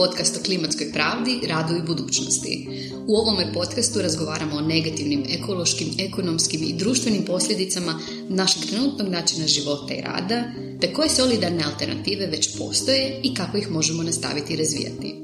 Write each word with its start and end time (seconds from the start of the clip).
podcast 0.00 0.36
o 0.36 0.44
klimatskoj 0.44 0.92
pravdi, 0.92 1.40
radu 1.48 1.76
i 1.76 1.82
budućnosti. 1.82 2.68
U 3.06 3.16
ovome 3.16 3.52
podcastu 3.54 4.02
razgovaramo 4.02 4.56
o 4.56 4.60
negativnim 4.60 5.24
ekološkim, 5.28 5.88
ekonomskim 5.98 6.62
i 6.62 6.72
društvenim 6.72 7.24
posljedicama 7.24 8.00
našeg 8.28 8.62
trenutnog 8.70 9.08
načina 9.08 9.46
života 9.46 9.94
i 9.94 10.00
rada, 10.00 10.44
te 10.80 10.92
koje 10.92 11.08
solidarne 11.08 11.64
alternative 11.64 12.26
već 12.26 12.58
postoje 12.58 13.20
i 13.22 13.34
kako 13.34 13.56
ih 13.58 13.70
možemo 13.70 14.02
nastaviti 14.02 14.56
razvijati. 14.56 15.14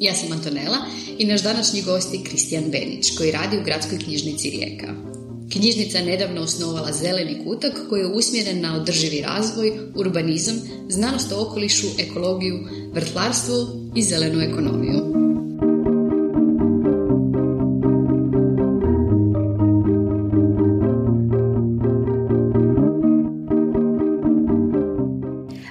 Ja 0.00 0.14
sam 0.14 0.32
Antonella 0.32 0.78
i 1.18 1.26
naš 1.26 1.42
današnji 1.42 1.82
gost 1.82 2.14
je 2.14 2.24
Kristijan 2.24 2.64
Benić, 2.64 3.16
koji 3.16 3.30
radi 3.30 3.58
u 3.58 3.64
Gradskoj 3.64 3.98
knjižnici 3.98 4.50
Rijeka. 4.50 5.11
Knjižnica 5.52 5.98
je 5.98 6.04
nedavno 6.04 6.42
osnovala 6.42 6.92
Zeleni 6.92 7.44
kutak 7.44 7.72
koji 7.88 8.00
je 8.00 8.06
usmjeren 8.06 8.60
na 8.60 8.76
održivi 8.76 9.20
razvoj, 9.20 9.72
urbanizam, 9.94 10.56
znanost 10.88 11.32
o 11.32 11.42
okolišu, 11.42 11.86
ekologiju, 11.98 12.58
vrtlarstvo 12.92 13.54
i 13.94 14.02
zelenu 14.02 14.40
ekonomiju. 14.40 14.98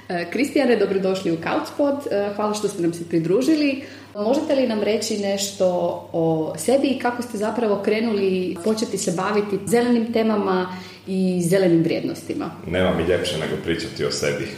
E, 0.08 0.30
Kristijane, 0.30 0.76
dobrodošli 0.76 1.32
u 1.32 1.36
Couchpot. 1.36 2.12
E, 2.12 2.32
hvala 2.36 2.54
što 2.54 2.68
ste 2.68 2.82
nam 2.82 2.94
se 2.94 3.08
pridružili. 3.08 3.82
Možete 4.14 4.54
li 4.54 4.66
nam 4.66 4.82
reći 4.82 5.18
nešto 5.18 5.66
o 6.12 6.54
sebi 6.58 6.88
i 6.88 6.98
kako 6.98 7.22
ste 7.22 7.38
zapravo 7.38 7.82
krenuli 7.84 8.56
početi 8.64 8.98
se 8.98 9.12
baviti 9.12 9.58
zelenim 9.66 10.12
temama 10.12 10.76
i 11.06 11.42
zelenim 11.42 11.82
vrijednostima? 11.82 12.50
Nema 12.66 12.94
mi 12.96 13.02
ljepše 13.02 13.38
nego 13.38 13.62
pričati 13.64 14.04
o 14.04 14.10
sebi. 14.10 14.48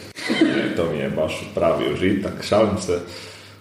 E, 0.43 0.77
to 0.77 0.93
mi 0.93 0.99
je 0.99 1.11
baš 1.11 1.51
pravi 1.55 1.93
užitak. 1.93 2.33
Šalim 2.49 2.79
se. 2.87 2.99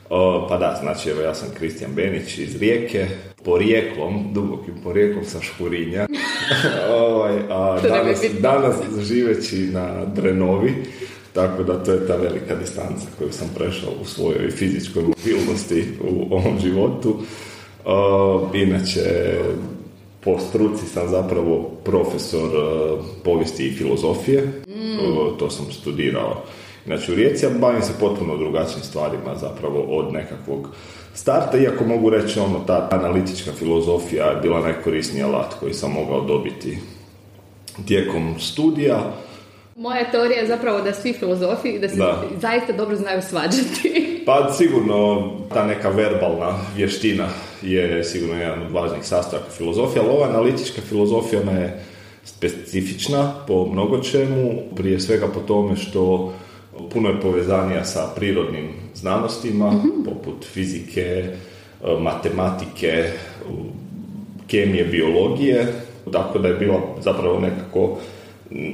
O, 0.10 0.48
pa 0.50 0.58
da, 0.58 0.80
znači 0.82 1.10
evo 1.10 1.22
ja 1.22 1.36
sam 1.36 1.50
Kristijan 1.58 1.92
Benić 1.94 2.38
iz 2.38 2.56
Rijeke, 2.56 3.08
porijeklom, 3.44 4.34
dubokim 4.34 4.74
porijeklom 4.84 5.26
sa 5.26 5.42
Škurinja. 5.42 6.08
ovaj, 7.04 7.36
a 7.50 7.80
danas, 7.82 8.22
danas 8.40 8.76
živeći 9.02 9.58
na 9.58 10.06
Drenovi, 10.06 10.74
tako 11.34 11.64
da 11.64 11.84
to 11.84 11.92
je 11.92 12.08
ta 12.08 12.16
velika 12.16 12.56
distanca 12.56 13.06
koju 13.18 13.32
sam 13.32 13.48
prešao 13.56 13.90
u 14.02 14.06
svojoj 14.06 14.52
fizičkoj 14.52 15.04
mobilnosti 15.04 15.86
u 16.02 16.36
ovom 16.36 16.60
životu. 16.60 17.18
inače, 18.54 19.36
po 20.22 20.40
struci 20.40 20.86
sam 20.86 21.10
zapravo 21.10 21.72
profesor 21.84 22.50
povijesti 23.24 23.68
i 23.68 23.72
filozofije. 23.72 24.42
Mm. 24.68 25.38
to 25.40 25.50
sam 25.50 25.66
studirao 25.72 26.44
Znači 26.86 27.12
u 27.12 27.16
Rijeci, 27.16 27.46
bavim 27.60 27.82
se 27.82 27.94
potpuno 28.00 28.38
drugačijim 28.38 28.84
stvarima 28.84 29.36
zapravo 29.36 29.82
od 29.82 30.14
nekakvog 30.14 30.70
starta, 31.14 31.58
iako 31.58 31.84
mogu 31.84 32.10
reći 32.10 32.40
ono, 32.40 32.60
ta 32.60 32.90
analitička 32.92 33.52
filozofija 33.52 34.26
je 34.26 34.42
bila 34.42 34.60
najkorisniji 34.60 35.24
alat 35.24 35.54
koji 35.60 35.74
sam 35.74 35.92
mogao 35.92 36.22
dobiti 36.22 36.78
tijekom 37.88 38.36
studija. 38.40 39.14
Moja 39.76 40.12
teorija 40.12 40.40
je 40.40 40.48
zapravo 40.48 40.82
da 40.82 40.94
svi 40.94 41.14
filozofi 41.14 41.80
da 41.80 41.90
se 41.90 41.98
zaista 42.42 42.74
dobro 42.74 42.96
znaju 42.96 43.22
svađati. 43.22 44.04
Pa 44.26 44.54
sigurno 44.54 45.32
ta 45.54 45.66
neka 45.66 45.90
verbalna 45.90 46.60
vještina 46.76 47.28
je 47.62 48.04
sigurno 48.04 48.42
jedan 48.42 48.62
od 48.62 48.72
važnih 48.72 49.06
sastojaka 49.06 49.50
filozofije, 49.50 50.02
ali 50.02 50.18
ova 50.18 50.30
analitička 50.30 50.82
filozofija 50.82 51.42
ona 51.42 51.52
je 51.52 51.84
specifična 52.24 53.34
po 53.48 53.66
mnogo 53.66 54.00
čemu, 54.00 54.52
prije 54.76 55.00
svega 55.00 55.28
po 55.28 55.40
tome 55.40 55.76
što 55.76 56.34
puno 56.94 57.10
je 57.10 57.22
povezanija 57.22 57.86
sa 57.86 58.08
prirodnim 58.16 58.70
znanostima, 58.96 59.72
mhm. 59.72 60.04
poput 60.06 60.46
fizike, 60.46 61.28
matematike, 62.00 63.12
kemije, 64.48 64.84
biologije, 64.84 65.74
tako 66.12 66.40
da 66.40 66.48
je 66.48 66.54
bila 66.54 66.80
zapravo 67.02 67.40
nekako 67.40 67.98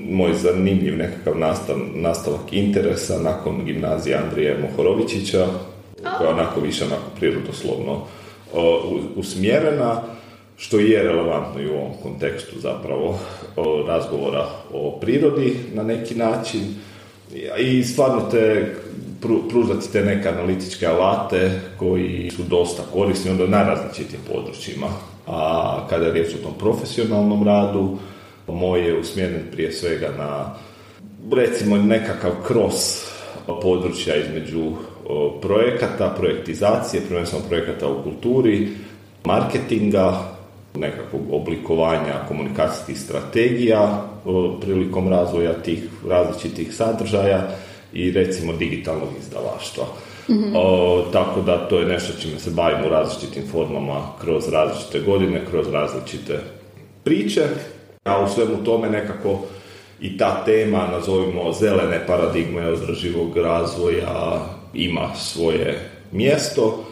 moj 0.09 0.33
zanimljiv 0.33 0.97
nekakav 0.97 1.37
nastav, 1.37 1.77
nastavak 1.95 2.53
interesa 2.53 3.19
nakon 3.19 3.65
gimnazije 3.65 4.17
Andrije 4.17 4.57
Mohorovičića, 4.61 5.47
koja 6.17 6.29
je 6.29 6.33
onako 6.33 6.59
više 6.59 6.85
onako 6.85 7.09
prirodoslovno 7.19 8.01
usmjerena, 9.15 10.01
što 10.57 10.79
je 10.79 11.03
relevantno 11.03 11.61
i 11.61 11.67
u 11.67 11.73
ovom 11.73 11.91
kontekstu 12.03 12.59
zapravo 12.59 13.19
razgovora 13.87 14.45
o 14.73 14.97
prirodi 15.01 15.55
na 15.73 15.83
neki 15.83 16.15
način 16.15 16.61
i 17.59 17.83
stvarno 17.83 18.21
te 18.31 18.75
pružati 19.49 19.91
te 19.91 20.03
neke 20.03 20.29
analitičke 20.29 20.87
alate 20.87 21.51
koji 21.77 22.31
su 22.35 22.43
dosta 22.43 22.83
korisni 22.93 23.31
onda 23.31 23.47
na 23.47 23.63
različitim 23.63 24.19
područjima. 24.33 24.87
A 25.27 25.87
kada 25.89 26.05
je 26.05 26.13
riječ 26.13 26.33
o 26.33 26.43
tom 26.43 26.53
profesionalnom 26.59 27.47
radu, 27.47 27.97
moj 28.51 28.87
je 28.87 28.99
usmjeren 28.99 29.43
prije 29.51 29.71
svega 29.71 30.09
na 30.17 30.55
recimo 31.31 31.77
nekakav 31.77 32.31
kroz 32.47 32.73
područja 33.61 34.15
između 34.15 34.71
projekata, 35.41 36.15
projektizacije, 36.17 37.03
prvenstveno 37.09 37.45
projekata 37.49 37.87
u 37.87 38.03
kulturi, 38.03 38.67
marketinga, 39.25 40.13
nekakvog 40.75 41.21
oblikovanja 41.31 42.13
komunikacijskih 42.27 42.99
strategija 42.99 44.03
prilikom 44.61 45.09
razvoja 45.09 45.53
tih 45.53 45.83
različitih 46.07 46.75
sadržaja 46.75 47.47
i 47.93 48.11
recimo 48.11 48.53
digitalnog 48.53 49.09
izdavaštva. 49.19 49.83
mm 50.29 50.55
O, 50.55 51.03
tako 51.13 51.41
da 51.41 51.67
to 51.67 51.79
je 51.79 51.85
nešto 51.85 52.21
čime 52.21 52.39
se 52.39 52.51
bavimo 52.51 52.87
u 52.87 52.89
različitim 52.89 53.43
formama 53.51 54.01
kroz 54.21 54.49
različite 54.49 54.99
godine, 54.99 55.41
kroz 55.51 55.67
različite 55.71 56.39
priče, 57.03 57.41
a 58.03 58.23
u 58.23 58.27
svemu 58.27 58.63
tome 58.63 58.89
nekako 58.89 59.39
i 60.01 60.17
ta 60.17 60.43
tema, 60.45 60.87
nazovimo 60.91 61.53
zelene 61.53 62.07
paradigme 62.07 62.67
održivog 62.67 63.37
razvoja, 63.37 64.45
ima 64.73 65.15
svoje 65.15 65.89
mjesto 66.11 66.85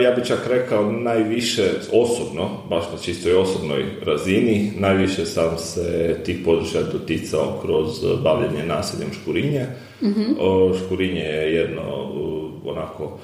ja 0.00 0.10
bih 0.10 0.24
čak 0.24 0.46
rekao 0.48 0.92
najviše 0.92 1.70
osobno, 1.92 2.48
baš 2.70 2.84
na 2.92 2.98
čistoj 2.98 3.34
osobnoj 3.34 3.84
razini, 4.02 4.72
najviše 4.78 5.26
sam 5.26 5.58
se 5.58 6.16
tih 6.24 6.38
područja 6.44 6.82
doticao 6.82 7.58
kroz 7.62 7.88
bavljenje 8.22 8.66
naseljem 8.66 9.08
Škurinje. 9.12 9.66
mm 10.02 10.34
Škurinje 10.78 11.20
je 11.20 11.54
jedno 11.54 11.82
onako 12.64 13.18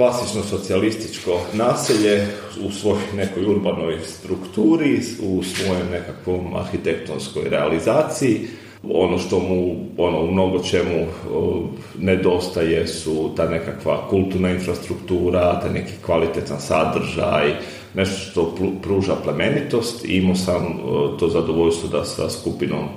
klasično 0.00 0.42
socijalističko 0.42 1.40
naselje 1.52 2.26
u 2.66 2.70
svojoj 2.70 3.02
nekoj 3.16 3.44
urbanoj 3.44 3.98
strukturi, 4.04 5.00
u 5.22 5.42
svojem 5.42 5.86
nekakvom 5.90 6.56
arhitektonskoj 6.56 7.42
realizaciji. 7.50 8.40
Ono 8.90 9.18
što 9.18 9.38
mu 9.38 9.76
ono, 9.98 10.20
u 10.20 10.32
mnogo 10.32 10.62
čemu 10.62 11.06
nedostaje 11.98 12.86
su 12.86 13.30
ta 13.36 13.48
nekakva 13.48 14.08
kulturna 14.10 14.50
infrastruktura, 14.50 15.60
taj 15.60 15.72
neki 15.72 15.92
kvalitetan 16.06 16.60
sadržaj, 16.60 17.52
nešto 17.94 18.30
što 18.30 18.54
pruža 18.82 19.14
plemenitost. 19.24 20.04
Imao 20.04 20.34
sam 20.34 20.78
to 21.18 21.28
zadovoljstvo 21.28 21.88
da 21.88 22.04
sa 22.04 22.30
skupinom 22.30 22.88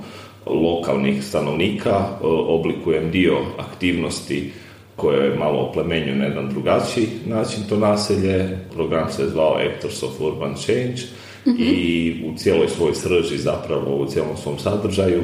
lokalnih 0.46 1.24
stanovnika 1.24 2.06
oblikujem 2.48 3.10
dio 3.10 3.36
aktivnosti 3.58 4.52
koje 4.96 5.24
je 5.24 5.38
malo 5.38 5.58
oplemenju 5.58 6.14
na 6.14 6.24
jedan 6.24 6.48
drugačiji 6.48 7.08
način 7.26 7.62
to 7.68 7.76
naselje. 7.76 8.58
Program 8.74 9.12
se 9.12 9.22
je 9.22 9.28
zvao 9.28 9.58
Actors 9.74 10.02
of 10.02 10.20
Urban 10.20 10.54
Change 10.54 11.02
mhm. 11.46 11.62
i 11.62 12.14
u 12.26 12.38
cijeloj 12.38 12.68
svojoj 12.68 12.94
srži 12.94 13.38
zapravo 13.38 13.96
u 13.96 14.06
cijelom 14.06 14.36
svom 14.36 14.58
sadržaju 14.58 15.22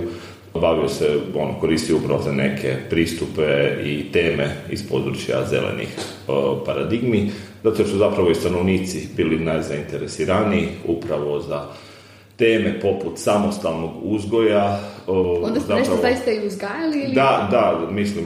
bavio 0.55 0.89
se, 0.89 1.19
on 1.35 1.55
koristio 1.61 1.97
upravo 1.97 2.23
za 2.23 2.33
neke 2.33 2.77
pristupe 2.91 3.77
i 3.85 4.13
teme 4.13 4.57
iz 4.71 4.89
područja 4.89 5.47
zelenih 5.51 5.89
paradigmi, 6.67 7.31
zato 7.65 7.85
su 7.85 7.99
zapravo 7.99 8.31
i 8.31 8.35
stanovnici 8.35 9.09
bili 9.17 9.39
najzainteresiraniji 9.39 10.69
upravo 10.87 11.41
za 11.41 11.67
teme 12.37 12.81
poput 12.81 13.19
samostalnog 13.19 13.91
uzgoja. 14.03 14.81
Onda 15.43 15.61
ste 15.61 15.75
nešto 15.75 15.97
zaista 16.03 16.31
i 16.31 16.47
uzgajali? 16.47 17.03
Ili? 17.05 17.15
Da, 17.15 17.49
da, 17.51 17.91
mislim, 17.91 18.25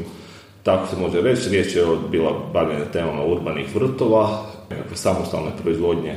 tako 0.64 0.87
se 0.87 0.96
može 0.96 1.20
reći. 1.20 1.49
Riječ 1.49 1.76
je 1.76 1.84
o 1.84 1.96
bila 1.96 2.32
bavljena 2.52 2.84
temama 2.84 3.25
urbanih 3.25 3.75
vrtova, 3.75 4.46
nekakve 4.70 4.96
samostalne 4.96 5.50
proizvodnje 5.62 6.14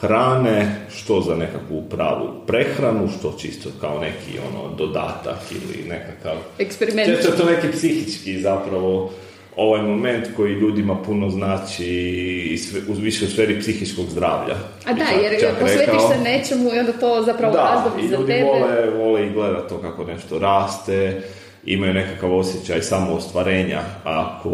hrane, 0.00 0.86
što 0.96 1.20
za 1.20 1.34
nekakvu 1.34 1.82
pravu 1.90 2.28
prehranu, 2.46 3.08
što 3.18 3.34
čisto 3.38 3.68
kao 3.80 4.00
neki 4.00 4.38
ono 4.48 4.74
dodatak 4.74 5.38
ili 5.50 5.88
nekakav... 5.88 6.36
Eksperiment. 6.58 7.08
Često 7.08 7.32
je 7.32 7.38
to 7.38 7.44
neki 7.44 7.76
psihički 7.76 8.40
zapravo 8.40 9.10
ovaj 9.56 9.82
moment 9.82 10.26
koji 10.36 10.52
ljudima 10.52 11.02
puno 11.02 11.30
znači 11.30 12.58
uz 12.88 12.98
više 12.98 13.24
u 13.24 13.28
sferi 13.28 13.60
psihičkog 13.60 14.06
zdravlja. 14.10 14.54
A 14.84 14.92
da, 14.92 15.04
jer 15.22 15.40
čak 15.40 15.60
posvetiš 15.60 16.02
se 16.12 16.20
nečemu 16.24 16.74
i 16.74 16.78
onda 16.78 16.92
to 16.92 17.22
zapravo 17.22 17.52
da, 17.52 17.74
razdobi 17.74 18.08
za 18.08 18.16
tebe. 18.16 18.26
Da, 18.26 18.34
i 18.34 18.40
ljudi 18.40 18.44
vole, 18.44 18.90
vole 18.90 19.26
i 19.26 19.32
gledati 19.32 19.68
to 19.68 19.78
kako 19.78 20.04
nešto 20.04 20.38
raste 20.38 21.22
imaju 21.66 21.94
nekakav 21.94 22.38
osjećaj 22.38 22.82
samoostvarenja 22.82 23.80
ako 24.04 24.50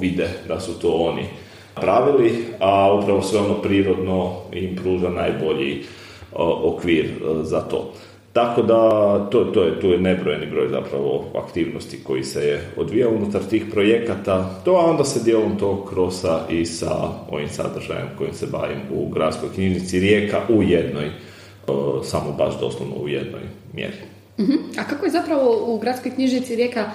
vide 0.00 0.28
da 0.48 0.60
su 0.60 0.80
to 0.80 0.88
oni 0.88 1.26
pravili, 1.74 2.44
a 2.60 2.98
upravo 3.02 3.22
sve 3.22 3.40
ono 3.40 3.54
prirodno 3.54 4.32
im 4.52 4.76
pruža 4.76 5.08
najbolji 5.08 5.84
okvir 6.64 7.10
za 7.42 7.60
to. 7.60 7.92
Tako 8.32 8.62
da 8.62 8.78
to, 9.30 9.44
to 9.44 9.62
je, 9.62 9.80
tu 9.80 9.86
je 9.86 9.98
nebrojeni 9.98 10.46
broj 10.46 10.68
zapravo 10.68 11.24
aktivnosti 11.34 12.04
koji 12.04 12.24
se 12.24 12.46
je 12.46 12.70
odvijao 12.76 13.10
unutar 13.10 13.42
tih 13.50 13.64
projekata, 13.72 14.60
to 14.64 14.72
a 14.72 14.90
onda 14.90 15.04
se 15.04 15.24
dijelom 15.24 15.58
to 15.58 15.84
krosa 15.84 16.40
i 16.50 16.64
sa 16.66 17.08
ovim 17.30 17.48
sadržajem 17.48 18.08
kojim 18.18 18.34
se 18.34 18.46
bavim 18.46 18.78
u 18.92 19.08
gradskoj 19.08 19.48
knjižnici 19.54 20.00
Rijeka 20.00 20.40
u 20.48 20.62
jednoj, 20.62 21.10
samo 22.02 22.32
baš 22.32 22.60
doslovno 22.60 22.96
u 22.96 23.08
jednoj 23.08 23.42
mjeri. 23.72 24.15
Uh 24.38 24.48
A 24.78 24.84
kako 24.84 25.04
je 25.04 25.10
zapravo 25.10 25.74
u 25.74 25.78
gradskoj 25.78 26.14
knjižnici 26.14 26.56
Rijeka 26.56 26.90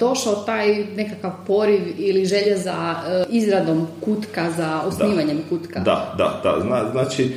došao 0.00 0.34
taj 0.34 0.84
nekakav 0.96 1.32
poriv 1.46 1.80
ili 1.98 2.26
želja 2.26 2.56
za 2.56 2.94
izradom 3.30 3.86
kutka, 4.00 4.50
za 4.50 4.82
osnivanjem 4.86 5.42
kutka? 5.48 5.80
Da, 5.80 6.14
da, 6.18 6.40
da. 6.44 6.90
znači, 6.92 7.30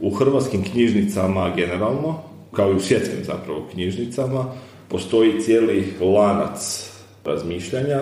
u 0.00 0.10
hrvatskim 0.10 0.64
knjižnicama 0.64 1.54
generalno 1.56 2.22
kao 2.52 2.72
i 2.72 2.76
u 2.76 2.80
svjetskim 2.80 3.24
zapravo 3.24 3.68
knjižnicama, 3.72 4.44
postoji 4.88 5.40
cijeli 5.40 5.92
lanac 6.00 6.90
razmišljanja 7.24 8.00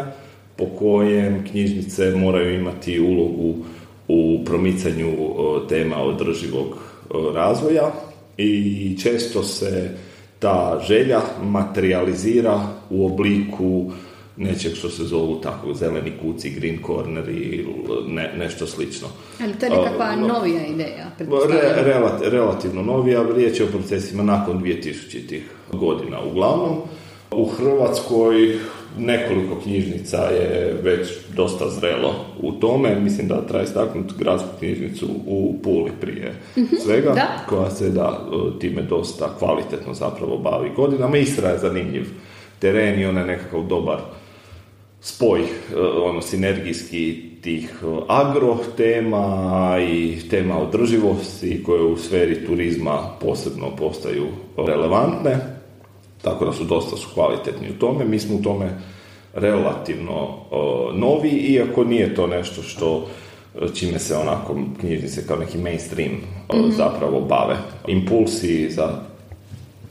po 0.56 0.67
kojem 0.79 1.44
knjižnice 1.50 2.11
moraju 2.11 2.55
imati 2.55 3.00
ulogu 3.00 3.55
u 4.09 4.44
promicanju 4.44 5.12
tema 5.69 5.97
održivog 5.97 6.79
razvoja 7.35 7.93
i 8.37 8.99
često 9.03 9.43
se 9.43 9.91
ta 10.38 10.81
želja 10.88 11.21
materializira 11.43 12.61
u 12.91 13.06
obliku 13.06 13.93
nečeg 14.37 14.75
što 14.75 14.91
se 14.91 15.05
zovu 15.05 15.41
tako 15.41 15.75
zeleni 15.75 16.12
kuci, 16.23 16.50
green 16.50 16.79
corner 16.87 17.29
i 17.29 17.67
ne, 18.09 18.33
nešto 18.38 18.67
slično. 18.67 19.09
Ali 19.41 19.53
to 19.53 19.67
je 19.67 19.71
nekakva 19.71 20.17
novija 20.17 20.67
ideja? 20.67 21.06
Re, 21.49 22.31
relativno 22.31 22.83
novija, 22.83 23.25
riječ 23.37 23.61
je 23.61 23.67
o 23.67 23.71
procesima 23.71 24.23
nakon 24.23 24.62
2000 24.62 25.41
godina. 25.73 26.21
Uglavnom, 26.31 26.79
u 27.31 27.44
Hrvatskoj 27.47 28.59
nekoliko 28.98 29.60
knjižnica 29.62 30.16
je 30.16 30.76
već 30.82 31.08
dosta 31.37 31.70
zrelo 31.70 32.14
u 32.40 32.52
tome. 32.52 33.00
Mislim 33.00 33.28
da 33.28 33.46
treba 33.46 33.64
istaknuti 33.64 34.14
gradsku 34.19 34.48
knjižnicu 34.58 35.08
u 35.26 35.58
Puli 35.62 35.90
prije 36.00 36.34
mhm, 36.58 36.76
svega, 36.84 37.14
koja 37.48 37.70
se 37.70 37.90
da 37.90 38.20
time 38.60 38.82
dosta 38.82 39.37
kvalitetno 39.38 39.94
zapravo 39.94 40.38
bavi 40.38 40.70
godinama. 40.76 41.16
Istra 41.16 41.48
je 41.48 41.58
zanimljiv 41.58 42.06
teren 42.58 43.00
i 43.00 43.06
ona 43.06 43.20
je 43.20 43.26
nekakav 43.26 43.62
dobar 43.62 43.98
spoj 45.00 45.40
e, 45.40 45.46
ono 46.04 46.22
sinergijski 46.22 47.22
tih 47.43 47.75
e, 47.82 47.87
agro 48.08 48.58
tema 48.76 49.78
i 49.90 50.19
tema 50.31 50.58
održivosti 50.58 51.62
koje 51.62 51.82
u 51.82 51.96
sferi 51.96 52.46
turizma 52.46 52.98
posebno 53.20 53.76
postaju 53.76 54.26
relevantne 54.56 55.56
tako 56.26 56.44
da 56.44 56.52
su 56.52 56.64
dosta 56.64 56.96
su 56.96 57.08
kvalitetni 57.14 57.70
u 57.70 57.78
tome. 57.78 58.05
Mi 58.05 58.19
smo 58.19 58.37
u 58.37 58.43
tome 58.43 58.70
relativno 59.34 60.12
e, 60.12 60.56
novi 60.99 61.28
iako 61.28 61.84
nije 61.84 62.14
to 62.14 62.26
nešto 62.26 62.62
što 62.62 63.08
čime 63.75 63.99
se 63.99 64.17
onako 64.17 64.56
knjižnice 64.81 65.26
kao 65.26 65.37
neki 65.37 65.58
mainstream 65.58 66.12
mm 66.12 66.70
zapravo 66.76 67.20
bave. 67.20 67.56
Impulsi 67.87 68.70
za 68.70 68.88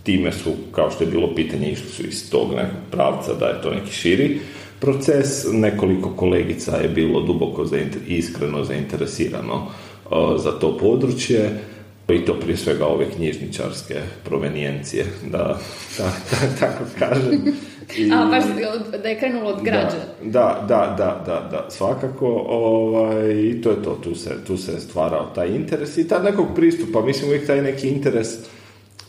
time 0.03 0.31
su 0.31 0.51
kao 0.71 0.91
što 0.91 1.03
je 1.03 1.11
bilo 1.11 1.35
pitanje 1.35 1.71
išli 1.71 1.89
su 1.89 2.07
iz 2.07 2.31
tog 2.31 2.49
nekog 2.55 2.79
pravca 2.91 3.33
da 3.33 3.45
je 3.45 3.61
to 3.61 3.71
neki 3.71 3.91
širi 3.91 4.39
proces. 4.79 5.45
Nekoliko 5.51 6.09
kolegica 6.09 6.77
je 6.77 6.89
bilo 6.89 7.21
duboko 7.21 7.65
iskreno 8.07 8.63
zainteresirano 8.63 9.67
za 10.37 10.51
to 10.51 10.77
područje 10.77 11.59
i 12.13 12.25
to 12.25 12.39
prije 12.39 12.57
svega 12.57 12.85
ove 12.85 13.05
knjižničarske 13.15 13.95
provenijencije, 14.23 15.05
da, 15.31 15.59
tako 16.59 16.83
kažem. 16.99 17.41
I, 17.97 18.11
A, 18.11 18.25
baš 18.25 18.43
da 19.03 19.09
je 19.09 19.19
krenulo 19.19 19.49
od 19.49 19.63
građa. 19.63 19.97
Da, 20.23 20.65
da, 20.67 20.95
da, 20.97 21.23
da, 21.25 21.49
da, 21.51 21.65
svakako. 21.69 22.27
Ovaj, 22.47 23.31
I 23.31 23.61
to 23.61 23.69
je 23.69 23.83
to, 23.83 23.99
tu 24.03 24.15
se, 24.15 24.29
tu 24.47 24.57
se 24.57 24.79
stvarao 24.79 25.25
taj 25.35 25.55
interes 25.55 25.97
i 25.97 26.07
taj 26.07 26.23
nekog 26.23 26.47
pristupa. 26.55 27.01
Mislim, 27.01 27.29
uvijek 27.29 27.47
taj 27.47 27.61
neki 27.61 27.89
interes 27.89 28.27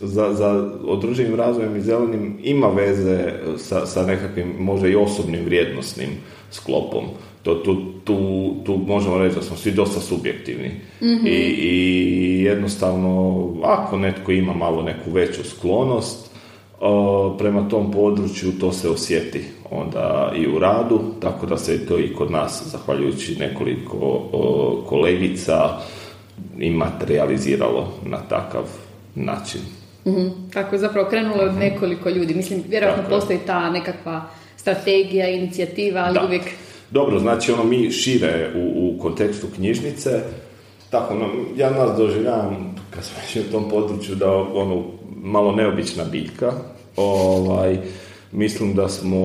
za, 0.00 0.32
za 0.32 0.70
održivim 0.84 1.34
razvojem 1.34 1.76
i 1.76 1.80
zelenim 1.80 2.38
ima 2.42 2.68
veze 2.68 3.32
sa, 3.58 3.86
sa 3.86 4.06
nekakvim 4.06 4.54
možda 4.58 4.88
i 4.88 4.96
osobnim 4.96 5.44
vrijednosnim 5.44 6.10
sklopom. 6.50 7.04
To, 7.46 7.54
tu, 7.54 7.76
tu, 8.04 8.16
tu 8.64 8.76
možemo 8.86 9.18
reći 9.18 9.36
da 9.36 9.42
smo 9.42 9.56
svi 9.56 9.72
dosta 9.72 10.00
subjektivni 10.00 10.70
mhm. 11.02 11.26
I, 11.26 11.30
i 11.58 12.42
jednostavno 12.42 13.46
ako 13.62 13.98
netko 13.98 14.32
ima 14.32 14.54
malo 14.54 14.82
neku 14.82 15.10
veću 15.10 15.44
sklonost 15.44 16.30
prema 17.38 17.68
tom 17.68 17.92
području 17.92 18.58
to 18.60 18.72
se 18.72 18.88
osjeti 18.88 19.44
onda 19.70 20.32
i 20.36 20.46
u 20.46 20.58
radu, 20.58 21.00
tako 21.20 21.46
da 21.46 21.56
se 21.56 21.86
to 21.86 21.98
i 21.98 22.14
kod 22.14 22.30
nas, 22.30 22.62
zahvaljujući 22.66 23.36
nekoliko 23.38 24.22
kolegica, 24.88 25.78
i 26.58 26.70
materializiralo 26.70 27.92
na 28.04 28.18
takav 28.28 28.62
način. 29.14 29.60
Mm-hmm. 30.06 30.50
Tako 30.52 30.74
je 30.74 30.78
zapravo 30.78 31.08
krenulo 31.08 31.42
od 31.42 31.54
nekoliko 31.54 32.08
ljudi. 32.08 32.34
Mislim, 32.34 32.62
vjerojatno 32.68 33.02
postoji 33.08 33.38
ta 33.46 33.70
nekakva 33.70 34.24
strategija, 34.56 35.28
inicijativa, 35.28 36.00
ali 36.00 36.18
uvijek... 36.26 36.42
Dobro, 36.90 37.18
znači 37.18 37.52
ono 37.52 37.64
mi 37.64 37.90
šire 37.90 38.50
u, 38.56 38.88
u 38.88 38.98
kontekstu 39.02 39.46
knjižnice, 39.56 40.20
tako, 40.90 41.14
no, 41.14 41.26
ja 41.56 41.70
nas 41.70 41.96
doživljavam, 41.96 42.74
kad 42.90 43.04
smo 43.04 43.42
u 43.48 43.52
tom 43.52 43.70
području, 43.70 44.14
da 44.14 44.32
ono, 44.36 44.84
malo 45.22 45.52
neobična 45.52 46.04
biljka, 46.04 46.52
ovaj, 46.96 47.78
mislim 48.32 48.74
da 48.74 48.88
smo, 48.88 49.20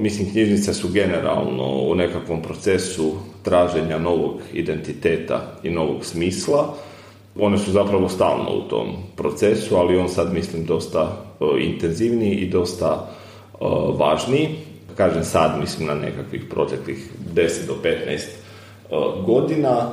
mislim 0.00 0.30
knjižnice 0.30 0.74
su 0.74 0.88
generalno 0.88 1.64
u 1.64 1.94
nekakvom 1.94 2.42
procesu 2.42 3.12
traženja 3.42 3.98
novog 3.98 4.40
identiteta 4.52 5.40
i 5.62 5.70
novog 5.70 6.04
smisla, 6.04 6.74
one 7.38 7.58
su 7.58 7.72
zapravo 7.72 8.08
stalno 8.08 8.50
u 8.50 8.68
tom 8.68 8.86
procesu, 9.16 9.76
ali 9.76 9.98
on 9.98 10.08
sad 10.08 10.34
mislim 10.34 10.64
dosta 10.64 11.24
intenzivniji 11.60 12.34
i 12.34 12.50
dosta 12.50 13.10
važniji. 13.98 14.48
Kažem 14.96 15.24
sad 15.24 15.60
mislim 15.60 15.88
na 15.88 15.94
nekakvih 15.94 16.44
proteklih 16.50 17.10
10 17.34 17.66
do 17.66 17.76
15 18.90 19.24
godina. 19.26 19.90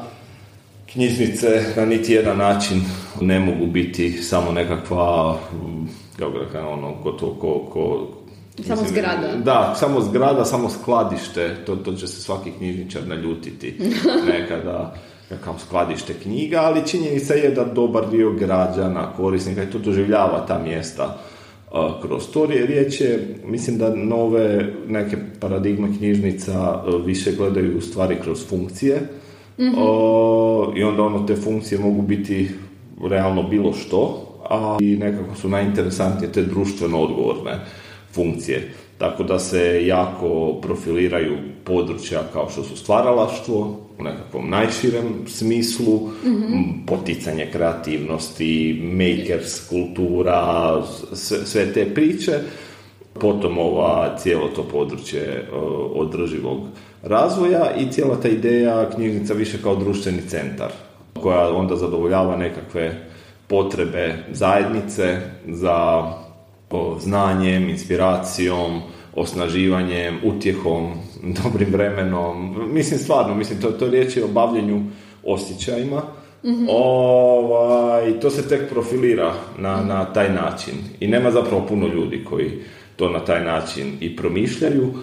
Knjižnice 0.92 1.64
na 1.76 1.86
niti 1.86 2.14
jedan 2.14 2.38
način 2.38 2.82
ne 3.22 3.40
mogu 3.40 3.66
biti 3.66 4.12
samo 4.12 4.52
nekakva 4.52 5.40
kako 6.20 6.68
ono, 6.68 6.96
gotovo 7.04 7.34
ko, 7.34 7.70
ko 7.74 8.08
samo 8.64 8.82
zgrada. 8.88 9.36
Da, 9.44 9.76
samo 9.80 10.02
zgrada, 10.02 10.46
samo 10.46 10.70
skladište, 10.70 11.56
to, 11.66 11.76
to 11.76 11.94
će 11.94 12.08
se 12.08 12.22
svaki 12.22 12.52
knjižničar 12.52 13.08
naljutiti 13.08 13.80
nekada 14.32 14.96
kao 15.44 15.56
skladište 15.60 16.14
knjiga, 16.14 16.62
ali 16.62 16.88
činjenica 16.88 17.34
je 17.34 17.52
da 17.52 17.66
dobar 17.66 18.10
dio 18.10 18.32
građana, 18.32 19.14
korisnika 19.18 19.64
i 19.64 19.72
to 19.72 19.80
doživljava 19.80 20.46
ta 20.48 20.60
mjesta 20.60 21.18
kroz 22.02 22.28
to. 22.34 22.46
Riječ 22.46 23.02
je, 23.02 23.36
mislim 23.46 23.78
da 23.78 23.96
nove 23.96 24.74
neke 24.88 25.18
paradigme 25.40 25.88
knjižnica 25.98 26.84
više 27.06 27.32
gledaju 27.32 27.78
u 27.78 27.82
stvari 27.82 28.16
kroz 28.24 28.48
funkcije 28.48 29.02
mm 29.60 29.64
i 30.76 30.84
onda 30.84 31.04
ono 31.04 31.26
te 31.26 31.36
funkcije 31.36 31.80
mogu 31.80 32.02
biti 32.02 32.50
realno 33.10 33.44
bilo 33.44 33.74
što, 33.74 34.28
a 34.50 34.78
i 34.82 34.96
nekako 34.96 35.36
su 35.36 35.50
najinteresantnije 35.50 36.32
te 36.32 36.44
društveno 36.44 37.00
odgovorne 37.00 37.60
funkcije. 38.12 38.72
Tako 38.98 39.24
da 39.24 39.40
se 39.40 39.88
jako 39.88 40.54
profiliraju 40.62 41.38
područja 41.64 42.22
kao 42.34 42.50
što 42.50 42.64
su 42.64 42.78
stvaralaštvo, 42.78 43.87
u 44.00 44.04
nekakvom 44.04 44.50
najširem 44.50 45.06
smislu, 45.28 46.10
mm 46.26 46.86
poticanje 46.88 47.50
kreativnosti, 47.52 48.82
makers, 48.84 49.68
kultura, 49.70 50.84
sve, 51.14 51.38
sve 51.46 51.74
te 51.74 51.94
priče. 51.94 52.40
Potom 53.14 53.58
ova 53.58 54.18
cijelo 54.18 54.48
to 54.48 54.64
područje 54.64 55.48
održivog 55.94 56.60
razvoja 57.04 57.76
i 57.76 57.92
cijela 57.92 58.22
ta 58.22 58.28
ideja 58.28 58.90
knjižnica 58.90 59.34
više 59.34 59.58
kao 59.64 59.76
društveni 59.76 60.22
centar 60.28 60.72
koja 61.22 61.56
onda 61.56 61.76
zadovoljava 61.76 62.36
nekakve 62.36 63.08
potrebe 63.48 64.16
zajednice 64.32 65.22
za 65.48 66.04
znanjem, 67.00 67.70
inspiracijom, 67.70 68.82
osnaživanjem, 69.18 70.20
utjehom, 70.24 70.94
dobrim 71.44 71.70
vremenom. 71.72 72.56
Mislim 72.74 73.00
stvarno, 73.00 73.36
mislim 73.36 73.62
to, 73.62 73.72
to 73.72 73.90
riječ 73.90 74.18
je 74.18 74.24
o 74.24 74.28
bavljenju 74.28 74.82
osjećajima. 75.24 76.02
Mm-hmm. 76.44 76.68
Ovaj, 76.70 78.20
to 78.20 78.30
se 78.30 78.50
tek 78.50 78.70
profilira 78.70 79.34
na, 79.60 79.84
na 79.84 80.06
taj 80.06 80.34
način 80.34 80.74
i 81.00 81.08
nema 81.08 81.32
zapravo 81.32 81.66
puno 81.66 81.88
ljudi 81.88 82.24
koji 82.24 82.52
to 82.96 83.10
na 83.10 83.20
taj 83.20 83.44
način 83.44 83.98
i 84.00 84.16
promišljaju. 84.16 84.94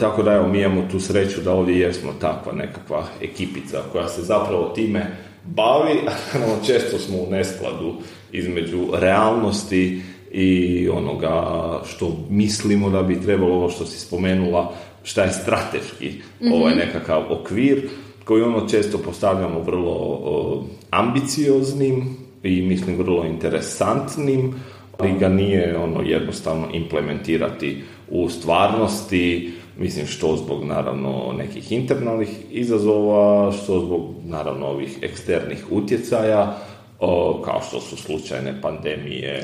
Tako 0.00 0.22
da 0.22 0.32
evo, 0.32 0.48
mi 0.48 0.60
imamo 0.60 0.88
tu 0.90 1.00
sreću 1.00 1.40
da 1.40 1.52
ovdje 1.52 1.78
jesmo 1.78 2.12
takva 2.20 2.52
nekakva 2.52 3.04
ekipica 3.22 3.82
koja 3.92 4.08
se 4.08 4.22
zapravo 4.22 4.72
time 4.74 5.16
bavi, 5.44 6.00
često 6.66 6.98
smo 6.98 7.18
u 7.18 7.30
neskladu 7.30 7.94
između 8.32 8.86
realnosti 8.92 10.02
i 10.32 10.88
onoga 10.88 11.42
što 11.86 12.16
mislimo 12.30 12.90
da 12.90 13.02
bi 13.02 13.20
trebalo, 13.20 13.54
ovo 13.54 13.70
što 13.70 13.86
si 13.86 14.00
spomenula, 14.00 14.72
šta 15.02 15.22
je 15.22 15.32
strateški 15.32 16.12
mm 16.40 16.52
ovaj 16.52 16.74
nekakav 16.74 17.22
okvir 17.30 17.88
koji 18.24 18.42
ono 18.42 18.68
često 18.68 18.98
postavljamo 18.98 19.60
vrlo 19.60 20.64
ambicioznim 20.90 22.16
i 22.42 22.62
mislim 22.62 22.96
vrlo 22.96 23.24
interesantnim, 23.24 24.54
ali 24.98 25.18
ga 25.18 25.28
nije 25.28 25.78
ono 25.78 26.02
jednostavno 26.02 26.68
implementirati 26.72 27.82
u 28.08 28.28
stvarnosti, 28.28 29.52
mislim 29.78 30.06
što 30.06 30.36
zbog 30.36 30.64
naravno 30.64 31.34
nekih 31.38 31.72
internalnih 31.72 32.28
izazova, 32.50 33.52
što 33.52 33.80
zbog 33.80 34.14
naravno 34.24 34.66
ovih 34.66 34.98
eksternih 35.02 35.64
utjecaja, 35.70 36.58
o, 37.00 37.42
kao 37.44 37.60
što 37.68 37.80
su 37.80 37.96
slučajne 37.96 38.62
pandemije, 38.62 39.42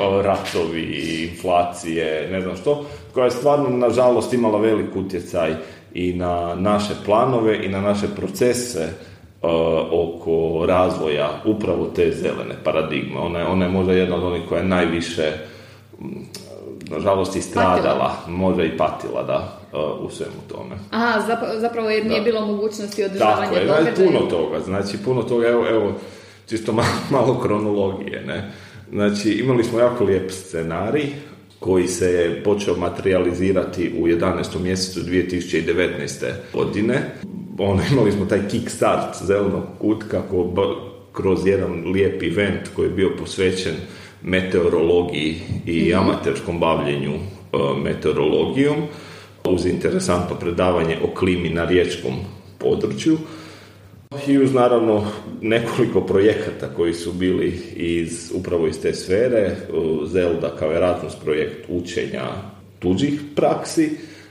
o, 0.00 0.22
ratovi, 0.22 1.28
inflacije, 1.30 2.28
ne 2.32 2.40
znam 2.40 2.56
što, 2.56 2.84
koja 3.14 3.24
je 3.24 3.30
stvarno 3.30 3.68
nažalost 3.68 4.32
imala 4.32 4.58
velik 4.58 4.96
utjecaj 4.96 5.54
i 5.94 6.12
na 6.12 6.54
naše 6.54 6.94
planove 7.04 7.64
i 7.64 7.68
na 7.68 7.80
naše 7.80 8.06
procese 8.16 8.88
oko 9.90 10.66
razvoja 10.66 11.30
upravo 11.44 11.86
te 11.96 12.10
zelene 12.10 12.54
paradigme. 12.64 13.18
Ona 13.18 13.38
je, 13.38 13.46
ona 13.46 13.64
je 13.64 13.70
možda 13.70 13.92
jedna 13.92 14.16
od 14.16 14.22
onih 14.22 14.42
koja 14.48 14.60
je 14.60 14.68
najviše 14.68 15.32
nažalost 16.90 17.36
i 17.36 17.42
stradala, 17.42 18.12
možda 18.28 18.64
i 18.64 18.76
patila 18.76 19.22
da, 19.22 19.58
u 20.00 20.10
svemu 20.10 20.40
tome. 20.48 20.76
Aha, 20.90 21.20
zapravo 21.58 21.90
jer 21.90 22.06
nije 22.06 22.20
bilo 22.20 22.46
mogućnosti 22.46 23.04
održavanja 23.04 23.50
Tako 23.66 24.02
je, 24.02 24.06
puno 24.06 24.20
toga, 24.20 24.60
znači 24.60 24.98
puno 25.04 25.22
toga, 25.22 25.48
evo, 25.48 25.68
evo 25.68 25.92
čisto 26.52 26.72
malo, 26.72 26.88
malo 27.16 27.40
kronologije, 27.40 28.22
ne. 28.26 28.50
Znači, 28.90 29.30
imali 29.30 29.64
smo 29.64 29.78
jako 29.78 30.04
lijep 30.04 30.30
scenarij 30.30 31.06
koji 31.58 31.88
se 31.88 32.12
je 32.12 32.42
počeo 32.44 32.76
materializirati 32.76 33.92
u 33.98 34.06
11. 34.06 34.60
mjesecu 34.62 35.00
2019. 35.00 36.26
godine. 36.52 37.14
Ono, 37.58 37.82
imali 37.92 38.12
smo 38.12 38.26
taj 38.26 38.48
kickstart 38.48 39.24
zelenog 39.24 39.62
kutka 39.80 40.08
kako 40.08 40.52
kroz 41.12 41.46
jedan 41.46 41.92
lijep 41.92 42.22
event 42.22 42.68
koji 42.76 42.86
je 42.86 42.94
bio 42.94 43.10
posvećen 43.18 43.74
meteorologiji 44.22 45.40
i 45.66 45.88
mhm. 45.88 45.98
amaterskom 45.98 46.60
bavljenju 46.60 47.12
e, 47.12 47.56
meteorologijom 47.84 48.76
uz 49.44 49.66
interesantno 49.66 50.36
predavanje 50.36 50.98
o 51.04 51.14
klimi 51.14 51.50
na 51.50 51.64
riječkom 51.64 52.14
području 52.58 53.18
i 54.26 54.38
uz 54.38 54.54
naravno 54.54 55.04
nekoliko 55.40 56.00
projekata 56.00 56.68
koji 56.76 56.94
su 56.94 57.12
bili 57.12 57.60
iz, 57.76 58.32
upravo 58.34 58.66
iz 58.66 58.80
te 58.82 58.94
sfere, 58.94 59.56
Zelda 60.06 60.56
kao 60.58 60.72
Erasmus 60.72 61.16
projekt 61.16 61.66
učenja 61.68 62.24
tuđih 62.78 63.20
praksi 63.36 63.90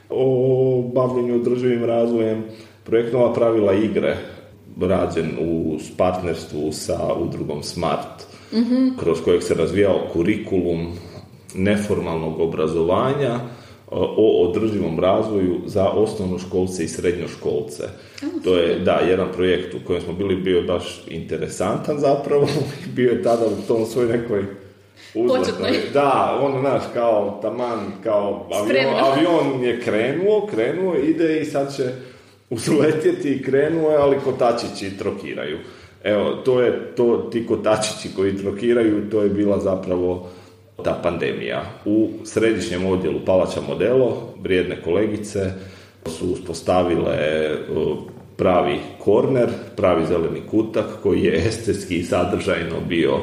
o 0.10 0.92
bavljenju 0.94 1.36
održivim 1.36 1.86
razvojem, 1.86 2.44
projekt 2.84 3.14
Nova 3.14 3.34
pravila 3.34 3.74
igre 3.74 4.18
rađen 4.82 5.32
u 5.42 5.78
partnerstvu 5.98 6.72
sa 6.72 7.14
udrugom 7.14 7.64
Smart, 7.64 8.24
mm 8.54 8.98
kroz 9.00 9.22
kojeg 9.22 9.44
se 9.44 9.54
razvijao 9.54 10.08
kurikulum 10.14 10.88
neformalnog 11.56 12.40
obrazovanja 12.40 13.40
o 13.92 14.48
održivom 14.48 15.00
razvoju 15.00 15.62
za 15.66 15.90
osnovnoškolce 15.90 16.84
i 16.84 16.88
srednjoškolce. 16.88 17.84
To 18.44 18.58
je, 18.58 18.80
da, 18.80 18.92
jedan 18.92 19.28
projekt 19.36 19.74
u 19.74 19.78
kojem 19.88 20.02
smo 20.02 20.14
bili 20.14 20.36
bio 20.36 20.62
baš 20.62 21.04
interesantan 21.08 22.00
zapravo 22.00 22.48
bio 22.96 23.12
je 23.12 23.24
tada 23.24 23.46
u 23.46 23.68
tom 23.68 23.86
svoj 23.86 24.06
nekoj 24.06 24.46
uzletnoj. 25.16 25.72
Da, 25.94 26.40
on, 26.42 26.64
naš, 26.64 26.82
kao 26.94 27.40
taman, 27.42 27.80
kao 28.04 28.48
avion, 28.52 28.96
avion 29.06 29.64
je 29.64 29.82
krenuo, 29.82 30.48
krenuo, 30.48 30.96
ide 30.96 31.42
i 31.42 31.46
sad 31.46 31.76
će 31.76 31.84
uzletjeti 32.50 33.32
i 33.32 33.44
krenuo 33.44 33.92
je, 33.92 33.98
ali 33.98 34.20
kotačići 34.24 34.98
trokiraju. 34.98 35.58
Evo, 36.04 36.32
to 36.32 36.62
je, 36.62 36.96
to, 36.96 37.30
ti 37.32 37.48
kotačići 37.48 38.10
koji 38.16 38.38
trokiraju, 38.38 39.10
to 39.10 39.22
je 39.22 39.30
bila 39.30 39.60
zapravo 39.60 40.30
ta 40.84 41.00
pandemija. 41.04 41.64
U 41.86 42.10
središnjem 42.24 42.86
odjelu 42.86 43.20
Palača 43.26 43.62
Modelo, 43.68 44.34
vrijedne 44.42 44.82
kolegice 44.82 45.52
su 46.06 46.32
uspostavile 46.32 47.18
pravi 48.38 48.80
korner, 49.00 49.50
pravi 49.76 50.06
zeleni 50.06 50.42
kutak 50.52 50.86
koji 51.04 51.24
je 51.24 51.48
estetski 51.48 51.96
i 51.98 52.04
sadržajno 52.04 52.76
bio 52.90 53.18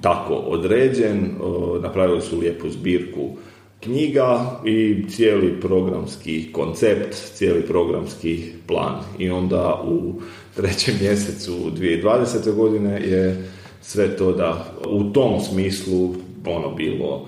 tako 0.00 0.34
određen. 0.34 1.30
Napravili 1.82 2.20
su 2.20 2.38
lijepu 2.38 2.70
zbirku 2.70 3.30
knjiga 3.80 4.60
i 4.64 5.04
cijeli 5.08 5.60
programski 5.60 6.52
koncept, 6.52 7.14
cijeli 7.34 7.62
programski 7.62 8.44
plan. 8.66 9.00
I 9.18 9.30
onda 9.30 9.82
u 9.84 10.20
trećem 10.56 10.94
mjesecu 11.00 11.52
2020. 11.52 12.52
godine 12.52 13.00
je 13.00 13.48
sve 13.86 14.16
to 14.16 14.32
da 14.32 14.64
u 14.88 15.04
tom 15.04 15.40
smislu 15.40 16.14
ono 16.46 16.74
bilo 16.76 17.26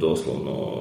doslovno 0.00 0.80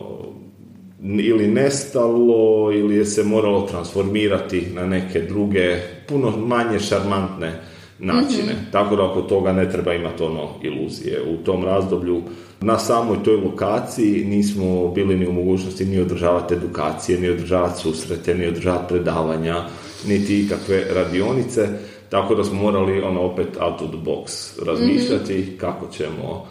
ili 1.04 1.48
nestalo 1.48 2.72
ili 2.74 2.96
je 2.96 3.06
se 3.06 3.24
moralo 3.24 3.62
transformirati 3.62 4.68
na 4.74 4.86
neke 4.86 5.22
druge 5.22 5.78
puno 6.08 6.38
manje 6.38 6.80
šarmantne 6.80 7.52
načine. 8.00 8.54
Mhm. 8.54 8.72
Tako 8.72 8.96
da 8.96 9.04
oko 9.04 9.22
toga 9.22 9.54
ne 9.54 9.70
treba 9.70 9.94
imati 9.94 10.24
ono 10.24 10.50
iluzije. 10.62 11.22
U 11.22 11.44
tom 11.44 11.66
razdoblju 11.66 12.22
na 12.62 12.80
samoj 12.80 13.24
toj 13.24 13.36
lokaciji 13.36 14.26
nismo 14.26 14.88
bili 14.88 15.18
ni 15.18 15.28
u 15.28 15.32
mogućnosti 15.32 15.86
ni 15.86 16.00
održavati 16.00 16.54
edukacije, 16.54 17.20
ni 17.20 17.30
održavati 17.30 17.82
susrete, 17.82 18.36
ni 18.36 18.48
održavati 18.48 18.88
predavanja, 18.88 19.64
niti 20.08 20.40
ikakve 20.40 20.86
radionice 20.94 21.68
tako 22.14 22.36
da 22.36 22.44
smo 22.44 22.62
morali 22.62 23.02
ono 23.02 23.22
opet 23.22 23.48
out 23.60 23.82
of 23.82 23.88
the 23.90 23.98
box 24.06 24.52
razmišljati 24.66 25.34
mm 25.34 25.58
kako 25.58 25.88
ćemo 25.88 26.46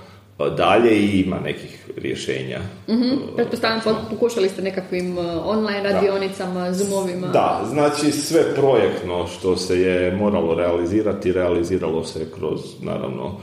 dalje 0.57 0.97
i 0.97 1.21
ima 1.21 1.40
nekih 1.40 1.88
rješenja. 1.97 2.59
Mm-hmm. 2.88 3.19
Pretpostavljam, 3.37 3.81
pokušali 4.11 4.49
ste 4.49 4.62
nekakvim 4.62 5.19
online 5.45 5.92
radionicama, 5.92 6.64
da. 6.64 6.73
zoomovima. 6.73 7.26
Da, 7.26 7.66
znači 7.71 8.12
sve 8.12 8.54
projektno 8.54 9.26
što 9.26 9.57
se 9.57 9.81
je 9.81 10.16
moralo 10.16 10.54
realizirati, 10.54 11.33
realiziralo 11.33 12.04
se 12.04 12.26
kroz, 12.38 12.61
naravno, 12.81 13.37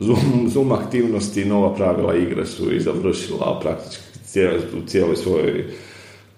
Zoom, 0.00 0.48
Zoom 0.48 0.72
aktivnosti, 0.72 1.44
nova 1.44 1.74
pravila 1.74 2.16
igre 2.16 2.46
su 2.46 2.74
i 2.74 2.80
završila 2.80 3.60
praktički 3.60 4.02
u 4.82 4.86
cijeloj 4.86 5.16
svojoj 5.16 5.64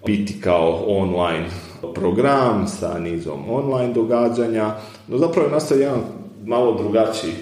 biti 0.05 0.41
kao 0.41 0.83
online 0.87 1.45
program 1.93 2.67
sa 2.67 2.99
nizom 2.99 3.49
online 3.49 3.93
događanja, 3.93 4.75
no 5.07 5.17
zapravo 5.17 5.47
je 5.47 5.53
nastao 5.53 5.77
jedan 5.77 6.01
malo 6.45 6.73
drugačiji 6.73 7.33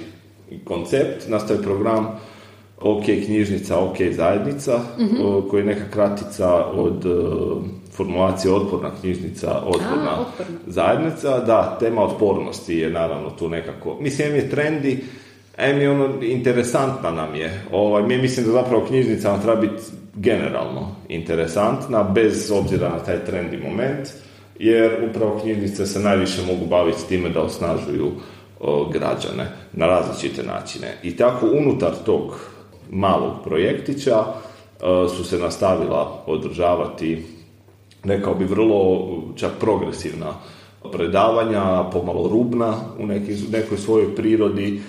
koncept, 0.64 1.30
nastao 1.30 1.56
je 1.56 1.64
program 1.64 2.08
OK 2.82 3.04
knjižnica, 3.26 3.80
OK 3.80 3.98
zajednica, 4.12 4.78
mm 4.78 5.50
koji 5.50 5.62
je 5.62 5.66
neka 5.66 5.86
kratica 5.92 6.66
od 6.66 7.06
e, 7.06 7.10
formulacije 7.92 8.54
otporna 8.54 8.92
knjižnica, 9.02 9.62
otporna, 9.66 10.26
zajednica. 10.68 11.40
Da, 11.40 11.78
tema 11.80 12.04
otpornosti 12.04 12.76
je 12.76 12.90
naravno 12.90 13.30
tu 13.30 13.50
nekako, 13.50 13.98
mislim 14.00 14.36
je 14.36 14.50
trendi, 14.50 15.04
em 15.58 15.82
je 15.82 15.90
ono, 15.90 16.10
interesantna 16.22 17.12
nam 17.12 17.36
je. 17.36 17.62
Ovaj, 17.72 18.04
mi 18.04 18.18
mislim 18.18 18.46
da 18.46 18.52
zapravo 18.52 18.86
knjižnica 18.86 19.42
treba 19.42 19.62
biti 19.62 19.84
generalno 20.16 20.96
interesantna, 21.10 22.04
bez 22.04 22.52
obzira 22.52 22.90
na 22.90 23.00
taj 23.00 23.26
trendi 23.26 23.58
moment 23.58 24.08
jer 24.62 25.10
upravo 25.10 25.40
knjižnice 25.40 25.86
se 25.86 26.00
najviše 26.00 26.42
mogu 26.42 26.66
baviti 26.66 27.08
time 27.08 27.30
da 27.30 27.42
osnažuju 27.42 28.12
građane 28.92 29.52
na 29.74 29.88
različite 29.88 30.44
načine. 30.44 30.98
I 31.04 31.16
tako 31.16 31.48
unutar 31.54 31.92
tog 32.06 32.40
malog 32.90 33.34
projektića 33.44 34.24
su 35.18 35.24
se 35.24 35.40
nastavila 35.40 36.24
održavati 36.28 37.26
rekao 38.04 38.36
bi 38.36 38.46
vrlo 38.46 39.08
čak 39.36 39.52
progresivna 39.60 40.34
predavanja, 40.92 41.84
pomalo 41.92 42.28
rubna 42.28 42.74
u 43.00 43.06
nekoj 43.52 43.78
svojoj 43.78 44.16
prirodi, 44.16 44.82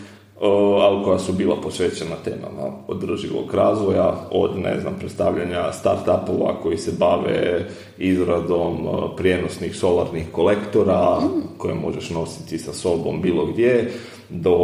ali 0.81 1.05
koja 1.05 1.19
su 1.19 1.33
bila 1.33 1.57
posvećena 1.57 2.17
temama 2.25 2.77
održivog 2.89 3.55
razvoja, 3.55 4.15
od, 4.31 4.59
ne 4.59 4.81
znam, 4.81 4.95
predstavljanja 4.99 5.73
start-upova 5.73 6.61
koji 6.63 6.77
se 6.77 6.93
bave 6.99 7.67
izradom 7.99 8.89
prijenosnih 9.17 9.77
solarnih 9.77 10.27
kolektora 10.33 11.21
koje 11.59 11.75
možeš 11.75 12.11
nositi 12.11 12.59
sa 12.59 12.73
sobom 12.73 13.23
bilo 13.23 13.47
gdje, 13.47 13.91
do 14.29 14.59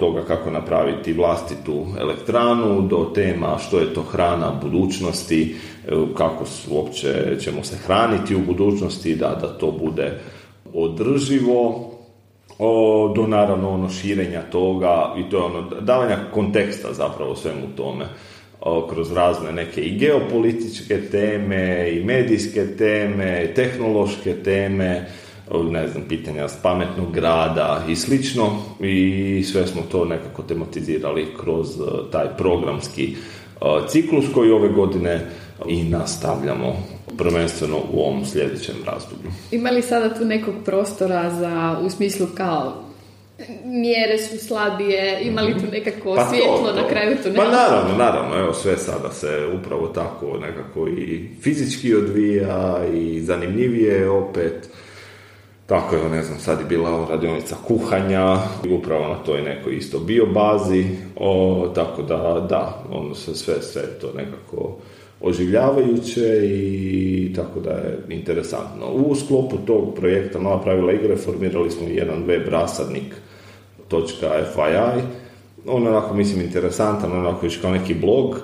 toga 0.00 0.24
kako 0.24 0.50
napraviti 0.50 1.12
vlastitu 1.12 1.86
elektranu, 1.98 2.82
do 2.82 3.10
tema 3.14 3.58
što 3.58 3.78
je 3.78 3.94
to 3.94 4.02
hrana 4.02 4.52
budućnosti, 4.62 5.56
e, 5.88 5.90
kako 6.16 6.44
uopće 6.70 7.36
ćemo 7.40 7.64
se 7.64 7.76
hraniti 7.76 8.34
u 8.34 8.40
budućnosti, 8.46 9.14
da, 9.14 9.38
da 9.40 9.58
to 9.58 9.70
bude 9.70 10.20
održivo, 10.74 11.89
o, 12.60 13.12
do 13.16 13.26
naravno 13.26 13.70
ono 13.70 13.88
širenja 13.88 14.42
toga 14.42 15.14
i 15.18 15.30
to 15.30 15.36
je 15.36 15.42
ono 15.42 15.62
davanja 15.80 16.16
konteksta 16.34 16.92
zapravo 16.92 17.36
svemu 17.36 17.66
tome. 17.76 18.04
Kroz 18.90 19.12
razne 19.12 19.52
neke 19.52 19.80
i 19.80 19.98
geopolitičke 19.98 21.00
teme 21.10 21.90
i 21.92 22.04
medijske 22.04 22.76
teme 22.76 23.44
i 23.44 23.54
tehnološke 23.54 24.34
teme 24.34 25.06
ne 25.70 25.88
znam, 25.88 26.02
pitanja 26.08 26.46
pametnog 26.62 27.12
grada 27.12 27.84
i 27.88 27.96
slično. 27.96 28.46
I 28.80 29.44
sve 29.44 29.66
smo 29.66 29.82
to 29.92 30.04
nekako 30.04 30.42
tematizirali 30.42 31.26
kroz 31.40 31.68
e, 31.70 31.84
taj 32.12 32.26
programski 32.38 33.04
e, 33.04 33.64
ciklus 33.88 34.24
koji 34.34 34.50
ove 34.50 34.68
godine 34.68 35.26
i 35.68 35.82
nastavljamo 35.82 36.76
prvenstveno 37.20 37.76
u 37.92 38.00
ovom 38.00 38.24
sljedećem 38.24 38.74
razdoblju. 38.86 39.30
Ima 39.50 39.70
li 39.70 39.82
sada 39.82 40.14
tu 40.14 40.24
nekog 40.24 40.54
prostora 40.64 41.30
za, 41.30 41.78
u 41.82 41.90
smislu 41.90 42.26
kao 42.36 42.90
mjere 43.64 44.18
su 44.18 44.46
slabije, 44.46 45.20
ima 45.22 45.40
li 45.40 45.52
tu 45.52 45.58
mhm. 45.58 45.72
nekako 45.72 46.14
pa 46.14 46.28
svjetlo 46.28 46.72
na 46.82 46.88
kraju 46.88 47.16
tunela? 47.22 47.44
Pa 47.44 47.50
naravno, 47.50 47.96
naravno, 47.98 48.38
evo 48.38 48.52
sve 48.52 48.76
sada 48.76 49.10
se 49.10 49.46
upravo 49.60 49.86
tako 49.86 50.38
nekako 50.38 50.88
i 50.88 51.28
fizički 51.42 51.94
odvija 51.94 52.80
i 52.94 53.20
zanimljivije 53.20 54.10
opet. 54.10 54.68
Tako 55.66 55.96
je, 55.96 56.08
ne 56.08 56.22
znam, 56.22 56.38
sad 56.38 56.58
je 56.58 56.64
bila 56.64 57.06
radionica 57.10 57.56
kuhanja, 57.66 58.36
upravo 58.70 59.08
na 59.08 59.14
toj 59.14 59.42
nekoj 59.42 59.76
isto 59.76 59.98
biobazi, 59.98 60.84
o, 61.16 61.72
tako 61.74 62.02
da, 62.02 62.46
da, 62.48 62.84
ono 62.90 63.14
se 63.14 63.34
sve, 63.34 63.62
sve 63.62 63.82
to 64.00 64.12
nekako 64.16 64.76
oživljavajuće 65.20 66.40
i 66.44 67.32
tako 67.36 67.60
da 67.60 67.70
je 67.70 67.98
interesantno. 68.08 68.86
U 68.86 69.14
sklopu 69.14 69.56
tog 69.66 69.94
projekta 69.94 70.38
Nova 70.38 70.62
pravila 70.62 70.92
igre 70.92 71.16
formirali 71.16 71.70
smo 71.70 71.88
jedan 71.88 72.24
web 72.24 72.48
rasadnik 72.48 73.14
.fyi 73.90 75.00
on 75.66 75.86
onako 75.86 76.14
mislim 76.14 76.40
interesantan, 76.40 77.12
onako 77.12 77.46
još 77.46 77.56
kao 77.56 77.70
neki 77.70 77.94
blog, 77.94 78.40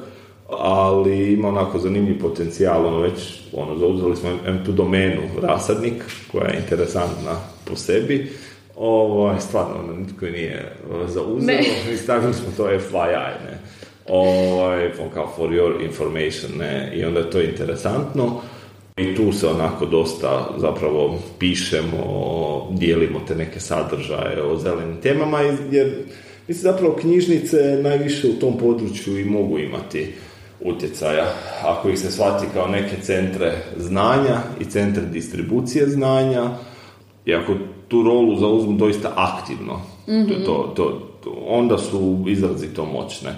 ali 0.48 1.32
ima 1.32 1.48
onako 1.48 1.78
zanimljiv 1.78 2.20
potencijal, 2.20 2.86
ono 2.86 3.00
već, 3.00 3.40
ono, 3.52 3.78
zauzeli 3.78 4.16
smo 4.16 4.30
M2 4.46 4.72
domenu 4.72 5.22
rasadnik, 5.42 5.94
koja 6.32 6.48
je 6.48 6.58
interesantna 6.58 7.36
po 7.64 7.76
sebi, 7.76 8.32
ovo, 8.76 9.22
ovaj, 9.22 9.40
stvarno, 9.40 9.74
ono, 9.84 9.92
nitko 9.92 10.26
nije 10.26 10.72
zauzeo, 11.06 11.54
i 11.94 11.96
stavili 11.96 12.34
smo 12.34 12.46
to 12.56 12.64
FYI, 12.64 13.32
ne 13.44 13.75
ovaj, 14.08 14.90
kao 15.14 15.32
for 15.36 15.50
your 15.50 15.84
information, 15.84 16.58
ne, 16.58 16.92
i 16.94 17.04
onda 17.04 17.20
je 17.20 17.30
to 17.30 17.40
interesantno. 17.40 18.40
I 18.96 19.14
tu 19.14 19.32
se 19.32 19.46
onako 19.46 19.86
dosta 19.86 20.48
zapravo 20.58 21.18
pišemo, 21.38 22.68
dijelimo 22.70 23.20
te 23.28 23.34
neke 23.34 23.60
sadržaje 23.60 24.42
o 24.42 24.56
zelenim 24.56 24.96
temama, 25.02 25.40
jer 25.70 25.92
mislim 26.48 26.72
zapravo 26.72 26.96
knjižnice 27.00 27.78
najviše 27.82 28.28
u 28.28 28.32
tom 28.32 28.58
području 28.58 29.20
i 29.20 29.24
mogu 29.24 29.58
imati 29.58 30.12
utjecaja. 30.60 31.26
Ako 31.64 31.88
ih 31.88 31.98
se 31.98 32.10
shvati 32.10 32.46
kao 32.54 32.68
neke 32.68 32.96
centre 33.02 33.52
znanja 33.76 34.40
i 34.60 34.64
centre 34.64 35.02
distribucije 35.02 35.86
znanja, 35.86 36.50
i 37.24 37.34
ako 37.34 37.54
tu 37.88 38.02
rolu 38.02 38.38
zauzmu 38.38 38.76
doista 38.76 39.12
aktivno, 39.16 39.80
mm 40.08 40.44
to, 40.46 40.72
to, 40.76 41.02
onda 41.48 41.78
su 41.78 42.24
izrazito 42.28 42.84
moćne 42.84 43.30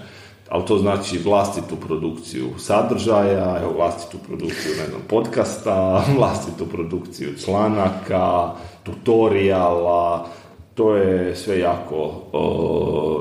ali 0.49 0.67
to 0.67 0.79
znači 0.79 1.19
vlastitu 1.19 1.77
produkciju 1.77 2.47
sadržaja, 2.59 3.61
evo 3.63 3.73
vlastitu 3.77 4.19
produkciju 4.27 4.73
ne 4.81 4.87
znam, 4.87 5.01
podcasta, 5.09 6.05
vlastitu 6.19 6.67
produkciju 6.67 7.29
članaka, 7.45 8.53
tutoriala, 8.83 10.27
to 10.75 10.97
je 10.97 11.37
sve 11.37 11.59
jako 11.59 12.23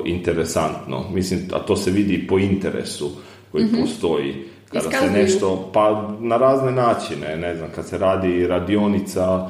interesantno. 0.06 1.04
Mislim, 1.13 1.40
a 1.54 1.60
to 1.60 1.76
se 1.76 1.92
vidi 1.92 2.28
po 2.28 2.40
interesu 2.40 3.10
koji 3.52 3.63
mm 3.63 3.82
postoji 3.82 4.46
kada 4.72 4.92
se 4.92 5.12
nešto, 5.12 5.70
pa 5.74 6.12
na 6.20 6.38
razne 6.38 6.72
načine, 6.72 7.38
ne 7.38 7.56
znam, 7.56 7.70
kad 7.76 7.88
se 7.88 7.98
radi 7.98 8.48
radionica 8.48 9.50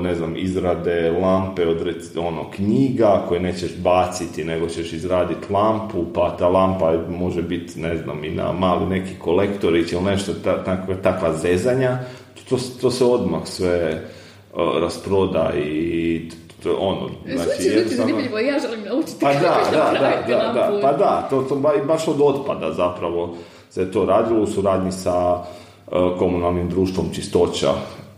ne 0.00 0.14
znam, 0.14 0.36
izrade 0.36 1.10
lampe 1.22 1.66
od 1.66 1.96
ono, 2.16 2.50
knjiga 2.50 3.24
koje 3.28 3.40
nećeš 3.40 3.76
baciti, 3.76 4.44
nego 4.44 4.68
ćeš 4.68 4.92
izraditi 4.92 5.52
lampu, 5.52 6.04
pa 6.14 6.36
ta 6.36 6.48
lampa 6.48 6.92
može 7.08 7.42
biti, 7.42 7.80
ne 7.80 7.96
znam, 7.96 8.24
i 8.24 8.30
na 8.30 8.52
mali 8.52 8.86
neki 8.86 9.14
kolektorić 9.18 9.92
ili 9.92 10.02
nešto, 10.02 10.32
takva, 10.42 10.94
takva 11.02 11.32
zezanja, 11.36 11.98
to, 12.48 12.56
to 12.80 12.90
se 12.90 13.04
odmah 13.04 13.40
sve 13.44 14.02
rasproda 14.80 15.52
i 15.56 16.28
to 16.62 16.76
ono, 16.80 17.08
znači, 17.34 17.62
jednostavno... 17.62 18.38
ja 18.38 18.58
želim 18.58 18.84
naučiti 18.84 19.16
pa 19.20 19.32
da, 19.32 19.60
da, 19.72 19.92
da, 20.00 20.36
da, 20.36 20.52
da, 20.52 20.78
pa 20.82 20.92
da, 20.92 21.26
to, 21.30 21.42
to 21.42 21.56
baš 21.86 22.08
od 22.08 22.20
otpada 22.20 22.72
zapravo 22.72 23.36
se 23.70 23.90
to 23.90 24.04
radilo 24.04 24.42
u 24.42 24.46
suradnji 24.46 24.92
sa 24.92 25.44
komunalnim 26.18 26.68
društvom 26.68 27.06
čistoća 27.14 27.68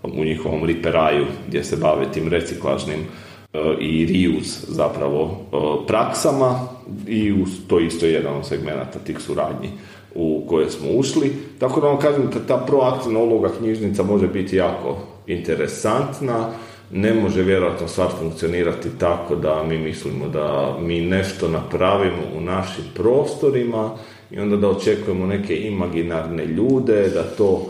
u 0.05 0.25
njihovom 0.25 0.65
riperaju 0.65 1.27
gdje 1.49 1.65
se 1.65 1.77
bave 1.77 2.07
tim 2.13 2.29
reciklažnim 2.29 3.01
e, 3.01 3.59
i 3.81 4.07
reuse 4.07 4.67
zapravo 4.69 5.25
e, 5.31 5.57
praksama 5.87 6.69
i 7.07 7.35
to 7.69 7.81
isto 7.81 8.07
je 8.07 8.13
jedan 8.13 8.37
od 8.37 8.47
segmenata 8.47 8.99
tih 8.99 9.19
suradnji 9.21 9.69
u 10.15 10.45
koje 10.49 10.71
smo 10.71 10.89
ušli. 10.91 11.33
Tako 11.59 11.81
da 11.81 11.87
vam 11.87 11.99
kažem 11.99 12.31
da 12.33 12.47
ta 12.47 12.65
proaktivna 12.67 13.19
uloga 13.19 13.49
knjižnica 13.59 14.03
može 14.03 14.27
biti 14.27 14.57
jako 14.57 14.97
interesantna, 15.27 16.51
ne 16.93 17.15
može 17.15 17.43
vjerojatno 17.43 17.89
stvar 17.89 18.09
funkcionirati 18.19 18.89
tako 18.99 19.35
da 19.37 19.63
mi 19.63 19.79
mislimo 19.79 20.29
da 20.29 20.77
mi 20.81 21.01
nešto 21.01 21.49
napravimo 21.49 22.23
u 22.37 22.41
našim 22.41 22.85
prostorima 22.95 23.91
i 24.31 24.39
onda 24.39 24.57
da 24.57 24.69
očekujemo 24.69 25.27
neke 25.27 25.57
imaginarne 25.57 26.47
ljude, 26.47 27.09
da 27.09 27.23
to 27.23 27.67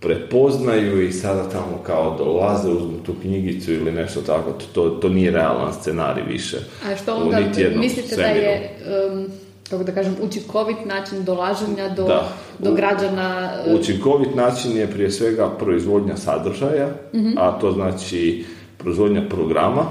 prepoznaju 0.00 1.02
i 1.02 1.12
sada 1.12 1.48
tamo 1.48 1.82
kao 1.86 2.16
dolaze, 2.18 2.68
uzmu 2.68 2.98
tu 3.06 3.14
knjigicu 3.22 3.72
ili 3.72 3.92
nešto 3.92 4.20
tako, 4.20 4.52
to, 4.72 4.88
to 4.90 5.08
nije 5.08 5.30
realan 5.30 5.72
scenarij 5.72 6.24
više. 6.24 6.56
A 6.86 6.96
što 6.96 7.14
onda 7.14 7.38
mislite 7.76 8.16
da 8.16 8.22
je, 8.22 8.70
um, 9.12 9.26
kako 9.70 9.84
da 9.84 9.92
kažem, 9.92 10.16
učinkovit 10.22 10.84
način 10.84 11.24
dolaženja 11.24 11.88
do, 11.88 12.20
do 12.58 12.74
građana? 12.74 13.50
Um... 13.66 13.80
Učinkovit 13.80 14.34
način 14.34 14.76
je 14.76 14.90
prije 14.90 15.10
svega 15.10 15.50
proizvodnja 15.50 16.16
sadržaja, 16.16 16.88
mhm. 17.14 17.32
a 17.38 17.58
to 17.60 17.72
znači 17.72 18.44
proizvodnja 18.78 19.22
programa, 19.28 19.86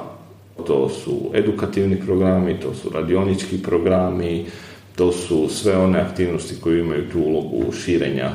to 0.68 0.89
su 0.89 1.32
edukativni 1.34 2.02
programi, 2.06 2.60
to 2.60 2.74
su 2.74 2.89
radionički 2.89 3.62
programi, 3.62 4.46
to 4.96 5.12
su 5.12 5.48
sve 5.50 5.78
one 5.78 6.00
aktivnosti 6.00 6.56
koje 6.62 6.80
imaju 6.80 7.10
tu 7.12 7.20
ulogu 7.20 7.72
širenja 7.72 8.30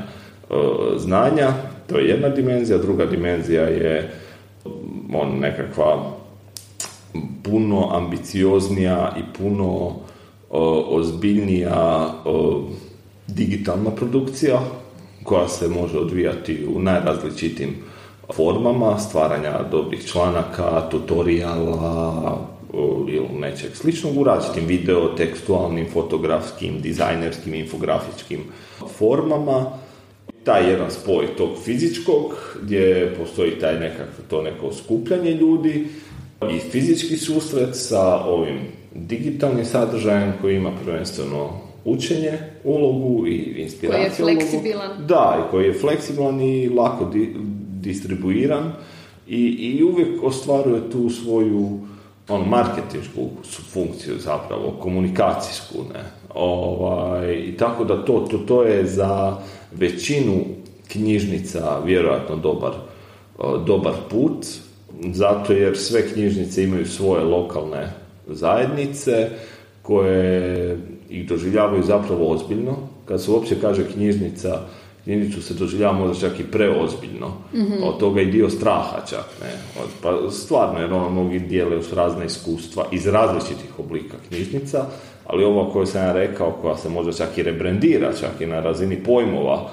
znanja, 0.96 1.52
to 1.86 1.98
je 1.98 2.08
jedna 2.08 2.28
dimenzija, 2.28 2.78
druga 2.78 3.06
dimenzija 3.06 3.62
je 3.62 4.10
on 5.14 5.38
nekakva 5.38 6.20
puno 7.42 7.88
ambicioznija 7.92 9.16
i 9.18 9.38
puno 9.38 9.88
e, 9.88 9.94
ozbiljnija 10.88 12.06
e, 12.06 12.30
digitalna 13.26 13.90
produkcija 13.90 14.60
koja 15.24 15.48
se 15.48 15.68
može 15.68 15.98
odvijati 15.98 16.66
u 16.74 16.80
najrazličitim 16.82 17.76
formama 18.34 18.98
stvaranja 18.98 19.62
dobrih 19.70 20.06
članaka, 20.06 20.88
tutoriala 20.90 22.38
ili 23.08 23.28
nečeg 23.40 23.76
sličnog 23.76 24.18
u 24.18 24.24
različitim 24.24 24.66
video, 24.66 25.08
tekstualnim, 25.08 25.86
fotografskim, 25.92 26.80
dizajnerskim, 26.80 27.54
infografičkim 27.54 28.40
formama 28.98 29.66
taj 30.44 30.70
jedan 30.70 30.90
spoj 30.90 31.26
tog 31.36 31.50
fizičkog, 31.64 32.56
gdje 32.62 33.14
postoji 33.18 33.50
taj 33.50 33.80
nekakvo 33.80 34.24
to 34.28 34.42
neko 34.42 34.72
skupljanje 34.72 35.30
ljudi 35.30 35.86
i 36.50 36.58
fizički 36.58 37.16
susret 37.16 37.68
sa 37.72 38.24
ovim 38.24 38.58
digitalnim 38.94 39.64
sadržajem 39.64 40.32
koji 40.40 40.56
ima 40.56 40.70
prvenstveno 40.84 41.60
učenje, 41.84 42.38
ulogu 42.64 43.26
i 43.26 43.54
inspiraciju. 43.62 44.24
Koji 44.24 44.34
je 44.34 44.40
fleksibilan. 44.40 45.06
Da, 45.06 45.38
i 45.46 45.50
koji 45.50 45.66
je 45.66 45.72
fleksibilan 45.72 46.40
i 46.40 46.68
lako 46.68 47.04
di, 47.04 47.34
distribuiran 47.80 48.72
i, 49.28 49.40
i 49.40 49.82
uvijek 49.84 50.22
ostvaruje 50.22 50.90
tu 50.90 51.10
svoju 51.10 51.78
ono, 52.28 52.44
marketinšku 52.44 53.28
funkciju 53.72 54.18
zapravo, 54.18 54.76
komunikacijsku, 54.80 55.78
ne. 55.94 56.19
Ovaj, 56.34 57.34
I 57.34 57.56
tako 57.56 57.84
da 57.84 58.04
to, 58.04 58.26
to, 58.30 58.38
to 58.38 58.62
je 58.62 58.86
za 58.86 59.36
većinu 59.72 60.44
knjižnica 60.88 61.78
vjerojatno 61.84 62.36
dobar, 62.36 62.72
dobar 63.66 63.94
put, 64.10 64.46
zato 65.12 65.52
jer 65.52 65.78
sve 65.78 66.08
knjižnice 66.12 66.64
imaju 66.64 66.86
svoje 66.86 67.24
lokalne 67.24 67.92
zajednice 68.26 69.28
koje 69.82 70.78
ih 71.10 71.28
doživljavaju 71.28 71.82
zapravo 71.82 72.30
ozbiljno. 72.30 72.76
Kad 73.04 73.22
se 73.22 73.30
uopće 73.30 73.56
kaže 73.60 73.92
knjižnica, 73.92 74.60
knjižnicu 75.04 75.42
se 75.42 75.54
doživljava 75.54 75.98
možda 75.98 76.28
čak 76.28 76.40
i 76.40 76.50
preozbiljno. 76.50 77.28
mm 77.54 77.82
Od 77.82 77.98
toga 77.98 78.20
i 78.20 78.30
dio 78.30 78.50
straha 78.50 79.06
čak. 79.10 79.26
Ne? 79.42 79.52
Pa 80.02 80.30
stvarno, 80.30 80.80
jer 80.80 80.92
ono 80.92 81.10
mnogi 81.10 81.38
dijele 81.38 81.76
uz 81.76 81.92
razne 81.92 82.26
iskustva 82.26 82.86
iz 82.92 83.06
različitih 83.06 83.78
oblika 83.78 84.16
knjižnica, 84.28 84.86
ali 85.32 85.44
ovo 85.44 85.70
koju 85.72 85.86
sam 85.86 86.02
ja 86.02 86.12
rekao, 86.12 86.52
koja 86.62 86.76
se 86.76 86.88
možda 86.88 87.12
čak 87.12 87.38
i 87.38 87.42
rebrandira, 87.42 88.12
čak 88.20 88.40
i 88.40 88.46
na 88.46 88.60
razini 88.60 88.96
pojmova, 89.04 89.70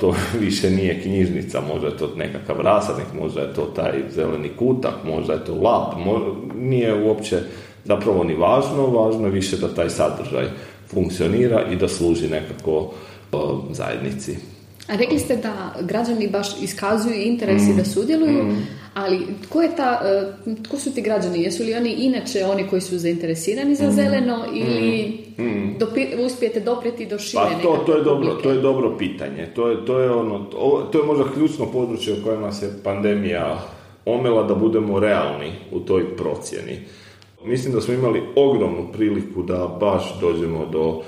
to 0.00 0.14
više 0.46 0.70
nije 0.70 1.02
knjižnica, 1.02 1.60
možda 1.72 1.86
je 1.86 1.96
to 1.96 2.10
nekakav 2.16 2.60
rasadnik, 2.60 3.06
možda 3.20 3.40
je 3.40 3.54
to 3.54 3.62
taj 3.62 3.92
zeleni 4.10 4.48
kutak, 4.58 4.94
možda 5.04 5.32
je 5.32 5.44
to 5.44 5.54
lab, 5.54 5.94
nije 6.54 7.02
uopće 7.02 7.38
zapravo 7.84 8.24
ni 8.24 8.34
važno, 8.34 8.86
važno 8.86 9.26
je 9.26 9.32
više 9.32 9.56
da 9.56 9.74
taj 9.74 9.90
sadržaj 9.90 10.46
funkcionira 10.86 11.62
i 11.72 11.76
da 11.76 11.88
služi 11.88 12.28
nekako 12.28 12.90
zajednici. 13.70 14.53
A 14.88 14.96
rekli 14.96 15.18
ste 15.18 15.36
da 15.36 15.74
građani 15.80 16.28
baš 16.28 16.62
iskazuju 16.62 17.14
interes 17.14 17.62
i 17.62 17.74
da 17.76 17.82
mm. 17.82 17.84
sudjeluju, 17.84 18.44
mm. 18.44 18.66
ali 18.94 19.26
tko, 19.42 19.62
je 19.62 19.76
ta, 19.76 20.00
e, 20.04 20.62
tko 20.62 20.78
su 20.78 20.94
ti 20.94 21.02
građani? 21.02 21.42
Jesu 21.42 21.62
li 21.62 21.74
oni 21.74 21.92
inače 21.92 22.44
oni 22.44 22.66
koji 22.68 22.80
su 22.80 22.98
zainteresirani 22.98 23.74
za 23.74 23.88
mm. 23.88 23.92
zeleno 23.92 24.44
ili 24.54 25.24
Dopi, 25.78 26.06
uspijete 26.26 26.60
doprijeti 26.60 27.06
do 27.06 27.18
šire 27.18 27.42
pa 27.42 27.62
to, 27.62 27.82
to 27.86 27.96
je 27.96 28.04
dobro, 28.04 28.34
to 28.34 28.50
je 28.50 28.60
dobro 28.60 28.96
pitanje. 28.98 29.46
To 29.54 29.68
je, 29.68 29.86
to 29.86 29.98
je, 29.98 30.10
ono, 30.10 30.38
to 30.92 30.98
je 30.98 31.06
možda 31.06 31.24
ključno 31.34 31.66
područje 31.66 32.14
u 32.14 32.24
kojem 32.24 32.40
nas 32.40 32.62
je 32.62 32.72
pandemija 32.84 33.58
omela 34.04 34.42
da 34.42 34.54
budemo 34.54 35.00
realni 35.00 35.52
u 35.72 35.80
toj 35.80 36.16
procjeni. 36.16 36.78
Mislim 37.44 37.72
da 37.72 37.80
smo 37.80 37.94
imali 37.94 38.22
ogromnu 38.36 38.92
priliku 38.92 39.42
da 39.42 39.76
baš 39.80 40.20
dođemo 40.20 40.66
do 40.66 41.02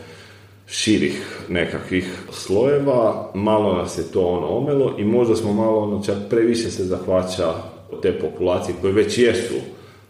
širih 0.66 1.46
nekakvih 1.48 2.22
slojeva, 2.32 3.30
malo 3.34 3.74
nas 3.74 3.98
je 3.98 4.12
to 4.12 4.20
ono 4.20 4.46
omelo 4.46 4.94
i 4.98 5.04
možda 5.04 5.36
smo 5.36 5.52
malo 5.52 5.78
ono 5.78 6.02
čak 6.04 6.16
previše 6.30 6.70
se 6.70 6.84
zahvaća 6.84 7.54
te 8.02 8.18
populacije 8.18 8.74
koje 8.80 8.92
već 8.92 9.18
jesu 9.18 9.54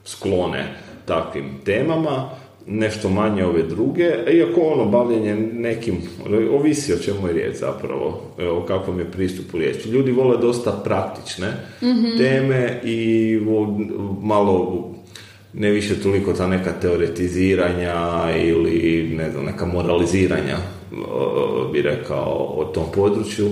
sklone 0.05 0.77
takvim 1.05 1.45
temama, 1.64 2.31
nešto 2.66 3.09
manje 3.09 3.45
ove 3.45 3.62
druge, 3.62 4.11
iako 4.33 4.61
ono 4.61 4.85
bavljenje 4.85 5.37
nekim, 5.37 6.03
ovisi 6.53 6.92
o 6.92 6.99
čemu 6.99 7.27
je 7.27 7.33
riječ 7.33 7.57
zapravo, 7.57 8.21
o 8.51 8.64
kakvom 8.69 8.99
je 8.99 9.11
pristupu 9.11 9.59
riječi. 9.59 9.88
Ljudi 9.88 10.11
vole 10.11 10.37
dosta 10.37 10.81
praktične 10.85 11.49
mhm. 11.83 12.19
teme 12.19 12.81
i 12.85 13.38
malo 14.23 14.85
ne 15.57 15.71
više 15.71 16.01
toliko 16.03 16.33
ta 16.33 16.47
neka 16.47 16.73
teoretiziranja 16.73 17.95
ili 18.37 19.09
ne 19.16 19.31
znam, 19.31 19.45
neka 19.45 19.66
moraliziranja 19.66 20.57
bi 21.73 21.83
rekao 21.83 22.55
o 22.57 22.64
tom 22.64 22.85
području, 22.95 23.49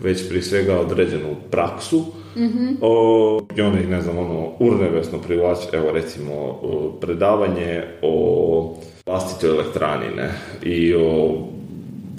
već 0.00 0.28
prije 0.28 0.42
svega 0.42 0.80
određenu 0.80 1.36
praksu. 1.50 2.04
Mm 2.36 2.76
o, 2.80 3.40
i 3.56 3.60
onda 3.60 3.80
ih 3.80 3.88
ne 3.88 4.00
znam 4.00 4.18
ono 4.18 4.52
urnevesno 4.58 5.18
privlači 5.18 5.66
evo 5.72 5.92
recimo 5.92 6.60
predavanje 7.00 7.82
o 8.02 8.76
vlastitoj 9.06 9.50
elektrani 9.50 10.06
ne, 10.16 10.30
i 10.62 10.94
o 10.94 11.38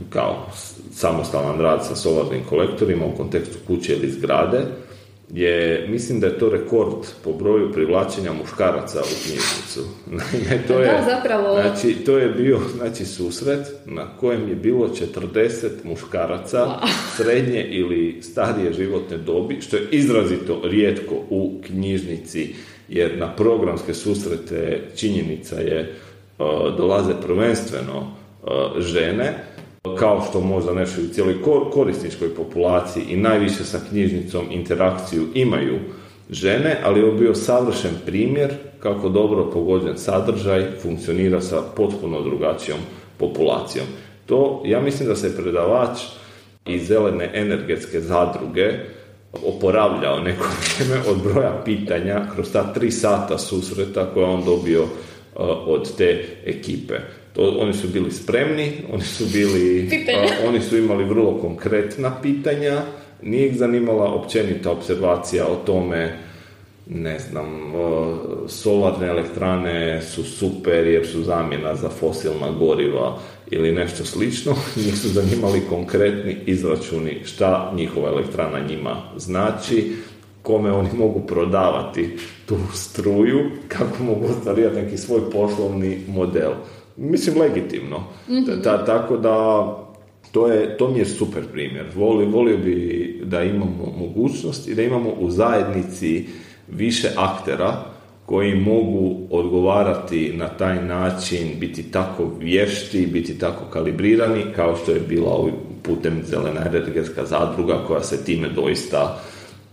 kao 0.09 0.45
samostalan 0.93 1.59
rad 1.59 1.85
sa 1.85 1.95
solarnim 1.95 2.41
kolektorima 2.49 3.05
u 3.05 3.17
kontekstu 3.17 3.57
kuće 3.67 3.93
ili 3.93 4.11
zgrade 4.11 4.65
je, 5.33 5.85
mislim 5.89 6.19
da 6.19 6.27
je 6.27 6.39
to 6.39 6.49
rekord 6.49 7.07
po 7.23 7.33
broju 7.33 7.71
privlačenja 7.71 8.33
muškaraca 8.33 8.99
u 8.99 9.23
knjižnicu. 9.23 9.81
to 10.67 10.79
je, 10.79 11.03
zapravo... 11.15 11.61
Znači, 11.61 11.93
to 12.05 12.17
je 12.17 12.29
bio 12.29 12.59
znači, 12.77 13.05
susret 13.05 13.67
na 13.85 14.17
kojem 14.17 14.49
je 14.49 14.55
bilo 14.55 14.89
40 15.33 15.67
muškaraca 15.83 16.67
srednje 17.17 17.63
ili 17.69 18.21
starije 18.21 18.73
životne 18.73 19.17
dobi, 19.17 19.61
što 19.61 19.77
je 19.77 19.87
izrazito 19.91 20.61
rijetko 20.63 21.15
u 21.29 21.61
knjižnici, 21.67 22.55
jer 22.89 23.17
na 23.17 23.35
programske 23.35 23.93
susrete 23.93 24.81
činjenica 24.95 25.55
je 25.55 25.95
dolaze 26.77 27.13
prvenstveno 27.21 28.15
žene, 28.77 29.33
kao 29.99 30.25
što 30.29 30.39
možda 30.39 30.73
nešto 30.73 31.01
u 31.01 31.13
cijeloj 31.13 31.35
korisničkoj 31.71 32.35
populaciji 32.35 33.03
i 33.09 33.17
najviše 33.17 33.63
sa 33.63 33.79
knjižnicom 33.89 34.45
interakciju 34.51 35.27
imaju 35.33 35.79
žene, 36.29 36.77
ali 36.83 36.99
je 36.99 37.11
bio 37.11 37.35
savršen 37.35 37.91
primjer 38.05 38.53
kako 38.79 39.09
dobro 39.09 39.51
pogođen 39.51 39.97
sadržaj 39.97 40.65
funkcionira 40.81 41.41
sa 41.41 41.61
potpuno 41.75 42.21
drugačijom 42.21 42.79
populacijom. 43.17 43.85
To, 44.25 44.63
ja 44.65 44.81
mislim 44.81 45.09
da 45.09 45.15
se 45.15 45.37
predavač 45.37 45.99
iz 46.65 46.87
zelene 46.87 47.31
energetske 47.33 48.01
zadruge 48.01 48.73
oporavljao 49.45 50.19
neko 50.19 50.45
vrijeme 50.77 51.01
od 51.09 51.23
broja 51.23 51.61
pitanja 51.65 52.25
kroz 52.35 52.51
ta 52.51 52.73
tri 52.73 52.91
sata 52.91 53.37
susreta 53.37 54.05
koje 54.13 54.25
on 54.25 54.43
dobio 54.45 54.83
uh, 54.83 54.89
od 55.67 55.97
te 55.97 56.25
ekipe. 56.45 56.95
To, 57.33 57.57
oni 57.59 57.73
su 57.73 57.87
bili 57.87 58.11
spremni, 58.11 58.71
oni 58.93 59.03
su 59.03 59.25
bili, 59.33 59.89
oni 60.47 60.61
su 60.61 60.77
imali 60.77 61.03
vrlo 61.03 61.37
konkretna 61.41 62.21
pitanja, 62.21 62.81
nije 63.21 63.47
ih 63.47 63.57
zanimala 63.57 64.13
općenita 64.13 64.71
observacija 64.71 65.47
o 65.47 65.55
tome, 65.55 66.17
ne 66.89 67.19
znam, 67.19 67.73
solarne 68.47 69.07
elektrane 69.07 70.01
su 70.01 70.23
super 70.23 70.87
jer 70.87 71.07
su 71.07 71.23
zamjena 71.23 71.75
za 71.75 71.89
fosilna 71.89 72.51
goriva 72.59 73.19
ili 73.51 73.71
nešto 73.71 74.05
slično, 74.05 74.55
njih 74.85 74.97
su 74.97 75.07
zanimali 75.07 75.61
konkretni 75.69 76.37
izračuni 76.45 77.21
šta 77.25 77.71
njihova 77.75 78.09
elektrana 78.09 78.59
njima 78.69 78.95
znači, 79.17 79.95
kome 80.41 80.71
oni 80.71 80.89
mogu 80.97 81.19
prodavati 81.27 82.17
tu 82.45 82.57
struju, 82.73 83.39
kako 83.67 84.03
mogu 84.03 84.25
ostvarivati 84.25 84.81
neki 84.81 84.97
svoj 84.97 85.31
poslovni 85.31 85.99
model 86.07 86.51
mislim 86.99 87.41
legitimno. 87.41 87.97
mm 88.29 88.61
tako 88.85 89.17
da 89.17 89.65
to, 90.31 90.47
je, 90.47 90.77
to 90.77 90.89
mi 90.89 90.99
je 90.99 91.05
super 91.05 91.43
primjer. 91.51 91.85
Volio, 91.95 92.29
volio 92.29 92.57
bi 92.57 93.21
da 93.23 93.43
imamo 93.43 93.93
mogućnost 93.97 94.67
i 94.67 94.75
da 94.75 94.83
imamo 94.83 95.09
u 95.09 95.29
zajednici 95.29 96.25
više 96.67 97.09
aktera 97.17 97.85
koji 98.25 98.55
mogu 98.55 99.17
odgovarati 99.29 100.33
na 100.35 100.47
taj 100.47 100.83
način, 100.83 101.47
biti 101.59 101.91
tako 101.91 102.31
vješti, 102.39 103.07
biti 103.07 103.39
tako 103.39 103.65
kalibrirani 103.73 104.43
kao 104.55 104.75
što 104.75 104.91
je 104.91 104.99
bila 104.99 105.49
putem 105.83 106.21
Zelena 106.23 106.65
energetska 106.65 107.25
zadruga 107.25 107.83
koja 107.87 108.03
se 108.03 108.25
time 108.25 108.49
doista 108.49 109.21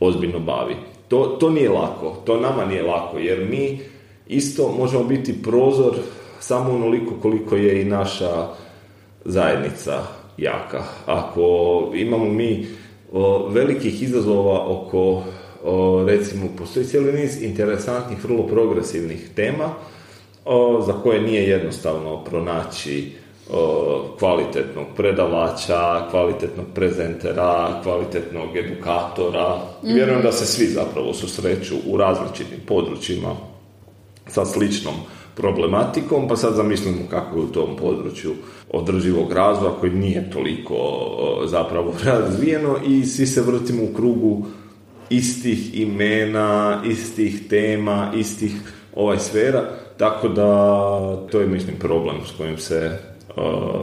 ozbiljno 0.01 0.39
bavi. 0.39 0.75
To, 1.09 1.37
to 1.41 1.51
nije 1.51 1.69
lako, 1.69 2.23
to 2.27 2.41
nama 2.41 2.65
nije 2.65 2.83
lako 2.83 3.19
jer 3.19 3.47
mi 3.51 3.81
isto 4.29 4.75
možemo 4.79 5.05
biti 5.05 5.43
prozor 5.43 5.95
samo 6.41 6.75
onoliko 6.75 7.15
koliko 7.23 7.57
je 7.57 7.83
i 7.83 7.85
naša 7.85 8.49
zajednica 9.25 10.03
jaka. 10.39 10.83
Ako 11.07 11.43
imamo 11.95 12.25
mi 12.25 12.67
velikih 13.49 14.03
izazova 14.03 14.67
oko 14.67 15.23
recimo 16.07 16.47
postoji 16.59 16.87
cijeli 16.87 17.13
niz 17.13 17.43
interesantnih, 17.43 18.25
vrlo 18.25 18.47
progresivnih 18.47 19.29
tema 19.35 19.71
za 20.87 20.93
koje 21.03 21.21
nije 21.21 21.49
jednostavno 21.49 22.25
pronaći 22.25 23.13
kvalitetnog 24.19 24.87
predavača, 24.97 26.11
kvalitetnog 26.11 26.67
prezentera, 26.75 27.81
kvalitetnog 27.83 28.57
edukatora. 28.57 29.57
mm 29.83 29.95
Vjerujem 29.95 30.23
da 30.23 30.33
se 30.33 30.47
svi 30.47 30.67
zapravo 30.67 31.15
susreću 31.15 31.75
u 31.87 31.97
različitim 31.97 32.59
područjima 32.67 33.37
sa 34.27 34.45
sličnom 34.45 34.95
problematikom, 35.37 36.29
pa 36.29 36.37
sad 36.37 36.55
zamislimo 36.55 36.99
kako 37.11 37.37
je 37.37 37.45
u 37.45 37.53
tom 37.53 37.77
području 37.77 38.33
održivog 38.71 39.33
razvoja 39.33 39.73
koji 39.81 39.93
nije 39.93 40.31
toliko 40.31 40.75
zapravo 41.47 41.95
razvijeno 42.05 42.77
i 42.87 43.05
svi 43.05 43.27
se 43.27 43.43
vrtimo 43.43 43.83
u 43.83 43.95
krugu 43.95 44.47
istih 45.11 45.81
imena, 45.81 46.83
istih 46.87 47.49
tema, 47.49 48.13
istih 48.17 48.53
ovaj 48.95 49.19
sfera, 49.19 49.63
tako 49.97 50.29
da 50.29 50.47
to 51.31 51.41
je 51.41 51.47
mislim 51.47 51.77
problem 51.79 52.17
s 52.27 52.37
kojim 52.37 52.59
se 52.59 52.99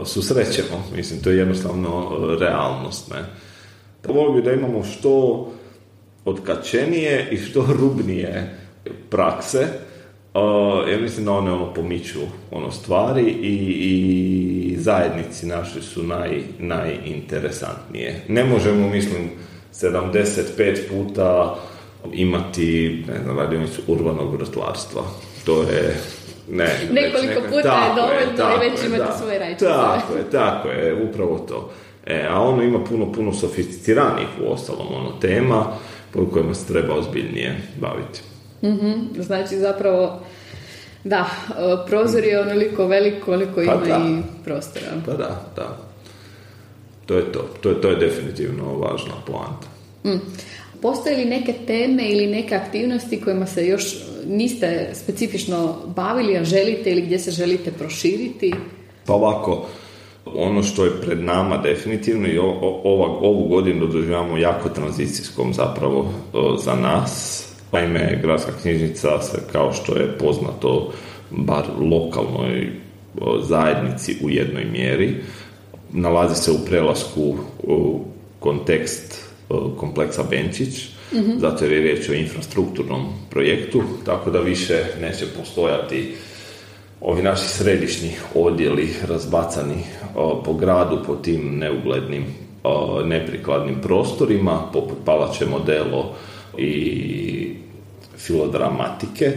susrećemo. 0.04 0.84
Mislim, 0.96 1.22
to 1.22 1.30
je 1.30 1.38
jednostavno 1.38 2.10
realnost. 2.40 3.10
Ne? 3.10 3.24
Da 4.02 4.12
volio 4.12 4.32
bi 4.32 4.42
da 4.42 4.52
imamo 4.52 4.84
što 4.84 5.46
odkačenije 6.24 7.28
i 7.30 7.36
što 7.36 7.66
rubnije 7.80 8.58
prakse, 9.10 9.68
Uh, 10.34 10.88
jer 10.88 11.00
mislim 11.00 11.24
da 11.24 11.32
one 11.32 11.52
ono 11.52 11.74
pomiču 11.74 12.20
ono 12.50 12.70
stvari 12.70 13.22
i, 13.22 13.54
i 13.66 14.76
zajednici 14.76 15.46
naši 15.46 15.82
su 15.82 16.02
naj, 16.02 16.42
najinteresantnije. 16.58 18.24
Ne 18.28 18.44
možemo, 18.44 18.88
mislim, 18.88 19.30
75 19.72 20.88
puta 20.88 21.56
imati, 22.12 23.04
ne 23.08 23.22
znam, 23.22 23.38
radionicu 23.38 23.82
urbanog 23.86 24.32
vrtlarstva. 24.34 25.02
To 25.44 25.62
je 25.62 25.96
ne, 26.50 26.68
Nekoliko 26.92 27.40
već 27.40 27.50
puta 27.50 27.84
je 27.84 27.94
dovoljno 27.96 28.56
i 28.56 28.70
već 28.70 28.84
imate 28.86 29.04
da, 29.04 29.18
svoje 29.18 29.38
rajče. 29.38 29.64
Tako 29.64 30.14
je, 30.14 30.30
tako 30.30 30.68
je, 30.68 31.08
upravo 31.10 31.38
to. 31.38 31.70
E, 32.06 32.26
a 32.30 32.40
ono 32.40 32.62
ima 32.62 32.84
puno, 32.84 33.12
puno 33.12 33.32
sofisticiranijih 33.32 34.28
u 34.42 34.52
ostalom 34.52 34.86
ono 34.94 35.10
tema 35.20 35.66
po 36.12 36.26
kojima 36.26 36.54
se 36.54 36.72
treba 36.72 36.94
ozbiljnije 36.94 37.56
baviti. 37.80 38.33
Mm 38.64 39.22
Znači 39.22 39.56
zapravo 39.56 40.20
da, 41.04 41.26
e, 41.50 41.86
prozor 41.86 42.24
je 42.24 42.40
onoliko 42.40 42.86
veliko 42.86 43.24
koliko 43.24 43.54
Pa 43.54 43.62
ima 43.62 43.74
da. 43.74 44.04
i 44.08 44.44
prostora. 44.44 44.86
Pa 45.06 45.12
da, 45.12 45.52
da. 45.56 45.78
To 47.06 47.14
je 47.16 47.32
to. 47.32 47.48
To 47.60 47.68
je, 47.68 47.80
to 47.80 47.88
je 47.88 47.96
definitivno 47.96 48.64
važna 48.64 49.14
poanta. 49.26 49.66
Postoje 50.82 51.16
li 51.16 51.24
neke 51.24 51.52
teme 51.66 52.08
ili 52.08 52.26
neke 52.26 52.54
aktivnosti 52.54 53.20
kojima 53.20 53.46
se 53.46 53.66
još 53.66 53.94
niste 54.26 54.90
specifično 54.94 55.76
bavili, 55.96 56.38
a 56.38 56.44
želite 56.44 56.90
ili 56.90 57.02
gdje 57.02 57.18
se 57.18 57.30
želite 57.30 57.72
proširiti? 57.72 58.54
Pa 59.06 59.12
ovako, 59.12 59.66
ono 60.24 60.62
što 60.62 60.84
je 60.84 61.00
pred 61.00 61.24
nama 61.24 61.56
definitivno 61.56 62.28
i 62.28 62.38
ova, 62.38 63.06
ovu 63.06 63.48
godinu 63.48 63.86
doživljavamo 63.86 64.36
jako 64.36 64.68
tranzicijskom 64.68 65.54
zapravo 65.54 66.12
o, 66.32 66.56
za 66.56 66.74
nas. 66.74 67.44
Naime, 67.74 68.18
gradska 68.22 68.52
knjižnica 68.62 69.22
se, 69.22 69.38
kao 69.52 69.72
što 69.72 69.96
je 69.96 70.18
poznato, 70.18 70.92
bar 71.30 71.64
lokalnoj 71.90 72.72
zajednici 73.42 74.16
u 74.22 74.30
jednoj 74.30 74.64
mjeri, 74.64 75.14
nalazi 75.92 76.42
se 76.42 76.52
u 76.52 76.58
prelasku 76.66 77.36
u 77.62 78.04
kontekst 78.40 79.28
kompleksa 79.76 80.22
Benčić, 80.30 80.88
zato 81.36 81.64
jer 81.64 81.72
je 81.72 81.80
riječ 81.80 82.08
o 82.08 82.12
infrastrukturnom 82.12 83.06
projektu, 83.30 83.82
tako 84.04 84.30
da 84.30 84.40
više 84.40 84.84
neće 85.00 85.26
postojati 85.38 86.14
ovi 87.00 87.22
naši 87.22 87.48
središnji 87.48 88.10
odjeli 88.34 88.88
razbacani 89.08 89.82
o, 90.16 90.42
po 90.42 90.54
gradu, 90.54 90.98
po 91.06 91.16
tim 91.16 91.58
neuglednim, 91.58 92.24
o, 92.64 93.02
neprikladnim 93.04 93.80
prostorima, 93.82 94.62
poput 94.72 94.98
Palače 95.04 95.46
modelo 95.46 96.14
i 96.58 97.43
filodramatike, 98.18 99.32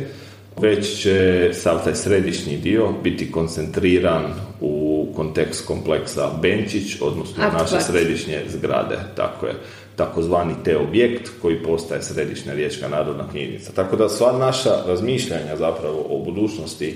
već 0.62 1.02
će 1.02 1.50
sav 1.54 1.84
taj 1.84 1.96
središnji 1.96 2.58
dio 2.58 2.94
biti 3.04 3.32
koncentriran 3.32 4.24
u 4.62 5.08
kontekst 5.16 5.68
kompleksa 5.68 6.30
Benčić, 6.42 7.02
odnosno 7.02 7.44
Art 7.44 7.54
naše 7.54 7.82
središnje 7.82 8.42
zgrade, 8.48 8.98
tako 9.16 9.46
je, 9.46 9.54
takozvani 9.96 10.54
te 10.64 10.78
objekt 10.78 11.30
koji 11.42 11.64
postaje 11.64 12.02
središnja 12.02 12.54
riječka 12.54 12.90
narodna 12.90 13.30
knjižnica. 13.32 13.72
Tako 13.72 13.96
da 13.96 14.10
sva 14.10 14.38
naša 14.38 14.72
razmišljanja 14.88 15.56
zapravo 15.56 16.06
o 16.10 16.24
budućnosti 16.26 16.96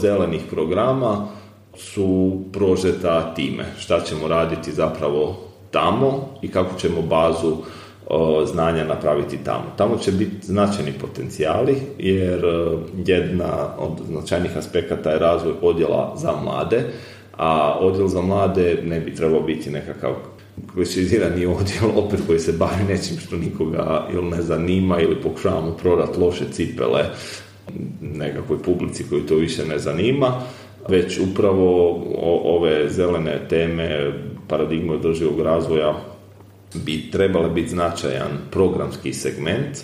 zelenih 0.00 0.40
programa 0.50 1.28
su 1.76 2.40
prožeta 2.52 3.34
time. 3.34 3.64
Šta 3.78 4.00
ćemo 4.00 4.28
raditi 4.28 4.72
zapravo 4.72 5.36
tamo 5.70 6.38
i 6.42 6.48
kako 6.48 6.78
ćemo 6.78 7.02
bazu 7.02 7.56
znanja 8.46 8.84
napraviti 8.84 9.38
tamo. 9.44 9.64
Tamo 9.76 9.96
će 9.96 10.12
biti 10.12 10.46
značajni 10.46 10.92
potencijali 11.00 11.76
jer 11.98 12.46
a, 12.46 12.76
jedna 13.06 13.76
od 13.78 14.06
značajnih 14.06 14.56
aspekata 14.56 15.10
je 15.10 15.18
razvoj 15.18 15.52
odjela 15.62 16.14
za 16.16 16.32
mlade, 16.44 16.84
a 17.36 17.78
odjel 17.80 18.08
za 18.08 18.20
mlade 18.22 18.78
ne 18.84 19.00
bi 19.00 19.14
trebao 19.14 19.40
biti 19.40 19.70
nekakav 19.70 20.12
klišizirani 20.74 21.46
odjel 21.46 21.90
opet 22.04 22.20
koji 22.26 22.38
se 22.38 22.52
bavi 22.52 22.84
nečim 22.88 23.16
što 23.18 23.36
nikoga 23.36 24.06
ili 24.12 24.30
ne 24.30 24.42
zanima 24.42 25.00
ili 25.00 25.22
pokušavamo 25.22 25.70
prodati 25.82 26.20
loše 26.20 26.44
cipele 26.52 27.04
nekakvoj 28.00 28.62
publici 28.62 29.04
koju 29.08 29.26
to 29.26 29.34
više 29.34 29.66
ne 29.66 29.78
zanima, 29.78 30.40
već 30.88 31.18
upravo 31.18 32.00
ove 32.44 32.88
zelene 32.88 33.40
teme, 33.48 34.12
paradigme 34.48 34.92
održivog 34.92 35.40
razvoja 35.40 35.94
bi 36.74 37.10
trebale 37.10 37.48
biti 37.48 37.68
značajan 37.68 38.30
programski 38.50 39.12
segment 39.12 39.78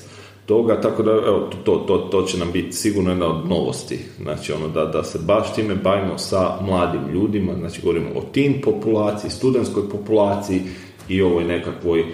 toga, 0.46 0.80
tako 0.80 1.02
da 1.02 1.10
evo, 1.10 1.50
to, 1.64 1.76
to, 1.76 1.98
to 1.98 2.22
će 2.22 2.38
nam 2.38 2.52
biti 2.52 2.72
sigurno 2.72 3.10
jedna 3.10 3.26
od 3.26 3.48
novosti. 3.48 3.98
Znači 4.22 4.52
ono 4.52 4.68
da, 4.68 4.84
da 4.84 5.04
se 5.04 5.18
baš 5.18 5.54
time 5.54 5.74
bavimo 5.74 6.18
sa 6.18 6.56
mladim 6.60 7.00
ljudima, 7.12 7.52
znači 7.58 7.80
govorimo 7.82 8.10
o 8.16 8.22
tim 8.32 8.60
populaciji, 8.64 9.30
studentskoj 9.30 9.88
populaciji 9.88 10.62
i 11.08 11.22
ovoj 11.22 11.44
nekakvoj 11.44 12.04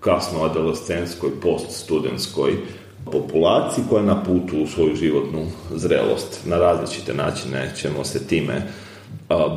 kasno 0.00 0.44
adolescentskoj, 0.44 1.30
poststudentskoj 1.42 2.52
populaciji 3.04 3.84
koja 3.88 4.00
je 4.00 4.06
na 4.06 4.22
putu 4.24 4.62
u 4.62 4.66
svoju 4.66 4.96
životnu 4.96 5.46
zrelost. 5.74 6.40
Na 6.46 6.58
različite 6.58 7.14
načine 7.14 7.72
ćemo 7.76 8.04
se 8.04 8.26
time 8.26 8.62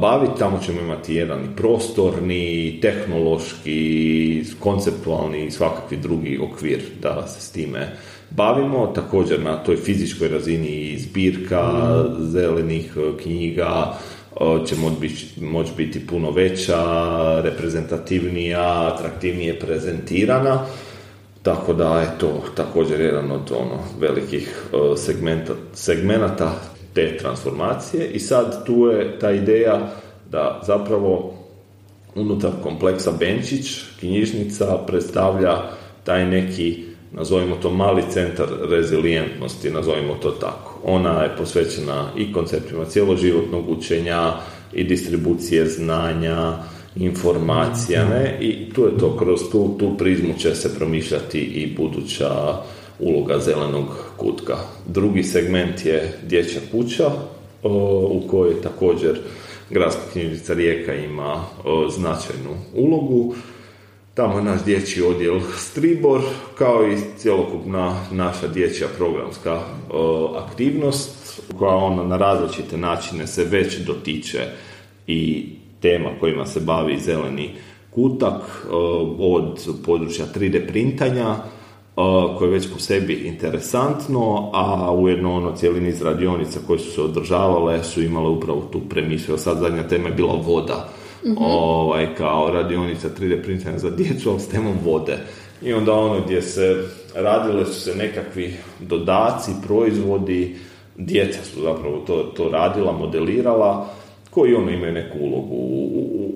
baviti. 0.01 0.39
Tamo 0.39 0.59
ćemo 0.65 0.81
imati 0.81 1.15
jedan 1.15 1.39
i 1.39 1.55
prostorni, 1.55 2.79
tehnološki, 2.81 4.43
konceptualni 4.59 5.45
i 5.45 5.51
svakakvi 5.51 5.97
drugi 5.97 6.39
okvir 6.41 6.79
da 7.01 7.27
se 7.27 7.41
s 7.41 7.51
time 7.51 7.97
bavimo. 8.29 8.87
Također 8.87 9.39
na 9.43 9.63
toj 9.63 9.77
fizičkoj 9.77 10.27
razini 10.27 10.67
i 10.67 10.99
zbirka 10.99 11.71
zelenih 12.19 12.97
e, 12.97 13.23
knjiga 13.23 13.93
e, 14.31 14.65
će 14.65 14.75
moći 14.75 14.95
biti, 14.99 15.41
moći 15.41 15.71
biti 15.77 16.07
puno 16.07 16.31
veća, 16.31 16.81
reprezentativnija, 17.43 18.93
atraktivnije 18.93 19.59
prezentirana. 19.59 20.65
Tako 21.43 21.73
da 21.73 22.01
je 22.01 22.17
to 22.17 22.43
također 22.55 23.01
jedan 23.01 23.31
od 23.31 23.51
ono 23.51 23.79
velikih 23.99 24.63
e, 24.73 24.97
segmenta, 24.97 25.53
segmenata 25.73 26.74
te 26.95 27.17
transformacije 27.17 28.09
i 28.09 28.19
sad 28.19 28.65
tu 28.65 28.85
je 28.85 29.19
ta 29.19 29.31
ideja 29.31 29.91
da 30.31 30.61
zapravo 30.65 31.33
unutar 32.15 32.51
kompleksa 32.63 33.11
Benčić 33.19 33.81
knjižnica 33.99 34.77
predstavlja 34.87 35.61
taj 36.03 36.25
neki 36.25 36.85
nazovimo 37.11 37.55
to 37.55 37.69
mali 37.71 38.03
centar 38.09 38.47
rezilijentnosti, 38.69 39.69
nazovimo 39.69 40.13
to 40.21 40.31
tako. 40.31 40.79
Ona 40.83 41.23
je 41.23 41.35
posvećena 41.37 42.09
i 42.17 42.33
konceptima 42.33 42.85
cjeloživotnog 42.85 43.69
učenja 43.69 44.33
i 44.73 44.83
distribucije 44.83 45.65
znanja, 45.65 46.53
informacija, 46.95 48.09
ne? 48.09 48.37
I 48.41 48.69
tu 48.73 48.85
je 48.85 48.97
to, 48.97 49.17
kroz 49.17 49.39
tu, 49.51 49.75
tu 49.79 49.97
prizmu 49.97 50.33
će 50.37 50.55
se 50.55 50.75
promišljati 50.75 51.39
i 51.39 51.75
buduća 51.75 52.61
uloga 52.99 53.39
zelenog 53.39 53.85
kutka. 54.17 54.57
Drugi 54.87 55.23
segment 55.23 55.85
je 55.85 56.19
dječja 56.23 56.61
kuća, 56.71 57.11
u 58.09 58.21
kojoj 58.27 58.61
također 58.61 59.19
Gradska 59.69 60.01
knjižnica 60.11 60.53
Rijeka 60.53 60.93
ima 60.93 61.45
značajnu 61.89 62.55
ulogu. 62.75 63.33
Tamo 64.13 64.37
je 64.37 64.43
naš 64.43 64.63
dječji 64.63 65.03
odjel 65.03 65.39
Stribor, 65.57 66.21
kao 66.57 66.87
i 66.87 66.97
cjelokupna 67.17 67.99
naša 68.11 68.47
dječja 68.47 68.87
programska 68.97 69.61
aktivnost, 70.35 71.41
koja 71.57 71.75
ona 71.75 72.03
na 72.03 72.17
različite 72.17 72.77
načine 72.77 73.27
se 73.27 73.43
već 73.43 73.77
dotiče 73.77 74.39
i 75.07 75.49
tema 75.81 76.09
kojima 76.19 76.45
se 76.45 76.59
bavi 76.59 76.99
zeleni 76.99 77.51
kutak, 77.91 78.67
od 79.19 79.67
područja 79.85 80.25
3D 80.35 80.67
printanja, 80.67 81.35
koje 82.37 82.47
je 82.47 82.53
već 82.53 82.73
po 82.73 82.79
sebi 82.79 83.13
interesantno, 83.13 84.49
a 84.53 84.91
ujedno 84.91 85.35
ono 85.35 85.51
cijeli 85.55 85.81
niz 85.81 86.01
radionica 86.01 86.59
koje 86.67 86.79
su 86.79 86.91
se 86.91 87.01
održavale 87.01 87.83
su 87.83 88.01
imale 88.01 88.29
upravo 88.29 88.61
tu 88.71 88.79
premisu. 88.89 89.31
Evo 89.31 89.37
sad 89.37 89.57
zadnja 89.57 89.87
tema 89.87 90.07
je 90.07 90.15
bila 90.15 90.33
voda 90.45 90.89
ovaj, 91.37 92.15
kao 92.15 92.51
radionica 92.51 93.09
3D 93.19 93.43
printanja 93.43 93.77
za 93.77 93.89
djecu, 93.89 94.29
ali 94.29 94.39
s 94.39 94.47
temom 94.47 94.77
vode. 94.83 95.17
I 95.61 95.73
onda 95.73 95.93
ono 95.93 96.21
gdje 96.25 96.41
se 96.41 96.83
radile 97.15 97.65
su 97.65 97.81
se 97.81 97.95
nekakvi 97.95 98.53
dodaci, 98.79 99.51
proizvodi, 99.67 100.55
djeca 100.95 101.43
su 101.43 101.61
zapravo 101.61 101.97
to, 102.07 102.23
to 102.23 102.49
radila, 102.49 102.91
modelirala, 102.91 103.87
koji 104.35 104.55
ono 104.55 104.71
imaju 104.71 104.93
neku 104.93 105.17
ulogu 105.19 105.55
u, 105.55 105.89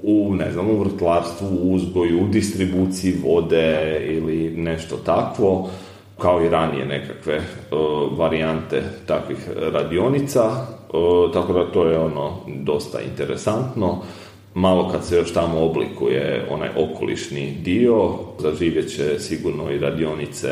u, 0.03 0.27
u, 0.29 0.35
ne 0.35 0.51
znam, 0.51 0.69
u 0.69 0.79
vrtlarstvu, 0.79 1.47
u 1.47 1.73
uzgoju, 1.73 2.23
u 2.23 2.27
distribuciji 2.27 3.13
vode 3.23 4.01
ili 4.05 4.49
nešto 4.49 4.97
takvo, 4.97 5.69
kao 6.17 6.45
i 6.45 6.49
ranije 6.49 6.85
nekakve 6.85 7.35
e, 7.35 7.41
varijante 8.17 8.83
takvih 9.05 9.49
radionica, 9.73 10.41
e, 10.49 11.33
tako 11.33 11.53
da 11.53 11.71
to 11.71 11.85
je 11.85 11.99
ono 11.99 12.38
dosta 12.47 13.01
interesantno. 13.01 13.97
Malo 14.53 14.89
kad 14.89 15.05
se 15.05 15.15
još 15.15 15.33
tamo 15.33 15.59
oblikuje 15.59 16.47
onaj 16.49 16.69
okolišni 16.77 17.51
dio, 17.63 18.09
zaživjet 18.39 18.95
će 18.95 19.19
sigurno 19.19 19.71
i 19.71 19.79
radionice 19.79 20.49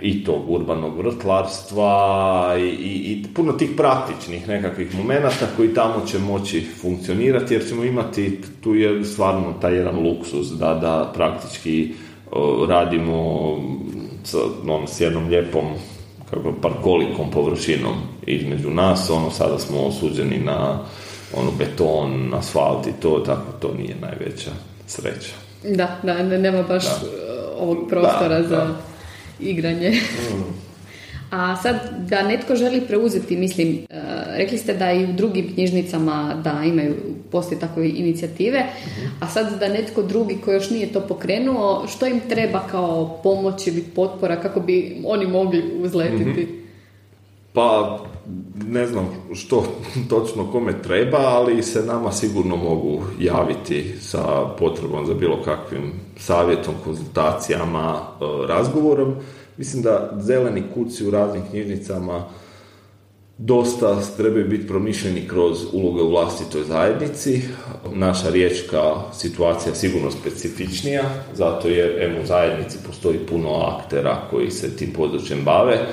i 0.00 0.24
tog 0.24 0.50
urbanog 0.50 0.98
vrtlarstva 0.98 2.54
i, 2.58 2.62
i, 2.62 3.12
i 3.12 3.24
puno 3.34 3.52
tih 3.52 3.70
praktičnih 3.76 4.48
nekakvih 4.48 4.94
momenata 4.94 5.46
koji 5.56 5.74
tamo 5.74 6.06
će 6.06 6.18
moći 6.18 6.66
funkcionirati 6.80 7.54
jer 7.54 7.68
ćemo 7.68 7.84
imati 7.84 8.40
tu 8.60 8.74
je 8.74 9.04
stvarno 9.04 9.54
taj 9.60 9.76
jedan 9.76 9.98
luksus 9.98 10.48
da, 10.48 10.74
da 10.74 11.12
praktički 11.14 11.94
radimo 12.68 13.50
sa, 14.24 14.38
on, 14.68 14.88
s 14.88 15.00
jednom 15.00 15.28
lijepom 15.28 15.64
kako 16.30 16.52
parkolikom 16.62 17.30
površinom 17.30 17.94
između 18.26 18.70
nas, 18.70 19.10
ono 19.10 19.30
sada 19.30 19.58
smo 19.58 19.80
osuđeni 19.80 20.38
na 20.38 20.78
ono 21.36 21.50
beton, 21.58 22.34
asfalt 22.34 22.86
i 22.86 22.92
to, 23.02 23.22
tako 23.26 23.52
to 23.60 23.74
nije 23.78 23.96
najveća 24.00 24.50
sreća. 24.86 25.34
Da, 25.64 25.98
da, 26.02 26.22
nema 26.22 26.62
baš 26.62 26.84
ovog 27.58 27.78
prostora 27.88 28.42
za 28.42 28.66
igranje. 29.40 29.90
Mm. 29.90 30.66
A 31.30 31.56
sad, 31.56 31.76
da 32.08 32.22
netko 32.22 32.56
želi 32.56 32.80
preuzeti, 32.80 33.36
mislim, 33.36 33.86
e, 33.90 34.00
rekli 34.36 34.58
ste 34.58 34.74
da 34.74 34.92
i 34.92 35.04
u 35.04 35.12
drugim 35.12 35.54
knjižnicama 35.54 36.40
da 36.44 36.62
imaju, 36.64 36.94
postoje 37.30 37.60
takve 37.60 37.88
inicijative, 37.88 38.66
mhm. 38.86 39.06
a 39.20 39.28
sad 39.28 39.58
da 39.60 39.68
netko 39.68 40.02
drugi 40.02 40.38
koji 40.44 40.54
još 40.54 40.70
nije 40.70 40.92
to 40.92 41.00
pokrenuo, 41.00 41.86
što 41.88 42.06
im 42.06 42.20
treba 42.28 42.66
kao 42.70 43.20
pomoć 43.22 43.66
ili 43.66 43.82
potpora 43.82 44.36
kako 44.36 44.60
bi 44.60 44.96
oni 45.06 45.26
mogli 45.26 45.62
uzletiti? 45.82 46.42
Mhm. 46.42 46.52
Pa, 47.52 47.98
ne 48.68 48.86
znam 48.86 49.08
što 49.34 49.64
točno 50.08 50.50
kome 50.52 50.82
treba, 50.82 51.18
ali 51.18 51.62
se 51.62 51.82
nama 51.82 52.12
sigurno 52.12 52.56
mogu 52.56 53.02
javiti 53.20 53.94
sa 54.00 54.46
potrebom 54.58 55.06
za 55.06 55.14
bilo 55.14 55.42
kakvim 55.42 55.92
savjetom, 56.16 56.74
konzultacijama, 56.84 57.96
e, 57.96 58.46
razgovorom. 58.46 59.14
Mislim 59.56 59.82
da 59.82 60.10
zeleni 60.20 60.62
kuci 60.74 61.06
u 61.06 61.10
raznim 61.10 61.42
knjižnicama 61.50 62.24
dosta 63.38 64.00
trebaju 64.16 64.48
biti 64.48 64.66
promišljeni 64.66 65.28
kroz 65.28 65.58
uloge 65.72 66.02
u 66.02 66.10
vlastitoj 66.10 66.64
zajednici. 66.64 67.42
Naša 67.92 68.30
riječka 68.30 68.94
situacija 69.12 69.72
je 69.72 69.76
sigurno 69.76 70.10
specifičnija, 70.10 71.02
zato 71.34 71.68
jer 71.68 72.20
u 72.22 72.26
zajednici 72.26 72.78
postoji 72.86 73.18
puno 73.18 73.54
aktera 73.54 74.16
koji 74.30 74.50
se 74.50 74.76
tim 74.76 74.92
područjem 74.92 75.44
bave, 75.44 75.86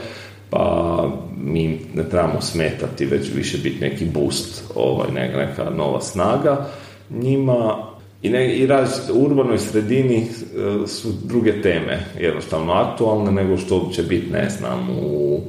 pa 0.53 1.07
mi 1.43 1.79
ne 1.93 2.09
trebamo 2.09 2.41
smetati, 2.41 3.05
već 3.05 3.33
više 3.35 3.57
biti 3.57 3.81
neki 3.81 4.05
boost, 4.05 4.63
ovaj, 4.75 5.07
neka 5.11 5.69
nova 5.69 6.01
snaga. 6.01 6.65
Njima 7.09 7.77
i, 8.21 8.29
ne, 8.29 8.55
i 8.57 8.67
u 9.13 9.25
urbanoj 9.25 9.57
sredini 9.57 10.17
e, 10.17 10.87
su 10.87 11.07
druge 11.23 11.61
teme 11.61 12.05
jednostavno 12.19 12.73
aktualne 12.73 13.31
nego 13.31 13.57
što 13.57 13.89
će 13.93 14.03
biti, 14.03 14.31
ne 14.31 14.49
znam, 14.49 14.89
u 14.89 15.41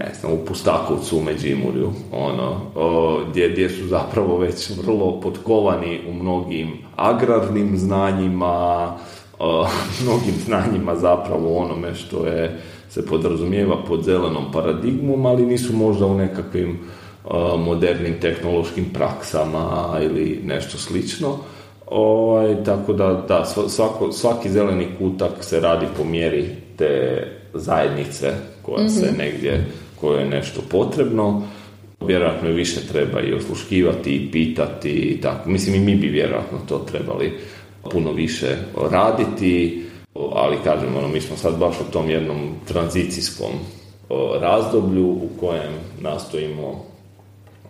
ne 0.00 0.14
znam, 0.20 0.32
u 0.32 0.44
Pustakovcu 0.46 1.18
u 1.18 1.22
Međimurju, 1.22 1.92
ono, 2.12 2.60
gdje, 3.30 3.48
gdje 3.48 3.70
su 3.70 3.86
zapravo 3.86 4.38
već 4.38 4.70
vrlo 4.86 5.20
potkovani 5.20 6.00
u 6.08 6.12
mnogim 6.12 6.72
agrarnim 6.96 7.78
znanjima, 7.78 8.96
o, 9.38 9.66
mnogim 10.02 10.34
znanjima 10.44 10.96
zapravo 10.96 11.58
onome 11.58 11.94
što 11.94 12.26
je 12.26 12.60
se 12.92 13.06
podrazumijeva 13.06 13.76
pod 13.88 14.04
zelenom 14.04 14.52
paradigmom, 14.52 15.26
ali 15.26 15.46
nisu 15.46 15.76
možda 15.76 16.06
u 16.06 16.14
nekakvim 16.14 16.78
modernim 17.58 18.20
tehnološkim 18.20 18.84
praksama 18.94 19.98
ili 20.02 20.40
nešto 20.44 20.78
slično. 20.78 21.38
Ovaj, 21.86 22.64
tako 22.64 22.92
da, 22.92 23.24
da 23.28 23.44
svako, 23.68 24.12
svaki 24.12 24.50
zeleni 24.50 24.86
kutak 24.98 25.32
se 25.40 25.60
radi 25.60 25.86
po 25.96 26.04
mjeri 26.04 26.44
te 26.76 27.24
zajednice 27.54 28.32
koja 28.62 28.88
se 28.88 29.06
mhm. 29.06 29.18
negdje, 29.18 29.66
koje 30.00 30.20
je 30.20 30.30
nešto 30.30 30.60
potrebno. 30.70 31.42
Vjerojatno 32.00 32.48
je 32.48 32.54
više 32.54 32.80
treba 32.92 33.20
i 33.20 33.34
osluškivati 33.34 34.14
i 34.14 34.30
pitati 34.32 34.90
i 34.90 35.20
tako. 35.20 35.50
Mislim 35.50 35.74
i 35.74 35.84
mi 35.84 35.96
bi 35.96 36.08
vjerojatno 36.08 36.58
to 36.68 36.78
trebali 36.78 37.32
puno 37.90 38.12
više 38.12 38.56
raditi, 38.90 39.82
ali 40.14 40.56
kažem, 40.64 40.96
ono, 40.96 41.08
mi 41.08 41.20
smo 41.20 41.36
sad 41.36 41.58
baš 41.58 41.76
u 41.80 41.92
tom 41.92 42.10
jednom 42.10 42.54
tranzicijskom 42.68 43.50
razdoblju 44.40 45.06
u 45.06 45.28
kojem 45.40 45.72
nastojimo 46.00 46.84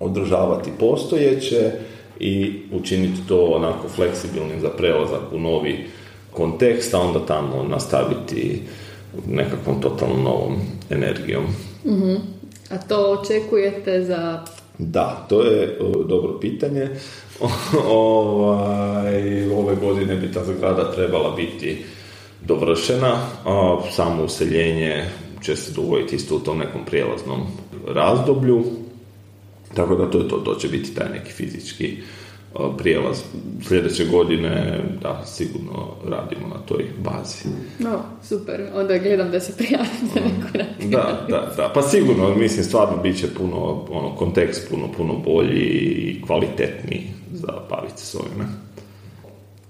održavati 0.01 0.71
postojeće 0.81 1.73
i 2.21 2.61
učiniti 2.73 3.21
to 3.29 3.45
onako 3.45 3.89
fleksibilnim 3.89 4.61
za 4.61 4.69
prelazak 4.69 5.33
u 5.33 5.39
novi 5.39 5.87
kontekst, 6.33 6.95
a 6.95 6.99
onda 6.99 7.27
tamo 7.27 7.65
nastaviti 7.69 8.63
nekakvom 9.27 9.81
totalno 9.81 10.17
novom 10.17 10.57
energijom. 10.91 11.45
uh 11.85 12.21
A 12.71 12.79
to 12.79 13.19
očekujete 13.21 14.05
za... 14.05 14.45
Da, 14.79 15.27
to 15.29 15.43
je 15.43 15.79
dobro 16.07 16.41
pitanje. 16.41 16.89
ovaj, 17.89 19.51
ove 19.51 19.77
godine 19.77 20.17
bi 20.17 20.33
ta 20.33 20.45
zgrada 20.45 20.93
trebala 20.93 21.31
biti 21.37 21.85
dovršena, 22.47 23.17
a 23.45 23.79
samo 23.91 24.25
useljenje 24.25 25.05
će 25.43 25.57
se 25.57 25.73
dogoditi 25.73 26.17
isto 26.17 26.37
u 26.37 26.41
tom 26.41 26.59
nekom 26.59 26.85
prijelaznom 26.85 27.41
razdoblju. 27.89 28.65
Tako 29.75 29.95
da 29.95 30.11
to 30.11 30.19
je 30.19 30.29
to, 30.29 30.37
to 30.37 30.55
će 30.55 30.69
biti 30.69 30.95
taj 30.95 31.09
neki 31.13 31.33
fizički 31.33 31.97
prijelaz. 32.79 33.23
Sljedeće 33.69 34.05
godine, 34.05 34.81
da, 35.03 35.23
sigurno 35.27 35.89
radimo 36.09 36.49
na 36.49 36.61
toj 36.67 36.85
bazi. 36.99 37.45
No, 37.79 38.03
super. 38.23 38.61
Onda 38.75 38.99
gledam 38.99 39.31
da 39.31 39.41
se 39.41 39.57
prijavim 39.57 40.11
za 40.15 40.21
neku 40.21 40.69
Da, 40.91 41.27
da, 41.29 41.53
da. 41.57 41.71
Pa 41.75 41.83
sigurno, 41.83 42.35
mislim, 42.35 42.65
stvarno 42.65 43.03
bit 43.03 43.19
će 43.21 43.35
puno, 43.35 43.87
ono, 43.91 44.17
kontekst 44.17 44.71
puno, 44.71 44.93
puno 44.97 45.15
bolji 45.15 45.61
i 45.61 46.23
kvalitetniji 46.27 47.07
za 47.33 47.53
baviti 47.71 48.01
se 48.01 48.07
s 48.07 48.15
ovime. 48.15 48.45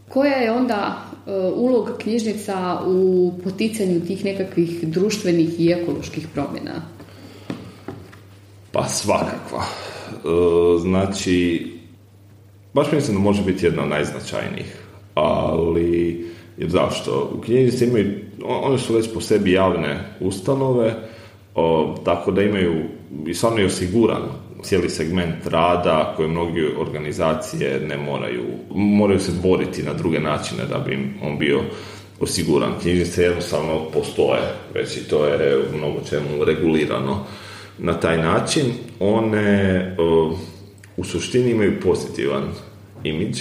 Koja 0.08 0.34
je 0.34 0.52
onda 0.52 1.11
uloga 1.54 1.98
knjižnica 1.98 2.80
u 2.86 3.32
poticanju 3.44 4.06
tih 4.06 4.24
nekakvih 4.24 4.88
društvenih 4.88 5.60
i 5.60 5.70
ekoloških 5.72 6.28
promjena? 6.34 6.82
Pa 8.72 8.88
svakakva. 8.88 9.62
E, 9.62 10.18
znači, 10.80 11.66
baš 12.74 12.92
mislim 12.92 13.16
da 13.16 13.22
može 13.22 13.42
biti 13.42 13.66
jedna 13.66 13.82
od 13.82 13.88
najznačajnijih. 13.88 14.78
Ali, 15.14 16.26
jer 16.58 16.70
zašto? 16.70 17.32
U 17.38 17.40
knjižnici 17.40 17.84
imaju, 17.84 18.18
one 18.44 18.78
su 18.78 18.94
već 18.94 19.14
po 19.14 19.20
sebi 19.20 19.52
javne 19.52 20.16
ustanove, 20.20 20.94
tako 22.04 22.30
da 22.30 22.42
imaju 22.42 22.74
i 23.26 23.34
stvarno 23.34 23.58
je 23.58 23.66
osiguran 23.66 24.22
cijeli 24.62 24.88
segment 24.88 25.46
rada 25.46 26.12
koje 26.16 26.28
mnogi 26.28 26.66
organizacije 26.78 27.80
ne 27.80 27.96
moraju, 27.96 28.44
moraju 28.74 29.20
se 29.20 29.32
boriti 29.42 29.82
na 29.82 29.92
druge 29.92 30.20
načine 30.20 30.66
da 30.66 30.78
bi 30.78 30.98
on 31.22 31.38
bio 31.38 31.60
osiguran. 32.20 32.72
Knjižnice 32.82 33.22
jednostavno 33.22 33.90
postoje, 33.92 34.42
već 34.74 34.96
i 34.96 35.08
to 35.08 35.26
je 35.26 35.58
u 35.58 35.76
mnogo 35.76 36.00
čemu 36.10 36.44
regulirano 36.44 37.24
na 37.78 38.00
taj 38.00 38.18
način. 38.18 38.64
One 39.00 39.96
u 40.96 41.04
suštini 41.04 41.50
imaju 41.50 41.80
pozitivan 41.80 42.42
imidž 43.04 43.40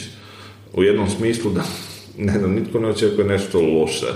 u 0.74 0.84
jednom 0.84 1.10
smislu 1.10 1.52
da 1.52 1.64
ne 2.18 2.40
znam, 2.40 2.54
nitko 2.54 2.80
ne 2.80 2.88
očekuje 2.88 3.28
nešto 3.28 3.62
loše 3.62 4.08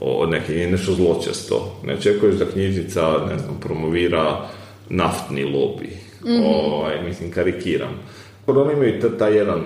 o 0.00 0.26
neke, 0.26 0.68
nešto 0.70 0.92
zločesto. 0.92 1.80
Ne 1.84 1.94
očekuješ 1.94 2.34
da 2.34 2.50
knjižnica, 2.52 3.26
ne 3.28 3.38
znam, 3.38 3.60
promovira 3.60 4.48
naftni 4.88 5.44
lobby. 5.44 6.03
Mm-hmm. 6.24 6.44
Ovaj, 6.46 7.02
mislim, 7.02 7.30
karikiram. 7.30 8.00
Oni 8.46 8.72
imaju 8.72 9.16
taj 9.18 9.36
jedan 9.36 9.62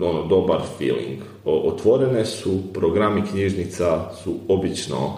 ono, 0.00 0.26
dobar 0.26 0.60
feeling. 0.78 1.22
otvorene 1.44 2.24
su, 2.24 2.72
programi 2.74 3.22
knjižnica 3.30 4.10
su 4.24 4.36
obično 4.48 5.16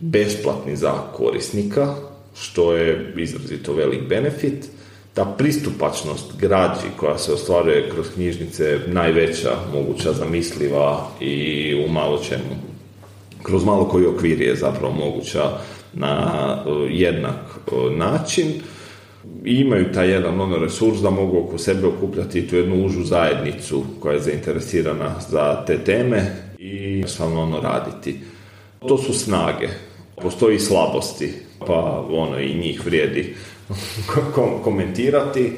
besplatni 0.00 0.76
za 0.76 0.92
korisnika, 1.12 1.94
što 2.34 2.72
je 2.76 3.14
izrazito 3.16 3.72
velik 3.72 4.08
benefit. 4.08 4.66
Ta 5.14 5.24
pristupačnost 5.24 6.36
građi 6.40 6.88
koja 6.96 7.18
se 7.18 7.32
ostvaruje 7.32 7.90
kroz 7.90 8.06
knjižnice 8.14 8.78
najveća 8.86 9.50
moguća 9.74 10.12
zamisliva 10.12 11.08
i 11.20 11.74
u 11.86 11.92
malo 11.92 12.18
čemu. 12.28 12.56
Kroz 13.42 13.64
malo 13.64 13.88
koji 13.88 14.06
okvir 14.06 14.40
je 14.40 14.56
zapravo 14.56 14.94
moguća 14.94 15.50
na 15.92 16.56
e, 16.66 16.70
jednak 16.90 17.36
e, 17.66 17.96
način 17.96 18.46
i 19.44 19.54
imaju 19.54 19.92
taj 19.92 20.10
jedan 20.10 20.40
ono 20.40 20.58
resurs 20.58 21.00
da 21.00 21.10
mogu 21.10 21.38
oko 21.38 21.58
sebe 21.58 21.86
okupljati 21.86 22.48
tu 22.48 22.56
jednu 22.56 22.84
užu 22.84 23.04
zajednicu 23.04 23.84
koja 24.00 24.14
je 24.14 24.20
zainteresirana 24.20 25.14
za 25.30 25.64
te 25.66 25.78
teme 25.78 26.36
i 26.58 27.04
samo 27.06 27.40
ono 27.40 27.60
raditi. 27.60 28.20
To 28.88 28.98
su 28.98 29.12
snage. 29.12 29.68
Postoji 30.22 30.58
slabosti, 30.58 31.32
pa 31.66 32.06
ono 32.10 32.40
i 32.40 32.54
njih 32.54 32.86
vrijedi 32.86 33.34
komentirati. 34.64 35.52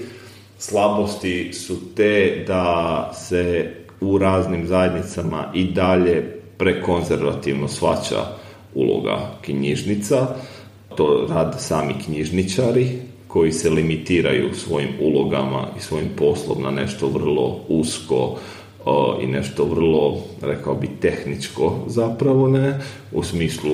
Slabosti 0.58 1.52
su 1.52 1.94
te 1.94 2.44
da 2.46 3.12
se 3.14 3.70
u 4.00 4.18
raznim 4.18 4.66
zajednicama 4.66 5.50
i 5.54 5.64
dalje 5.64 6.40
prekonzervativno 6.58 7.68
svača 7.68 8.24
uloga 8.74 9.18
knjižnica. 9.42 10.26
To 10.96 11.26
rade 11.30 11.58
sami 11.58 11.94
knjižničari 12.04 13.13
koji 13.34 13.52
se 13.52 13.70
limitiraju 13.70 14.54
svojim 14.54 14.88
ulogama 15.00 15.66
i 15.78 15.80
svojim 15.80 16.08
poslom 16.16 16.62
na 16.62 16.70
nešto 16.70 17.08
vrlo 17.08 17.60
usko 17.68 18.38
i 19.22 19.26
nešto 19.26 19.64
vrlo, 19.64 20.20
rekao 20.42 20.74
bi, 20.74 20.88
tehničko 21.00 21.84
zapravo 21.86 22.48
ne, 22.48 22.80
u 23.12 23.22
smislu 23.22 23.72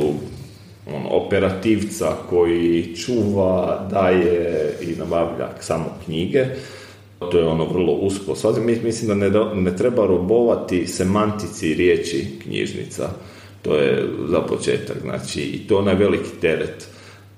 on, 0.94 1.02
operativca 1.10 2.16
koji 2.30 2.96
čuva, 2.96 3.86
daje 3.90 4.72
i 4.82 4.98
nabavlja 4.98 5.48
samo 5.60 5.86
knjige. 6.04 6.46
To 7.18 7.38
je 7.38 7.46
ono 7.46 7.64
vrlo 7.64 7.92
usko. 7.92 8.34
Mislim 8.84 9.08
da 9.08 9.14
ne, 9.14 9.30
ne 9.54 9.76
treba 9.76 10.06
robovati 10.06 10.86
semantici 10.86 11.74
riječi 11.74 12.26
knjižnica. 12.42 13.10
To 13.62 13.76
je 13.76 14.08
za 14.28 14.40
početak. 14.40 14.96
Znači, 15.02 15.40
i 15.40 15.58
to 15.68 15.74
je 15.74 15.78
onaj 15.78 15.94
veliki 15.94 16.30
teret 16.40 16.88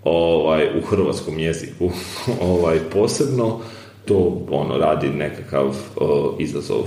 ovaj, 0.04 0.78
u 0.78 0.80
hrvatskom 0.86 1.38
jeziku 1.38 1.90
ovaj, 2.50 2.78
posebno 2.92 3.60
to 4.04 4.46
ono 4.50 4.78
radi 4.78 5.08
nekakav 5.08 5.76
izazov. 6.38 6.84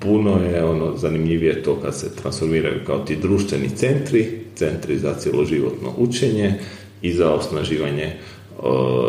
Puno 0.00 0.36
je 0.44 0.64
ono 0.64 0.96
zanimljivije 0.96 1.62
to 1.62 1.76
kad 1.82 1.96
se 1.96 2.16
transformiraju 2.16 2.80
kao 2.86 2.98
ti 2.98 3.16
društveni 3.16 3.68
centri, 3.76 4.40
centri 4.54 4.98
za 4.98 5.14
cjeloživotno 5.14 5.92
učenje 5.98 6.54
i 7.02 7.12
za 7.12 7.32
osnaživanje 7.34 8.12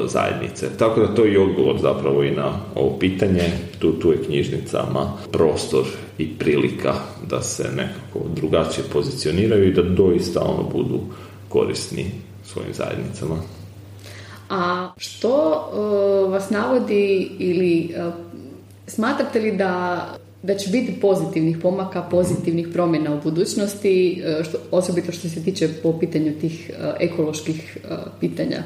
zajednice. 0.05 0.67
Tako 0.79 0.99
da 0.99 1.15
to 1.15 1.25
je 1.25 1.33
i 1.33 1.37
odgovor 1.37 1.77
zapravo 1.81 2.23
i 2.23 2.31
na 2.31 2.59
ovo 2.75 2.97
pitanje. 2.99 3.43
Tu, 3.79 3.91
tu 3.91 4.11
je 4.11 4.23
knjižnicama 4.23 5.13
prostor 5.31 5.83
i 6.17 6.37
prilika 6.37 6.93
da 7.29 7.41
se 7.41 7.63
nekako 7.63 8.19
drugačije 8.35 8.83
pozicioniraju 8.93 9.67
i 9.67 9.73
da 9.73 9.81
doista 9.81 10.41
ono 10.41 10.69
budu 10.73 10.99
korisni 11.49 12.05
svojim 12.45 12.73
zajednicama. 12.73 13.35
A 14.49 14.91
što 14.97 15.31
uh, 16.25 16.31
vas 16.31 16.49
navodi 16.49 17.31
ili 17.39 17.95
uh, 17.97 18.13
smatrate 18.87 19.39
li 19.39 19.51
da 19.51 20.05
da 20.43 20.55
će 20.55 20.69
biti 20.69 20.99
pozitivnih 21.01 21.57
pomaka, 21.61 22.01
pozitivnih 22.01 22.67
promjena 22.73 23.15
u 23.15 23.21
budućnosti, 23.21 24.23
uh, 24.39 24.45
što, 24.45 24.57
osobito 24.71 25.11
što 25.11 25.29
se 25.29 25.43
tiče 25.43 25.69
po 25.83 25.99
pitanju 25.99 26.33
tih 26.41 26.71
ekoloških 26.99 27.77
pitanja? 28.19 28.63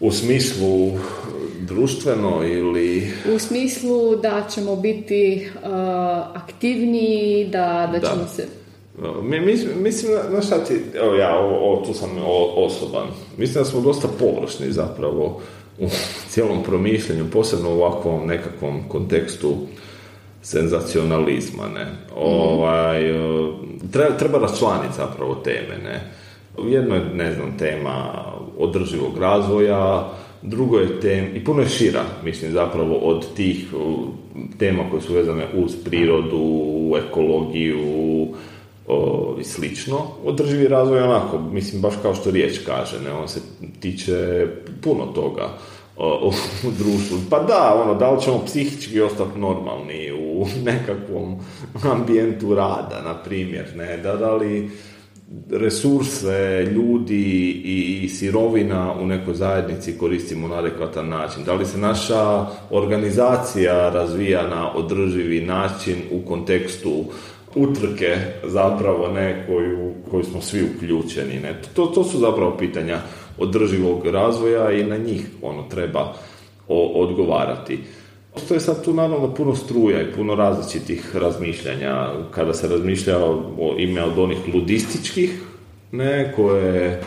U 0.00 0.10
smislu 0.10 0.92
društveno 1.60 2.44
ili... 2.44 3.12
U 3.34 3.38
smislu 3.38 4.16
da 4.16 4.46
ćemo 4.54 4.76
biti 4.76 5.48
aktivniji, 6.34 7.44
da, 7.44 7.88
da, 7.92 7.98
da. 7.98 8.08
ćemo 8.08 8.28
se 8.36 8.63
Mislim, 9.22 10.12
znaš 10.30 10.46
šta 10.46 10.64
ti, 10.64 10.80
evo 10.94 11.14
ja, 11.14 11.38
o, 11.38 11.82
tu 11.86 11.94
sam 11.94 12.10
osoban, 12.56 13.06
mislim 13.38 13.64
da 13.64 13.70
smo 13.70 13.80
dosta 13.80 14.08
površni 14.18 14.72
zapravo 14.72 15.40
u 15.78 15.88
cijelom 16.30 16.62
promišljanju, 16.62 17.30
posebno 17.32 17.70
u 17.70 17.82
ovakvom 17.82 18.26
nekakvom 18.26 18.88
kontekstu 18.88 19.56
senzacionalizma, 20.42 21.68
ne. 21.74 21.86
Ovaj, 22.16 23.10
e, 23.10 23.52
treba, 23.92 24.16
treba 24.16 24.38
raščlaniti 24.38 24.96
zapravo 24.96 25.34
teme, 25.34 25.78
ne. 25.84 26.10
Jedno 26.68 26.94
je, 26.94 27.04
ne 27.14 27.34
znam, 27.34 27.58
tema 27.58 28.24
održivog 28.58 29.18
razvoja, 29.18 30.12
drugo 30.42 30.78
je 30.78 31.00
tem, 31.00 31.36
i 31.36 31.44
puno 31.44 31.62
je 31.62 31.68
šira, 31.68 32.02
mislim, 32.24 32.52
zapravo 32.52 32.94
od 32.94 33.34
tih 33.34 33.66
tema 34.58 34.82
koje 34.90 35.02
su 35.02 35.14
vezane 35.14 35.46
uz 35.54 35.76
prirodu, 35.84 36.72
ekologiju, 37.08 37.78
o, 38.86 39.36
i 39.40 39.44
slično. 39.44 39.98
Održivi 40.24 40.68
razvoj 40.68 41.02
onako, 41.02 41.38
mislim, 41.38 41.82
baš 41.82 41.94
kao 42.02 42.14
što 42.14 42.30
riječ 42.30 42.58
kaže, 42.66 43.00
ne, 43.00 43.12
on 43.12 43.28
se 43.28 43.40
tiče 43.80 44.46
puno 44.82 45.06
toga 45.06 45.48
o, 45.96 46.32
u 46.68 46.70
društvu. 46.78 47.18
Pa 47.30 47.38
da, 47.38 47.82
ono, 47.84 47.94
da 47.94 48.10
li 48.10 48.22
ćemo 48.22 48.44
psihički 48.46 49.00
ostati 49.00 49.38
normalni 49.38 50.12
u 50.12 50.46
nekakvom 50.70 51.36
ambijentu 51.92 52.54
rada, 52.54 53.02
na 53.04 53.14
primjer, 53.14 53.76
ne, 53.76 53.96
da, 53.96 54.16
da 54.16 54.34
li 54.34 54.70
resurse, 55.50 56.66
ljudi 56.74 57.50
i 57.64 58.08
sirovina 58.08 58.94
u 59.00 59.06
nekoj 59.06 59.34
zajednici 59.34 59.98
koristimo 59.98 60.48
na 60.48 60.54
adekvatan 60.54 61.08
način. 61.08 61.44
Da 61.44 61.54
li 61.54 61.66
se 61.66 61.78
naša 61.78 62.46
organizacija 62.70 63.88
razvija 63.90 64.48
na 64.48 64.72
održivi 64.74 65.40
način 65.40 65.96
u 66.10 66.28
kontekstu 66.28 67.04
utrke 67.54 68.16
zapravo 68.44 69.08
ne 69.08 69.44
koju, 69.46 69.92
koju 70.10 70.24
smo 70.24 70.40
svi 70.40 70.62
uključeni. 70.76 71.40
Ne? 71.40 71.60
To, 71.74 71.86
to 71.86 72.04
su 72.04 72.18
zapravo 72.18 72.56
pitanja 72.56 72.98
održivog 73.38 74.06
razvoja 74.06 74.72
i 74.72 74.84
na 74.84 74.96
njih 74.96 75.26
ono 75.42 75.62
treba 75.62 76.14
odgovarati. 76.68 77.78
je 78.54 78.60
sad 78.60 78.84
tu 78.84 78.94
naravno 78.94 79.34
puno 79.34 79.54
struja 79.54 80.02
i 80.02 80.12
puno 80.12 80.34
različitih 80.34 81.16
razmišljanja. 81.16 82.08
Kada 82.30 82.54
se 82.54 82.68
razmišlja 82.68 83.18
o 83.58 83.76
ime 83.78 84.04
od 84.04 84.18
onih 84.18 84.38
ludističkih, 84.54 85.42
ne, 85.92 86.32
koje 86.36 87.02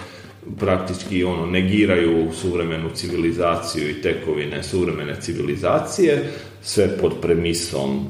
praktički 0.60 1.24
ono 1.24 1.46
negiraju 1.46 2.32
suvremenu 2.34 2.90
civilizaciju 2.94 3.90
i 3.90 4.02
tekovine 4.02 4.64
suvremene 4.64 5.22
civilizacije, 5.22 6.32
sve 6.62 6.98
pod 6.98 7.14
premisom 7.22 8.08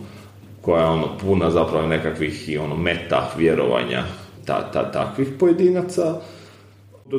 koja 0.67 0.81
je 0.81 0.89
ono 0.89 1.17
puna 1.21 1.51
zapravo 1.51 1.87
nekakvih 1.87 2.49
i 2.49 2.57
ono 2.57 2.75
meta 2.75 3.31
vjerovanja 3.37 4.03
ta, 4.45 4.71
ta, 4.71 4.91
takvih 4.91 5.27
pojedinaca. 5.39 6.15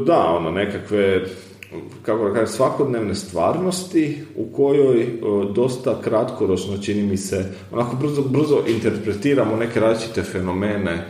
Da, 0.07 0.19
ono 0.19 0.51
nekakve 0.51 1.25
kako 2.03 2.29
da 2.29 2.35
kažem, 2.35 2.47
svakodnevne 2.47 3.15
stvarnosti 3.15 4.25
u 4.37 4.53
kojoj 4.53 5.07
dosta 5.55 6.01
kratkoročno 6.05 6.79
čini 6.79 7.03
mi 7.03 7.17
se, 7.17 7.45
onako 7.73 7.97
brzo, 7.97 8.23
brzo 8.23 8.63
interpretiramo 8.67 9.57
neke 9.57 9.81
različite 9.81 10.23
fenomene 10.23 11.07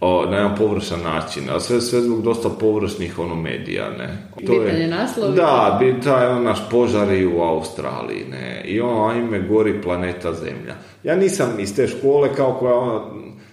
o, 0.00 0.26
na 0.26 0.36
jedan 0.36 0.56
površan 0.56 1.00
način, 1.02 1.50
a 1.50 1.60
sve, 1.60 1.80
sve 1.80 2.00
zbog 2.00 2.22
dosta 2.22 2.48
površnih 2.48 3.18
ono 3.18 3.34
medija, 3.34 3.90
ne. 3.98 4.28
To 4.46 4.62
je 4.62 4.86
naslov. 4.86 5.32
Da, 5.32 5.78
bi, 5.80 6.00
taj 6.04 6.26
ono 6.26 6.40
naš 6.40 6.58
požari 6.70 7.26
u 7.26 7.40
Australiji, 7.40 8.24
ne. 8.30 8.62
I 8.64 8.80
ono, 8.80 9.08
ajme, 9.08 9.40
gori 9.40 9.82
planeta 9.82 10.32
Zemlja. 10.32 10.74
Ja 11.02 11.16
nisam 11.16 11.60
iz 11.60 11.76
te 11.76 11.86
škole 11.86 12.34
kao 12.34 12.56
koja 12.58 12.74
ono, 12.74 13.04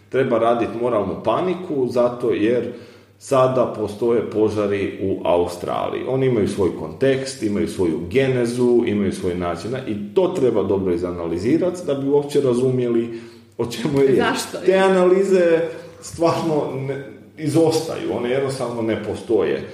treba 0.10 0.40
raditi 0.40 0.78
moralnu 0.82 1.16
paniku, 1.24 1.88
zato 1.90 2.32
jer 2.32 2.74
sada 3.20 3.74
postoje 3.78 4.30
požari 4.30 5.00
u 5.02 5.22
Australiji. 5.28 6.04
Oni 6.08 6.26
imaju 6.26 6.48
svoj 6.48 6.70
kontekst, 6.80 7.44
imaju 7.44 7.68
svoju 7.68 8.00
genezu, 8.10 8.84
imaju 8.86 9.12
svoj 9.12 9.36
način 9.36 9.76
i 9.88 10.14
to 10.14 10.28
treba 10.28 10.64
dobro 10.64 10.94
izanalizirati 10.94 11.86
da 11.86 11.94
bi 11.94 12.10
uopće 12.10 12.42
razumjeli 12.42 13.20
o 13.58 13.66
čemu 13.66 14.00
je 14.00 14.08
riječ. 14.08 14.20
Zašto? 14.20 14.58
Te 14.66 14.76
analize 14.76 15.62
stvarno 16.04 16.72
ne, 16.88 17.06
izostaju, 17.38 18.16
one 18.18 18.30
jednostavno 18.30 18.82
ne 18.82 19.04
postoje. 19.04 19.70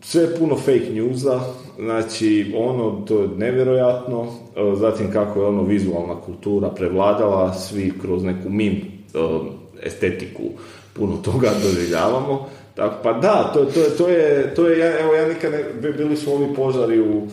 Sve 0.00 0.36
puno 0.36 0.56
fake 0.56 0.90
newsa, 0.92 1.40
znači 1.78 2.54
ono, 2.56 2.90
to 3.08 3.22
je 3.22 3.28
nevjerojatno, 3.28 4.24
e, 4.24 4.76
zatim 4.76 5.12
kako 5.12 5.40
je 5.40 5.46
ono 5.46 5.62
vizualna 5.62 6.20
kultura 6.20 6.68
prevladala, 6.68 7.54
svi 7.54 7.92
kroz 8.02 8.24
neku 8.24 8.50
mim 8.50 8.72
e, 8.74 9.18
estetiku 9.82 10.42
puno 10.92 11.16
toga 11.32 11.50
doživljavamo. 11.62 12.48
Tako, 12.74 12.96
pa 13.02 13.12
da, 13.12 13.50
to, 13.54 13.64
to, 13.64 13.80
to, 13.98 14.08
je, 14.08 14.54
to 14.54 14.66
je, 14.66 15.00
evo 15.00 15.14
ja 15.14 15.28
nikad 15.28 15.52
ne, 15.52 15.92
bili 15.92 16.16
su 16.16 16.32
ovi 16.32 16.54
požari 16.56 17.00
u 17.00 17.26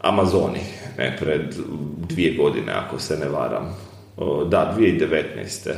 Amazoni, 0.00 0.60
ne, 0.98 1.16
pred 1.20 1.54
dvije 2.08 2.36
godine, 2.36 2.72
ako 2.72 2.98
se 2.98 3.16
ne 3.16 3.28
varam. 3.28 3.76
Da, 4.46 4.74
2019 4.78 5.70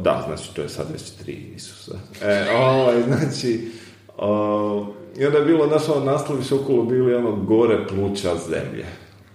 da, 0.00 0.24
znači 0.26 0.54
to 0.54 0.62
je 0.62 0.68
sad 0.68 0.86
već 0.92 1.10
tri 1.10 1.32
Isusa. 1.56 1.94
E, 2.22 2.46
ovaj, 2.56 3.02
znači, 3.02 3.70
o, 4.18 4.86
i 5.18 5.26
onda 5.26 5.38
je 5.38 5.44
bilo, 5.44 5.66
naš 5.66 5.88
ono 5.88 6.04
naslovi 6.04 6.44
su 6.44 6.56
okolo 6.56 6.82
bili 6.82 7.14
ono 7.14 7.36
gore 7.36 7.86
pluća 7.88 8.36
zemlje. 8.48 8.86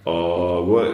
O, 0.06 0.66
gore, 0.66 0.90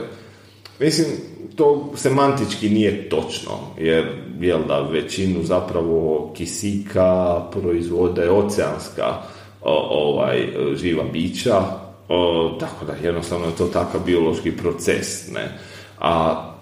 mislim, 0.80 1.08
to 1.56 1.92
semantički 1.96 2.70
nije 2.70 3.10
točno, 3.10 3.52
jer 3.78 4.08
jel 4.40 4.60
da 4.68 4.80
većinu 4.80 5.44
zapravo 5.44 6.32
kisika 6.36 7.42
proizvode 7.52 8.30
oceanska 8.30 9.14
ovaj, 9.62 10.48
živa 10.76 11.04
bića, 11.04 11.62
o, 12.10 12.50
tako 12.60 12.86
da 12.86 12.94
jednostavno 13.04 13.46
je 13.46 13.56
to 13.58 13.66
takav 13.66 14.02
biološki 14.06 14.58
proces, 14.58 15.32
ne. 15.32 15.60
A 16.00 16.53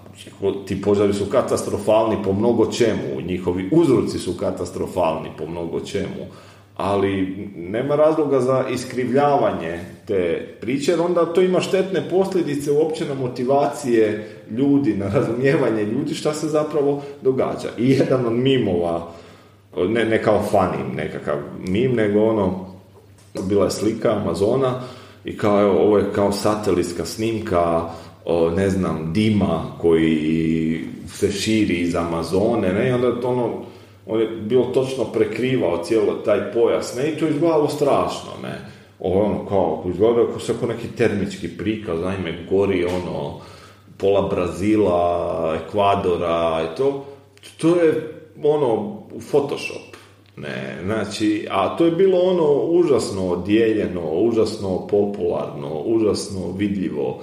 ti 0.66 0.82
požari 0.82 1.14
su 1.14 1.24
katastrofalni 1.26 2.16
po 2.24 2.32
mnogo 2.32 2.72
čemu, 2.72 3.20
njihovi 3.26 3.68
uzroci 3.72 4.18
su 4.18 4.36
katastrofalni 4.36 5.28
po 5.38 5.46
mnogo 5.46 5.80
čemu, 5.80 6.26
ali 6.76 7.26
nema 7.56 7.96
razloga 7.96 8.40
za 8.40 8.64
iskrivljavanje 8.70 9.80
te 10.06 10.48
priče, 10.60 10.90
jer 10.90 11.00
onda 11.00 11.32
to 11.32 11.40
ima 11.40 11.60
štetne 11.60 12.08
posljedice 12.10 12.72
uopće 12.72 13.04
na 13.04 13.14
motivacije 13.14 14.28
ljudi, 14.50 14.94
na 14.94 15.08
razumijevanje 15.08 15.84
ljudi 15.84 16.14
šta 16.14 16.34
se 16.34 16.48
zapravo 16.48 17.02
događa. 17.22 17.68
I 17.78 17.90
jedan 17.90 18.26
od 18.26 18.32
mimova 18.32 19.12
ne, 19.76 20.04
ne 20.04 20.22
kao 20.22 20.42
fanim 20.42 20.96
nekakav 20.96 21.36
mim, 21.68 21.92
nego 21.92 22.24
ono, 22.24 22.66
bila 23.48 23.64
je 23.64 23.70
slika 23.70 24.16
Amazona 24.16 24.80
i 25.24 25.36
kao 25.36 25.62
evo, 25.62 25.80
ovo 25.80 25.98
je 25.98 26.12
kao 26.14 26.32
satelitska 26.32 27.04
snimka 27.04 27.88
ne 28.56 28.70
znam, 28.70 29.12
dima 29.12 29.64
koji 29.80 30.80
se 31.06 31.32
širi 31.32 31.74
iz 31.74 31.94
Amazone, 31.94 32.72
ne, 32.72 32.88
i 32.88 32.92
onda 32.92 33.28
ono, 33.28 33.50
on 34.06 34.20
je 34.20 34.26
bilo 34.26 34.64
točno 34.64 35.04
prekrivao 35.04 35.84
cijelo 35.84 36.14
taj 36.14 36.52
pojas, 36.52 36.96
ne, 36.96 37.08
i 37.08 37.16
to 37.16 37.24
je 37.24 37.30
izgledalo 37.30 37.68
strašno, 37.68 38.30
ne, 38.42 38.58
ono 39.00 39.46
kao, 39.48 39.84
izgledalo 39.90 40.26
kao 40.26 40.40
se 40.40 40.54
neki 40.68 40.88
termički 40.96 41.48
prikaz, 41.48 42.00
naime, 42.00 42.46
gori 42.50 42.84
ono, 42.84 43.40
pola 43.96 44.28
Brazila, 44.28 45.58
Ekvadora 45.64 46.68
i 46.72 46.76
to, 46.76 47.04
to 47.58 47.68
je 47.76 48.14
ono, 48.44 49.02
Photoshop, 49.30 49.96
ne, 50.36 50.78
znači, 50.84 51.46
a 51.50 51.76
to 51.76 51.84
je 51.84 51.90
bilo 51.90 52.18
ono 52.18 52.54
užasno 52.54 53.36
dijeljeno, 53.46 54.10
užasno 54.10 54.86
popularno, 54.86 55.82
užasno 55.84 56.52
vidljivo, 56.58 57.22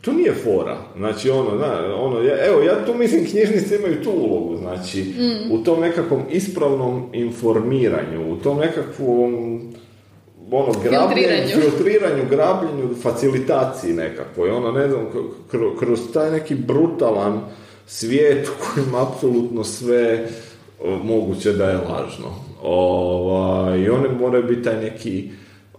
to 0.00 0.12
nije 0.12 0.32
fora. 0.32 0.78
Znači, 0.96 1.30
ono, 1.30 1.54
na, 1.54 1.94
ono, 1.94 2.20
ja, 2.20 2.46
evo, 2.46 2.62
ja 2.62 2.84
tu 2.86 2.94
mislim 2.94 3.26
knjižnice 3.26 3.76
imaju 3.76 4.04
tu 4.04 4.10
ulogu, 4.10 4.56
znači, 4.56 5.14
u 5.50 5.58
tom 5.58 5.80
nekakvom 5.80 6.22
ispravnom 6.30 7.02
informiranju, 7.12 8.32
u 8.32 8.36
tom 8.36 8.58
nekakvom 8.58 9.60
ono, 10.52 10.72
grabljenju, 10.82 11.48
filtriranju, 11.60 12.22
grabljenju, 12.30 12.94
facilitaciji 13.02 13.92
nekakvoj, 13.92 14.50
ono, 14.50 14.72
ne 14.72 14.88
znam, 14.88 15.06
kroz 15.78 16.00
taj 16.12 16.30
neki 16.30 16.54
brutalan 16.54 17.40
svijet 17.86 18.48
u 18.48 18.52
kojem 18.64 18.94
apsolutno 18.94 19.64
sve 19.64 20.28
moguće 21.02 21.52
da 21.52 21.70
je 21.70 21.76
lažno. 21.76 22.34
Ova, 22.62 23.76
I 23.76 23.88
one 23.88 24.08
moraju 24.08 24.44
biti 24.44 24.62
taj 24.62 24.82
neki, 24.82 25.30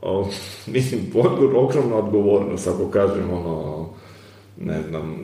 o, 0.01 0.27
mislim, 0.73 1.11
ogromna 1.55 1.95
odgovornost, 1.95 2.67
ako 2.67 2.87
kažem, 2.87 3.33
ono, 3.33 3.89
ne 4.65 4.81
znam, 4.89 5.15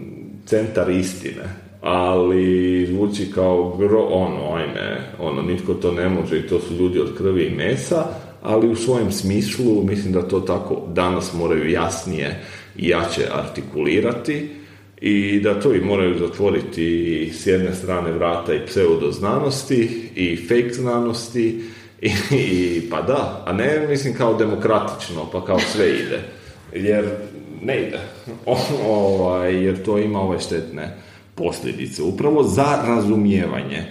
centar 0.45 0.89
istine, 0.89 1.43
ali 1.81 2.85
zvuči 2.85 3.31
kao 3.35 3.77
gro, 3.77 4.01
ono, 4.01 4.53
ajme, 4.55 5.11
ono, 5.19 5.41
nitko 5.41 5.73
to 5.73 5.91
ne 5.91 6.09
može 6.09 6.39
i 6.39 6.47
to 6.47 6.59
su 6.59 6.73
ljudi 6.73 6.99
od 6.99 7.17
krvi 7.17 7.45
i 7.45 7.55
mesa, 7.55 8.05
ali 8.41 8.67
u 8.67 8.75
svojem 8.75 9.11
smislu 9.11 9.83
mislim 9.83 10.13
da 10.13 10.27
to 10.27 10.39
tako 10.39 10.81
danas 10.93 11.33
moraju 11.33 11.71
jasnije 11.71 12.43
i 12.77 12.89
jače 12.89 13.27
artikulirati 13.31 14.49
i 15.01 15.39
da 15.39 15.59
to 15.59 15.73
i 15.73 15.81
moraju 15.81 16.17
zatvoriti 16.19 17.31
s 17.33 17.47
jedne 17.47 17.73
strane 17.75 18.11
vrata 18.11 18.53
i 18.53 18.65
pseudoznanosti 18.65 20.09
i 20.15 20.35
fake 20.35 20.73
znanosti 20.73 21.61
i, 22.01 22.11
i 22.31 22.81
pa 22.89 23.01
da, 23.01 23.43
a 23.45 23.53
ne 23.53 23.87
mislim 23.89 24.13
kao 24.13 24.33
demokratično 24.33 25.29
pa 25.31 25.45
kao 25.45 25.59
sve 25.59 25.89
ide. 25.89 26.19
Jer 26.73 27.05
ne 27.61 27.81
ide. 27.81 27.99
ovaj, 28.87 29.65
jer 29.65 29.83
to 29.83 29.97
ima 29.97 30.21
ove 30.21 30.39
štetne 30.39 30.97
posljedice. 31.35 32.03
Upravo 32.03 32.43
za 32.43 32.83
razumijevanje 32.87 33.83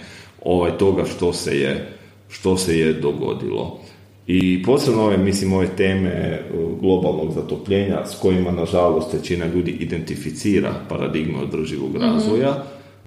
ovaj, 0.45 0.77
toga 0.77 1.05
što 1.05 1.33
se 1.33 1.59
je, 1.59 1.97
što 2.29 2.57
se 2.57 2.79
je 2.79 2.93
dogodilo. 2.93 3.79
I 4.27 4.63
posebno 4.63 5.03
ove, 5.03 5.17
mislim, 5.17 5.53
ove 5.53 5.67
teme 5.77 6.41
globalnog 6.81 7.31
zatopljenja 7.33 8.05
s 8.05 8.19
kojima, 8.21 8.51
nažalost, 8.51 9.13
većina 9.13 9.45
ljudi 9.45 9.71
identificira 9.71 10.73
paradigme 10.89 11.39
održivog 11.39 11.89
mhm. 11.89 12.03
razvoja. 12.03 12.63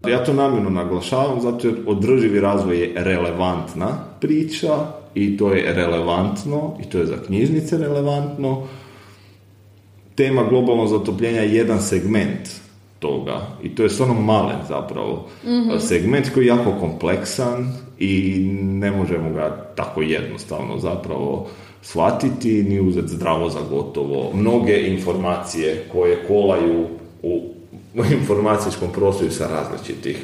Ja 0.08 0.24
to 0.24 0.32
namjerno 0.32 0.70
naglašavam 0.70 1.40
zato 1.40 1.68
jer 1.68 1.76
održivi 1.86 2.40
razvoj 2.40 2.80
je 2.80 2.92
relevantna 2.96 3.88
priča 4.20 4.86
i 5.14 5.36
to 5.36 5.52
je 5.52 5.74
relevantno 5.74 6.76
i 6.80 6.90
to 6.90 6.98
je 6.98 7.06
za 7.06 7.16
knjižnice 7.26 7.78
relevantno 7.78 8.62
tema 10.20 10.44
globalnog 10.44 10.88
zatopljenja 10.88 11.40
je 11.40 11.54
jedan 11.54 11.82
segment 11.82 12.48
toga 12.98 13.40
i 13.62 13.74
to 13.74 13.82
je 13.82 13.90
samo 13.90 14.14
malen 14.14 14.58
zapravo 14.68 15.26
mm 15.44 15.78
segment 15.78 16.34
koji 16.34 16.44
je 16.44 16.48
jako 16.48 16.72
kompleksan 16.80 17.72
i 17.98 18.38
ne 18.62 18.90
možemo 18.90 19.30
ga 19.30 19.72
tako 19.76 20.02
jednostavno 20.02 20.78
zapravo 20.78 21.48
shvatiti 21.82 22.62
ni 22.62 22.80
uzeti 22.80 23.08
zdravo 23.08 23.50
za 23.50 23.58
gotovo. 23.70 24.30
Mnoge 24.34 24.80
informacije 24.86 25.84
koje 25.92 26.24
kolaju 26.28 26.86
u 27.22 27.42
informacijskom 28.20 28.88
prostoru 28.92 29.30
sa 29.30 29.48
različitih 29.48 30.16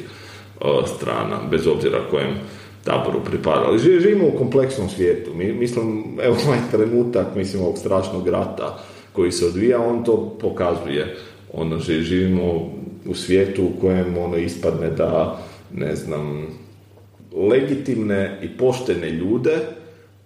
uh, 0.61 0.67
strana, 0.95 1.39
bez 1.51 1.67
obzira 1.67 1.97
kojem 2.11 2.35
taboru 2.83 3.19
pripadali. 3.25 3.79
Živimo 3.79 4.27
u 4.27 4.37
kompleksnom 4.37 4.89
svijetu. 4.89 5.33
Mi, 5.33 5.53
mislim, 5.53 6.03
evo 6.21 6.35
ovaj 6.47 6.59
trenutak, 6.71 7.35
mislim, 7.35 7.63
ovog 7.63 7.77
strašnog 7.77 8.27
rata 8.27 8.79
koji 9.17 9.31
se 9.31 9.45
odvija, 9.45 9.81
on 9.81 10.03
to 10.03 10.37
pokazuje. 10.41 11.15
Ono, 11.53 11.79
živimo 11.79 12.71
u 13.05 13.15
svijetu 13.15 13.63
u 13.63 13.81
kojem 13.81 14.17
ono 14.17 14.37
ispadne 14.37 14.89
da, 14.89 15.39
ne 15.73 15.95
znam, 15.95 16.47
legitimne 17.49 18.39
i 18.43 18.57
poštene 18.57 19.09
ljude 19.09 19.57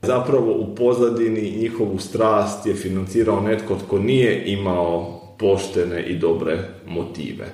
zapravo 0.02 0.52
u 0.52 0.76
pozadini 0.76 1.58
njihovu 1.58 2.00
strast 2.00 2.66
je 2.66 2.74
financirao 2.74 3.42
netko 3.42 3.76
tko 3.86 4.00
nije 4.00 4.44
imao 4.46 5.22
poštene 5.39 6.04
i 6.04 6.18
dobre 6.18 6.60
motive. 6.88 7.46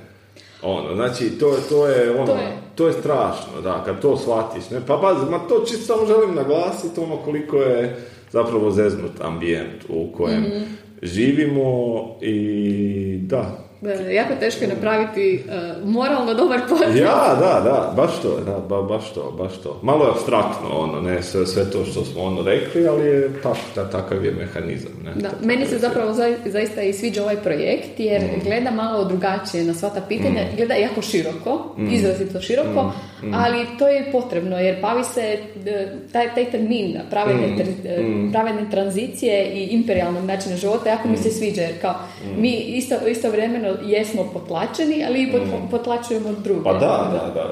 Ono, 0.61 0.95
znači, 0.95 1.29
to, 1.29 1.57
to 1.69 1.87
je 1.87 2.11
ono, 2.11 2.25
to 2.25 2.33
je, 2.33 2.57
to 2.75 2.87
je 2.87 2.93
strašno, 2.93 3.61
da, 3.63 3.83
kad 3.85 4.01
to 4.01 4.17
shvatiš, 4.17 4.69
ne, 4.69 4.79
pa 4.87 4.97
bazi, 4.97 5.31
ma 5.31 5.39
to 5.39 5.63
čisto 5.67 5.85
samo 5.85 6.07
želim 6.07 6.35
naglasiti 6.35 6.99
ono 6.99 7.17
koliko 7.17 7.57
je 7.57 7.95
zapravo 8.31 8.71
zeznut 8.71 9.11
ambijent 9.21 9.83
u 9.89 10.11
kojem 10.17 10.41
mhm 10.41 10.86
živimo 11.01 12.05
i 12.21 13.19
da, 13.21 13.66
jako 14.15 14.33
teško 14.39 14.63
je 14.63 14.67
napraviti 14.67 15.43
uh, 15.45 15.89
moralno 15.89 16.33
dobar 16.33 16.59
podcast. 16.69 16.97
Ja, 16.97 17.35
da, 17.39 17.61
da, 17.63 17.93
baš 17.95 18.11
to, 18.21 18.39
da, 18.45 18.59
ba, 18.69 18.81
baš 18.81 19.13
to, 19.13 19.35
baš 19.37 19.57
to. 19.63 19.79
Malo 19.83 20.05
je 20.05 20.11
abstraktno, 20.11 20.69
ono, 20.73 21.01
ne, 21.01 21.23
sve, 21.23 21.47
sve 21.47 21.71
to 21.71 21.85
što 21.85 22.05
smo 22.05 22.21
ono 22.23 22.43
rekli, 22.43 22.87
ali 22.87 23.05
je 23.05 23.31
tak, 23.43 23.57
da, 23.75 23.89
takav 23.89 24.25
je 24.25 24.31
mehanizam. 24.31 24.91
Ne, 25.03 25.11
da, 25.15 25.29
meni 25.43 25.65
se 25.65 25.77
zapravo 25.77 26.13
zaista 26.45 26.81
i 26.81 26.93
sviđa 26.93 27.23
ovaj 27.23 27.35
projekt, 27.35 27.99
jer 27.99 28.21
mm. 28.21 28.43
gleda 28.43 28.71
malo 28.71 29.05
drugačije 29.05 29.63
na 29.63 29.73
sva 29.73 29.89
ta 29.89 30.01
pitanja, 30.07 30.41
mm. 30.41 30.55
gleda 30.57 30.73
jako 30.73 31.01
široko, 31.01 31.75
mm. 31.77 31.93
izrazito 31.93 32.41
široko, 32.41 32.83
mm. 32.83 33.27
mm. 33.27 33.33
ali 33.33 33.65
to 33.79 33.87
je 33.87 34.11
potrebno, 34.11 34.59
jer 34.59 34.81
bavi 34.81 35.03
se 35.03 35.37
e, 35.65 35.87
taj, 36.11 36.35
taj 36.35 36.51
termin 36.51 36.99
pravedne, 37.09 37.47
mm. 37.47 37.87
E, 37.87 38.01
mm. 38.01 38.31
pravedne 38.31 38.69
tranzicije 38.71 39.45
i 39.53 39.63
imperialnog 39.63 40.25
načina 40.25 40.55
života, 40.55 40.89
jako 40.89 41.07
mi 41.07 41.17
se 41.17 41.31
sviđa, 41.31 41.61
jer 41.61 41.81
kao 41.81 41.95
mi 42.37 42.53
isto, 42.53 42.95
isto 43.07 43.29
vremeno 43.29 43.66
jesmo 43.85 44.29
potlačeni, 44.33 45.05
ali 45.05 45.21
i 45.21 45.25
mm. 45.25 45.69
potlačujemo 45.71 46.31
druge. 46.43 46.63
Pa 46.63 46.73
da, 46.73 46.79
da, 46.79 47.33
da. 47.33 47.47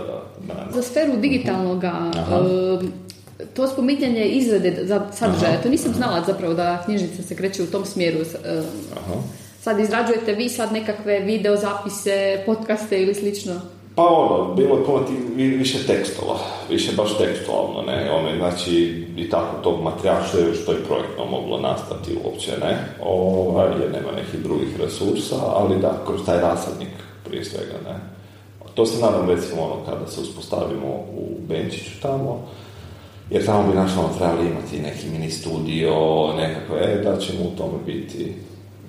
da, 0.48 0.72
Za 0.72 0.82
sferu 0.82 1.18
digitalnog 1.18 1.84
to 3.54 3.68
spominjanje 3.68 4.26
izrade 4.26 4.78
za 4.82 5.08
sadržaja, 5.14 5.62
to 5.64 5.70
nisam 5.70 5.94
znala 5.94 6.24
zapravo 6.28 6.54
da 6.54 6.84
knjižnica 6.86 7.24
se 7.24 7.36
kreće 7.36 7.64
u 7.64 7.66
tom 7.66 7.86
smjeru. 7.86 8.18
Aha. 8.98 9.14
Sad 9.62 9.80
izrađujete 9.80 10.34
vi 10.34 10.50
sad 10.50 10.74
nekakve 10.74 11.20
video 11.20 11.58
zapise, 11.58 12.44
podcaste 12.46 13.02
ili 13.02 13.14
slično? 13.14 13.62
Pa 13.96 14.04
ono, 14.04 14.54
bilo 14.54 14.84
puno 14.86 15.06
više 15.36 15.88
tekstova, 15.88 16.38
više 16.70 16.92
baš 16.98 17.18
tekstualno, 17.18 17.82
ne, 17.82 18.12
ono, 18.12 18.38
znači 18.38 19.06
i 19.18 19.30
tako 19.30 19.62
tog 19.64 19.84
materijala 19.84 20.24
što 20.28 20.38
je, 20.38 20.54
što 20.54 20.72
je 20.72 20.84
projektno 20.84 21.26
moglo 21.26 21.60
nastati 21.60 22.18
uopće, 22.26 22.52
ne, 22.62 22.78
ovaj, 23.04 23.68
jer 23.82 23.92
nema 23.92 24.12
nekih 24.12 24.40
drugih 24.40 24.80
resursa, 24.80 25.36
ali 25.56 25.80
da, 25.80 26.02
kroz 26.08 26.20
taj 26.26 26.40
rasadnik 26.40 26.90
prije 27.24 27.46
svega, 27.46 27.74
ne. 27.86 28.00
To 28.74 28.86
se 28.86 29.02
nadam 29.02 29.30
recimo 29.30 29.62
ono 29.62 29.86
kada 29.86 30.08
se 30.08 30.22
uspostavimo 30.22 30.88
u 31.18 31.38
Benčiću 31.48 32.02
tamo, 32.02 32.48
jer 33.30 33.46
tamo 33.46 33.70
bi 33.70 33.78
našlo 33.78 34.10
trebali 34.18 34.50
imati 34.50 34.80
neki 34.80 35.10
mini 35.10 35.32
studio, 35.32 35.94
nekako, 36.38 36.78
e, 36.78 37.02
da 37.04 37.18
ćemo 37.18 37.40
u 37.44 37.58
tome 37.58 37.78
biti 37.86 38.34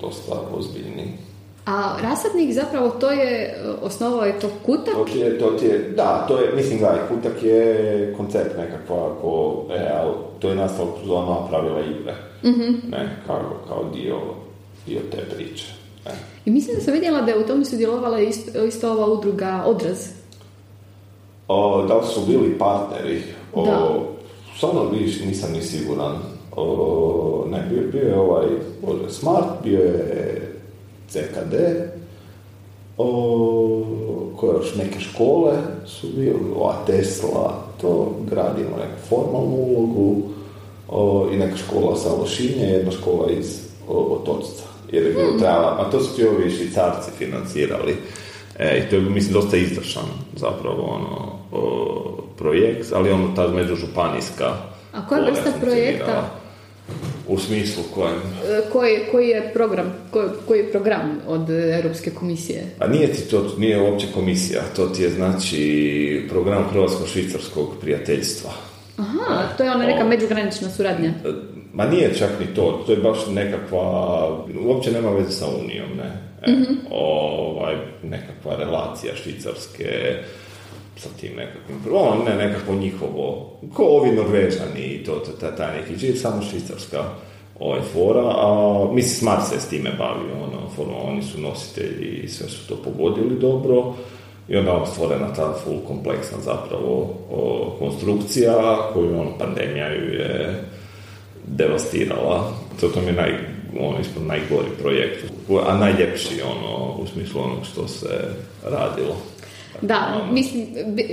dosta 0.01 0.33
ozbiljni. 0.57 1.26
A 1.67 1.97
rasadnik 2.01 2.53
zapravo 2.53 2.89
to 2.89 3.11
je, 3.11 3.55
osnovao 3.81 4.25
je 4.25 4.39
to 4.39 4.49
kutak? 4.65 4.93
To 4.93 5.05
ti 5.05 5.19
je, 5.19 5.39
to 5.39 5.51
ti 5.51 5.65
je, 5.65 5.93
da, 5.95 6.25
to 6.27 6.39
je, 6.39 6.55
mislim 6.55 6.79
da, 6.79 7.07
kutak 7.09 7.43
je 7.43 8.13
koncept 8.17 8.57
nekakva, 8.57 9.11
ako, 9.11 9.63
e, 9.71 10.03
to 10.39 10.49
je 10.49 10.55
nastalo 10.55 10.91
kroz 10.91 11.09
ona 11.09 11.47
pravila 11.49 11.79
igre, 11.79 12.15
mm-hmm. 12.43 12.81
ne, 12.91 13.17
kao, 13.27 13.39
kao 13.67 13.83
dio, 13.93 14.15
dio 14.85 14.99
te 15.11 15.17
priče. 15.35 15.65
Ne. 16.05 16.11
I 16.45 16.51
mislim 16.51 16.75
da 16.75 16.81
sam 16.81 16.93
vidjela 16.93 17.21
da 17.21 17.31
je 17.31 17.39
u 17.39 17.47
tome 17.47 17.65
sudjelovala 17.65 18.19
isto, 18.19 18.63
isto 18.63 18.91
ova 18.91 19.05
udruga 19.05 19.63
Odraz. 19.65 20.07
O, 21.47 21.85
da 21.87 21.97
li 21.97 22.05
su 22.05 22.21
bili 22.27 22.57
partneri? 22.57 23.23
O, 23.53 23.65
da. 23.65 23.89
Stvarno, 24.57 24.89
vidiš, 24.89 25.19
nisam 25.19 25.51
ni 25.53 25.61
siguran. 25.61 26.15
O, 26.55 27.45
ne, 27.51 27.67
bio, 27.69 27.91
bio 27.91 28.07
je 28.07 28.19
ovaj, 28.19 28.45
Smart, 29.09 29.47
bio 29.63 29.79
je 29.79 30.46
CKD, 31.09 31.55
o, 32.97 33.83
koje 34.35 34.55
još 34.55 34.75
neke 34.75 34.99
škole 34.99 35.53
su 35.85 36.07
bili, 36.07 36.35
ova 36.55 36.75
Tesla, 36.87 37.63
to 37.81 38.15
gradimo 38.29 38.69
neku 38.69 39.07
formalnu 39.09 39.55
ulogu 39.55 40.21
o, 40.89 41.29
i 41.33 41.37
neka 41.37 41.57
škola 41.57 41.95
sa 41.95 42.09
Lošinje, 42.13 42.65
jedna 42.65 42.91
škola 42.91 43.31
iz 43.31 43.59
Otočca. 43.87 44.63
Jer 44.91 45.05
je 45.05 45.13
bilo 45.13 45.39
trebala, 45.39 45.77
a 45.79 45.91
to 45.91 45.99
su 45.99 46.15
ti 46.15 46.27
ovi 46.27 46.51
švicarci 46.51 47.11
financirali. 47.17 47.95
E, 48.59 48.77
I 48.77 48.89
to 48.89 48.95
je, 48.95 49.01
mislim, 49.01 49.33
dosta 49.33 49.57
izvršan 49.57 50.05
zapravo 50.35 50.83
ono, 50.83 51.31
o, 51.51 52.21
projekt, 52.37 52.93
ali 52.93 53.11
ono 53.11 53.35
ta 53.35 53.47
međužupanijska 53.47 54.53
A 54.93 55.07
koja 55.07 55.21
vrsta 55.21 55.51
projekta? 55.61 56.29
U 57.27 57.37
smislu 57.39 57.83
kojem? 57.95 58.17
E, 58.49 58.61
Koji, 58.71 58.99
koji 59.11 59.27
je 59.27 59.51
program, 59.53 59.93
koji, 60.11 60.29
koji 60.47 60.59
je 60.59 60.71
program 60.71 61.19
od 61.27 61.49
Europske 61.49 62.09
komisije? 62.11 62.63
A 62.79 62.87
nije 62.87 63.11
ti 63.13 63.21
to, 63.21 63.55
nije 63.57 63.81
uopće 63.81 64.07
komisija, 64.13 64.61
to 64.75 64.87
ti 64.87 65.03
je 65.03 65.09
znači 65.09 66.25
program 66.29 66.65
Hrvatsko-švicarskog 66.73 67.67
prijateljstva. 67.81 68.51
Aha, 68.97 69.47
to 69.57 69.63
je 69.63 69.71
ona 69.71 69.85
neka 69.85 70.05
O. 70.05 70.07
međugranična 70.07 70.69
suradnja. 70.69 71.09
E, 71.09 71.29
Ma 71.73 71.85
nije 71.85 72.13
čak 72.13 72.29
ni 72.39 72.55
to, 72.55 72.83
to 72.85 72.91
je 72.91 72.97
baš 72.97 73.17
nekakva, 73.31 74.27
uopće 74.65 74.91
nema 74.91 75.09
veze 75.11 75.31
sa 75.31 75.45
Unijom, 75.47 75.89
ne. 75.97 76.21
E, 76.41 76.51
ovaj, 76.91 77.75
nekakva 78.03 78.55
relacija 78.55 79.13
švicarske 79.15 80.15
sa 80.97 81.09
tim 81.19 81.35
nekakvim, 81.35 81.77
ono, 81.93 82.23
ne, 82.23 82.35
nekakvo 82.35 82.75
njihovo, 82.75 83.53
ko 83.73 83.83
ovi 83.83 84.11
Norvežani 84.11 84.81
i 84.81 85.03
to, 85.03 85.23
taj, 85.39 85.55
taj 85.55 85.81
neki 85.81 85.97
živ, 85.97 86.15
samo 86.15 86.41
švicarska 86.41 87.03
ovaj 87.59 87.81
fora, 87.93 88.23
a 88.37 88.89
mislim 88.93 89.15
Smart 89.15 89.47
se 89.47 89.59
s 89.59 89.69
time 89.69 89.91
bavi, 89.97 90.31
ono, 90.31 90.69
forma, 90.75 90.97
oni 91.03 91.23
su 91.23 91.41
nositelji 91.41 92.21
i 92.23 92.27
sve 92.27 92.49
su 92.49 92.67
to 92.67 92.75
pogodili 92.75 93.39
dobro 93.39 93.93
i 94.49 94.57
onda 94.57 94.71
je 94.71 94.85
stvorena 94.85 95.33
ta 95.33 95.53
full 95.63 95.79
kompleksna 95.87 96.37
zapravo 96.45 97.09
o, 97.31 97.71
konstrukcija 97.79 98.77
koju 98.93 99.19
ono, 99.19 99.37
pandemija 99.39 99.93
ju 99.93 100.13
je 100.13 100.63
devastirala. 101.47 102.51
To, 102.79 102.87
to 102.87 103.01
mi 103.01 103.07
je 103.07 103.13
naj, 103.13 103.31
ono, 103.79 103.99
ispod 103.99 104.23
najgori 104.23 104.69
projekt, 104.81 105.25
a 105.67 105.77
najljepši 105.77 106.41
ono, 106.41 106.93
u 106.93 107.07
smislu 107.07 107.41
onog 107.41 107.65
što 107.71 107.87
se 107.87 108.29
radilo. 108.63 109.15
Da, 109.81 110.27
mislim, 110.31 110.67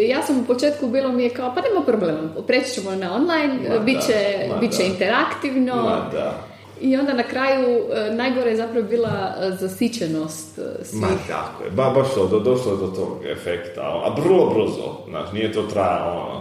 ja 0.08 0.22
sam 0.22 0.40
u 0.40 0.44
početku 0.44 0.86
bilo 0.86 1.12
mi 1.12 1.22
je 1.22 1.30
kao, 1.30 1.54
pa 1.54 1.60
nema 1.60 1.84
problema, 1.86 2.20
preći 2.46 2.70
ćemo 2.70 2.90
na 2.90 3.14
online, 3.14 3.68
Ma 3.68 3.78
bit 3.78 4.06
će, 4.06 4.46
da, 4.48 4.54
ma 4.54 4.60
bit 4.60 4.72
će 4.72 4.86
interaktivno. 4.86 5.74
Ma 5.74 6.10
da. 6.12 6.54
I 6.80 6.96
onda 6.96 7.12
na 7.12 7.22
kraju 7.22 7.78
e, 7.92 8.14
najgore 8.14 8.50
je 8.50 8.56
zapravo 8.56 8.86
bila 8.86 9.34
e, 9.40 9.50
zasićenost 9.50 10.58
e, 10.58 10.84
svih. 10.84 11.00
Ma 11.00 11.08
tako 11.28 11.64
je, 11.64 11.70
ba, 11.70 11.90
baš 11.90 12.14
to, 12.14 12.26
do, 12.26 12.40
došlo 12.40 12.72
je 12.72 12.78
do 12.78 12.86
tog 12.86 13.26
efekta, 13.26 13.80
a 13.80 14.14
vrlo 14.20 14.54
brzo, 14.54 15.08
znaš, 15.08 15.32
nije 15.32 15.52
to 15.52 15.62
trajalo, 15.62 16.20
ono, 16.20 16.40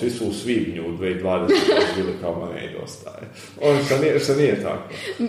svi 0.00 0.10
su 0.10 0.24
u 0.28 0.32
svibnju 0.32 0.82
u 0.88 0.92
2020. 0.92 1.46
bili 1.96 2.12
kao, 2.20 2.34
ma 2.40 2.54
ne, 2.54 2.72
dosta 2.80 3.10
je. 3.10 3.26
Ono 3.70 3.84
što 3.84 3.98
nije, 3.98 4.18
što 4.18 4.34
nije 4.34 4.62
tako. 4.62 4.82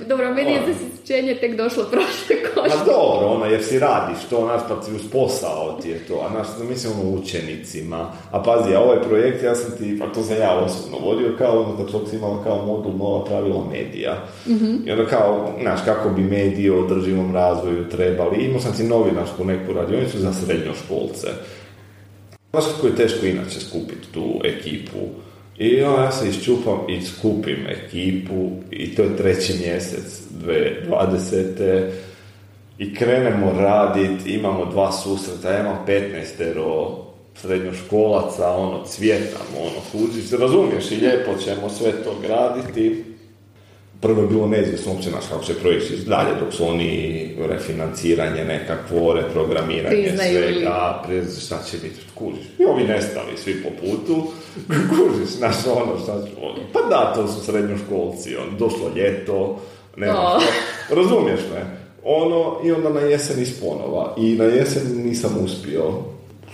Dobro, 0.08 0.34
meni 0.34 0.52
je 0.52 0.60
Ono. 0.64 0.74
zasićenje 0.74 1.36
tek 1.36 1.56
došlo 1.58 1.84
prošle 1.84 2.36
Ma 2.56 2.62
košte. 2.62 2.78
dobro, 2.86 3.28
ono, 3.28 3.46
jer 3.46 3.64
si 3.64 3.80
radiš 3.80 4.18
to, 4.30 4.42
znaš, 4.42 4.62
pa 4.70 4.82
ti 4.86 4.92
uz 4.96 5.02
posao 5.12 5.80
ti 5.82 5.90
je 5.90 6.00
to, 6.00 6.26
a 6.26 6.30
znaš, 6.32 6.70
mislim 6.70 6.94
ono 7.00 7.10
učenicima, 7.10 8.12
a 8.32 8.44
pazi, 8.44 8.76
a 8.76 8.80
ovaj 8.82 9.02
projekt, 9.02 9.44
ja 9.44 9.56
sam 9.56 9.72
ti, 9.78 10.00
pa 10.00 10.06
to 10.08 10.24
sam 10.24 10.38
ja 10.38 10.60
osobno 10.60 10.98
vodio, 10.98 11.36
kao 11.38 11.62
ono, 11.64 11.84
da 11.84 11.92
čovjek 11.92 12.10
si 12.10 12.16
imala 12.16 12.44
kao 12.44 12.66
modul 12.66 12.92
nova 12.98 13.26
pravila 13.26 13.64
medija. 13.72 14.24
I 14.86 14.92
onda 14.92 15.06
kao, 15.06 15.54
znaš, 15.62 15.80
kako 15.86 16.10
bi 16.10 16.22
mediji 16.22 16.70
o 16.70 16.80
održivom 16.86 17.34
razvoju 17.34 17.90
trebali, 17.90 18.46
imao 18.46 18.60
sam 18.62 18.74
ti 18.78 18.84
novinarsku 18.84 19.44
neku 19.46 19.74
radionicu 19.74 20.18
za 20.20 20.34
srednjoškolce. 20.34 21.28
Znaš 22.56 22.74
kako 22.76 22.88
je 22.88 22.96
teško 22.96 23.26
inače 23.26 23.60
skupiti 23.60 24.08
tu 24.14 24.42
ekipu. 24.44 25.00
I 25.58 25.82
onda 25.84 26.04
ja 26.04 26.12
se 26.12 26.30
iščupam 26.30 26.80
i 26.90 27.02
skupim 27.02 27.68
ekipu 27.68 28.52
i 28.72 28.96
to 28.96 29.02
je 29.02 29.18
treći 29.18 29.54
mjesec 29.54 30.22
2020. 30.46 31.90
I 32.78 32.96
krenemo 32.96 33.52
radit, 33.58 34.28
imamo 34.28 34.66
dva 34.66 34.92
susreta, 34.92 35.52
ja 35.52 35.60
imam 35.60 35.86
15 35.88 36.96
srednjoškolaca, 37.36 38.50
ono, 38.50 38.84
cvjetamo, 38.86 39.60
ono, 39.60 39.82
kužiš, 39.92 40.32
razumiješ 40.32 40.92
i 40.92 40.96
lijepo 40.96 41.32
ćemo 41.38 41.70
sve 41.70 41.92
to 41.92 42.16
graditi. 42.22 43.15
Prvo 44.02 44.22
je 44.22 44.28
bilo 44.28 44.48
neizvjesno 44.48 44.92
uopće 44.92 45.12
naš 45.12 45.24
kako 45.30 45.44
će 45.44 45.54
projekt 45.54 45.92
ići 45.92 46.06
dalje, 46.06 46.30
dok 46.40 46.54
su 46.54 46.68
oni 46.68 47.30
refinanciranje 47.50 48.46
nekakvo, 48.46 49.14
reprogramiranje 49.14 50.04
Priznaju 50.04 50.40
svega, 50.44 51.04
prez, 51.08 51.46
šta 51.46 51.60
će 51.72 51.78
biti, 51.78 52.00
kužiš. 52.16 52.46
I 52.60 52.66
ovi 52.66 52.84
nestali 52.84 53.38
svi 53.38 53.64
po 53.64 53.70
putu, 53.70 54.24
kužiš, 54.90 55.30
znaš 55.30 55.56
ono, 55.66 56.00
šta 56.04 56.26
će, 56.26 56.32
ono. 56.42 56.60
Pa 56.74 56.80
da, 56.90 57.14
to 57.16 57.28
su 57.28 57.46
srednjoškolci, 57.46 58.36
on, 58.36 58.58
došlo 58.58 58.92
ljeto, 58.96 59.60
ne 59.98 60.08
znam 60.08 60.26
O. 60.26 60.40
što. 60.40 60.96
razumiješ 60.96 61.40
me? 61.54 61.86
Ono, 62.04 62.58
i 62.64 62.72
onda 62.72 62.90
na 62.90 63.00
jesen 63.00 63.42
iz 63.42 63.60
ponova. 63.60 64.16
I 64.18 64.36
na 64.36 64.44
jesen 64.44 65.04
nisam 65.04 65.32
uspio. 65.44 65.84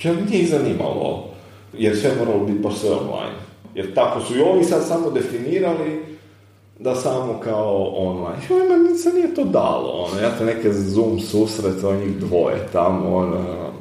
Ja 0.04 0.14
me 0.14 0.22
nije 0.32 0.48
zanimalo, 0.48 1.30
jer 1.78 1.98
sve 1.98 2.12
moralo 2.20 2.46
biti 2.46 2.60
baš 2.60 2.78
sve 2.78 2.90
online. 2.90 3.36
Jer 3.76 3.94
tako 3.94 4.22
su 4.22 4.38
i 4.38 4.42
ovi 4.42 4.64
sad 4.64 4.88
samo 4.88 5.12
definirali 5.12 6.11
da 6.84 6.96
samo 6.96 7.40
kao 7.44 7.94
online. 7.96 8.38
Joj, 8.50 8.70
ma 8.70 8.78
ni- 8.78 8.98
se 8.98 9.14
nije 9.14 9.36
to 9.36 9.44
dalo, 9.44 9.90
ono, 9.90 10.22
ja 10.22 10.38
te 10.38 10.46
neke 10.46 10.74
Zoom 10.74 11.20
susret, 11.20 11.84
on 11.84 11.98
njih 11.98 12.18
dvoje 12.18 12.68
tamo, 12.74 13.16
ono, 13.18 13.72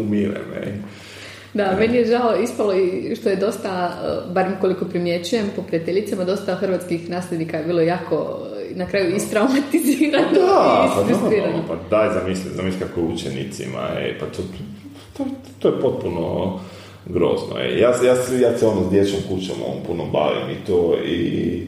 umire 0.00 0.40
me. 0.50 0.82
Da, 1.54 1.76
meni 1.78 1.96
je 1.96 2.06
žao 2.06 2.36
ispalo 2.42 2.74
i 2.74 3.16
što 3.16 3.28
je 3.28 3.36
dosta, 3.36 3.92
e, 4.04 4.32
barem 4.32 4.52
koliko 4.60 4.84
primjećujem 4.84 5.44
po 5.56 5.62
prijateljicama, 5.62 6.24
dosta 6.24 6.54
hrvatskih 6.54 7.10
nasljednika 7.10 7.56
je 7.56 7.64
bilo 7.64 7.80
jako 7.80 8.38
e, 8.70 8.74
na 8.74 8.86
kraju 8.86 9.16
istraumatizirano 9.16 10.26
Pa 10.94 11.02
da, 11.02 11.10
i 11.10 11.12
pa, 11.12 11.28
da, 11.28 11.62
pa 11.68 11.96
daj 11.96 12.14
zamisli, 12.14 12.50
zamisli 12.54 12.80
kako 12.80 13.00
učenicima, 13.00 13.88
ej, 13.98 14.18
pa 14.18 14.26
to, 14.26 14.42
to, 15.16 15.24
to 15.58 15.68
je 15.68 15.80
potpuno 15.80 16.58
grozno. 17.06 17.58
Ej. 17.60 17.78
Ja, 17.78 17.90
ja, 18.04 18.14
ja 18.40 18.58
se 18.58 18.66
ono 18.66 18.86
s 18.86 18.90
dječjom 18.90 19.20
kućom 19.28 19.56
ovom 19.66 19.82
puno 19.86 20.04
bavim 20.06 20.50
i 20.50 20.66
to 20.66 20.94
i 21.06 21.66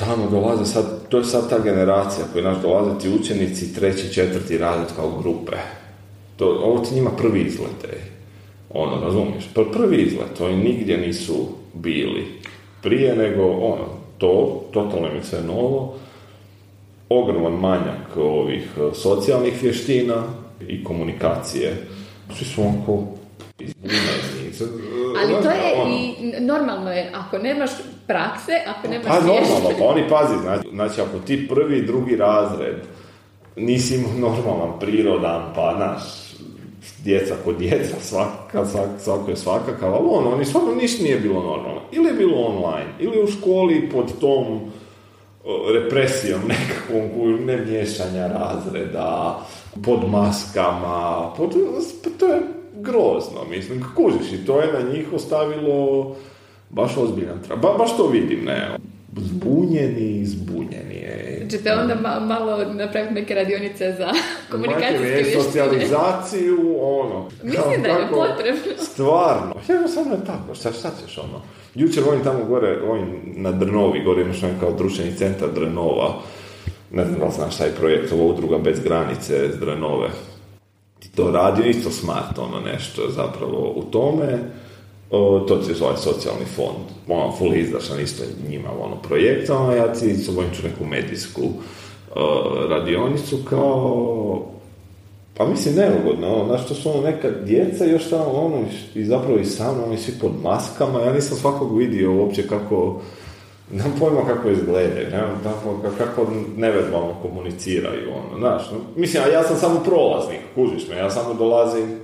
tamo 0.00 0.30
dolaze 0.30 0.64
sad, 0.64 1.08
to 1.08 1.18
je 1.18 1.24
sad 1.24 1.50
ta 1.50 1.58
generacija 1.58 2.26
koji 2.32 2.44
naš 2.44 2.62
dolaze 2.62 2.98
ti 3.00 3.08
učenici 3.08 3.74
treći, 3.74 4.14
četvrti 4.14 4.58
razred 4.58 4.88
kao 4.96 5.18
grupe. 5.22 5.56
To, 6.36 6.46
ovo 6.46 6.78
ti 6.78 6.94
njima 6.94 7.10
prvi 7.10 7.40
izlet, 7.40 7.84
ej. 7.92 8.00
Ono, 8.70 9.00
razumiješ? 9.04 9.44
Pr- 9.54 9.72
prvi 9.72 9.96
izlet, 10.02 10.40
oni 10.40 10.56
nigdje 10.56 10.98
nisu 10.98 11.34
bili 11.74 12.26
prije 12.82 13.16
nego, 13.16 13.42
ono, 13.50 13.84
to, 14.18 14.62
totalno 14.72 15.06
je 15.06 15.22
sve 15.22 15.42
novo, 15.42 15.94
ogroman 17.08 17.52
manjak 17.52 18.16
ovih 18.16 18.70
e, 18.76 18.94
socijalnih 18.94 19.62
vještina 19.62 20.22
i 20.68 20.84
komunikacije. 20.84 21.86
Svi 22.36 22.44
su 22.44 22.62
onako. 22.62 23.04
Ali 25.22 25.42
to 25.42 25.50
je 25.50 25.74
Ono. 25.76 25.94
i 25.94 26.14
normalno 26.40 26.92
je, 26.92 27.10
ako 27.14 27.38
nemaš 27.38 27.70
prakse, 28.10 28.52
ako 28.66 28.88
nemaš 28.88 29.06
Pa 29.06 29.20
normalno, 29.20 29.70
pa 29.78 29.84
oni 29.84 30.08
pazi, 30.08 30.34
znači, 30.42 30.68
znači 30.72 31.00
ako 31.00 31.18
ti 31.26 31.48
prvi 31.48 31.78
i 31.78 31.86
drugi 31.86 32.16
razred 32.16 32.76
nisi 33.56 34.04
normalan, 34.18 34.78
prirodan, 34.80 35.42
pa 35.54 35.74
naš, 35.78 36.02
djeca 37.04 37.34
kod 37.44 37.58
djeca, 37.58 37.96
svaka, 38.00 38.66
svak, 38.66 38.88
svako 38.98 39.30
je 39.30 39.36
svakakav, 39.36 39.94
ali 39.94 40.08
ono, 40.10 40.30
oni 40.34 40.44
stvarno 40.44 40.74
ništa 40.74 41.02
nije 41.02 41.20
bilo 41.20 41.42
normalno. 41.42 41.80
Ili 41.92 42.06
je 42.06 42.12
bilo 42.12 42.36
online, 42.36 42.90
ili 42.98 43.22
u 43.22 43.26
školi 43.26 43.88
pod 43.92 44.18
tom 44.20 44.60
represijom 45.74 46.40
nekakvom, 46.48 47.44
ne 47.44 47.56
miješanja 47.56 48.26
razreda, 48.26 49.40
pod 49.84 50.10
maskama, 50.10 51.30
pod, 51.36 51.54
pa 52.04 52.10
to 52.18 52.26
je 52.26 52.40
grozno, 52.74 53.44
mislim, 53.50 53.84
kužiš, 53.96 54.32
i 54.32 54.46
to 54.46 54.60
je 54.60 54.72
na 54.72 54.92
njih 54.92 55.12
ostavilo 55.12 56.16
baš 56.70 56.96
ozbiljan. 56.96 57.38
Ba, 57.48 57.74
baš 57.78 57.96
to 57.96 58.06
vidim, 58.06 58.44
ne, 58.44 58.68
zbunjeni, 59.16 60.24
zbunjeni 60.24 60.94
je. 60.94 61.46
Ćete 61.50 61.72
onda 61.72 61.94
ma- 61.94 62.26
malo 62.26 62.64
napraviti 62.64 63.14
neke 63.14 63.34
radionice 63.34 63.94
za 63.98 64.08
komunikacijske 64.50 65.06
vještine. 65.06 65.42
socijalizaciju, 65.42 66.58
ono. 66.80 67.28
Mislim 67.42 67.82
da 67.82 67.88
je 67.88 68.08
potrebno. 68.10 68.62
Stvarno. 68.92 69.54
Jednostavno 69.68 70.14
je 70.14 70.24
tako. 70.24 70.54
Šta, 70.54 70.72
šta 70.72 70.90
ćeš 71.06 71.18
ono? 71.18 71.42
Jučer 71.74 72.02
ovim 72.08 72.24
tamo 72.24 72.44
gore, 72.44 72.82
ovim 72.82 73.06
na 73.24 73.52
Drnovi, 73.52 74.04
gore 74.04 74.22
imaš 74.22 74.40
kao 74.60 74.72
društveni 74.72 75.16
centar 75.16 75.48
Drnova. 75.54 76.14
Ne 76.92 77.04
znam 77.04 77.18
da 77.18 77.24
li 77.26 77.32
znaš 77.32 77.56
taj 77.56 77.70
projekt, 77.70 78.12
ova 78.12 78.24
udruga 78.24 78.58
bez 78.58 78.80
granice 78.80 79.48
s 79.52 79.58
Drnove. 79.58 80.08
Ti 80.98 81.08
to 81.12 81.30
radi 81.30 81.68
isto 81.68 81.90
smart, 81.90 82.38
ono 82.38 82.60
nešto 82.60 83.02
zapravo 83.10 83.72
u 83.76 83.82
tome. 83.82 84.38
To 85.48 85.62
se 85.62 85.74
zove 85.74 85.96
socijalni 85.96 86.44
fond. 86.56 86.86
Ono, 87.08 87.32
full 87.32 87.54
izdašan 87.54 88.00
isto 88.00 88.22
njima 88.48 88.68
ono 88.80 88.96
projekt, 88.96 89.50
a 89.50 89.74
ja 89.74 89.92
ti 89.92 90.14
s 90.14 90.26
ću 90.26 90.62
neku 90.64 90.84
medijsku 90.84 91.42
radionicu 92.68 93.38
kao 93.50 94.60
Pa 95.40 95.46
mislim 95.46 95.74
neugodno, 95.74 96.34
ono, 96.34 96.44
znaš, 96.44 96.68
to 96.68 96.74
su 96.74 96.90
ono 96.90 97.00
neka 97.00 97.30
djeca 97.30 97.84
još 97.84 98.10
tamo, 98.10 98.32
ono, 98.32 98.64
i 98.94 99.04
zapravo 99.04 99.38
i 99.38 99.44
sa 99.44 99.72
mnom, 99.72 99.84
oni 99.84 99.96
svi 99.96 100.12
pod 100.20 100.30
maskama, 100.42 101.00
ja 101.00 101.12
nisam 101.12 101.36
svakog 101.36 101.78
vidio 101.78 102.12
uopće 102.12 102.48
kako, 102.48 103.00
nemam 103.72 103.92
pojma 103.98 104.20
kako 104.26 104.50
izgledaju, 104.50 105.10
nemam 105.10 105.40
kako, 105.42 105.94
kako 105.98 106.30
neverbalno 106.56 107.14
komuniciraju, 107.22 108.10
ono, 108.10 108.38
znaš, 108.38 108.70
no, 108.70 108.78
mislim, 108.96 109.22
a 109.22 109.26
ja 109.26 109.42
sam 109.42 109.56
samo 109.56 109.80
prolaznik, 109.84 110.40
kužiš 110.54 110.88
me, 110.88 110.96
ja 110.96 111.10
samo 111.10 111.34
dolazim 111.34 112.00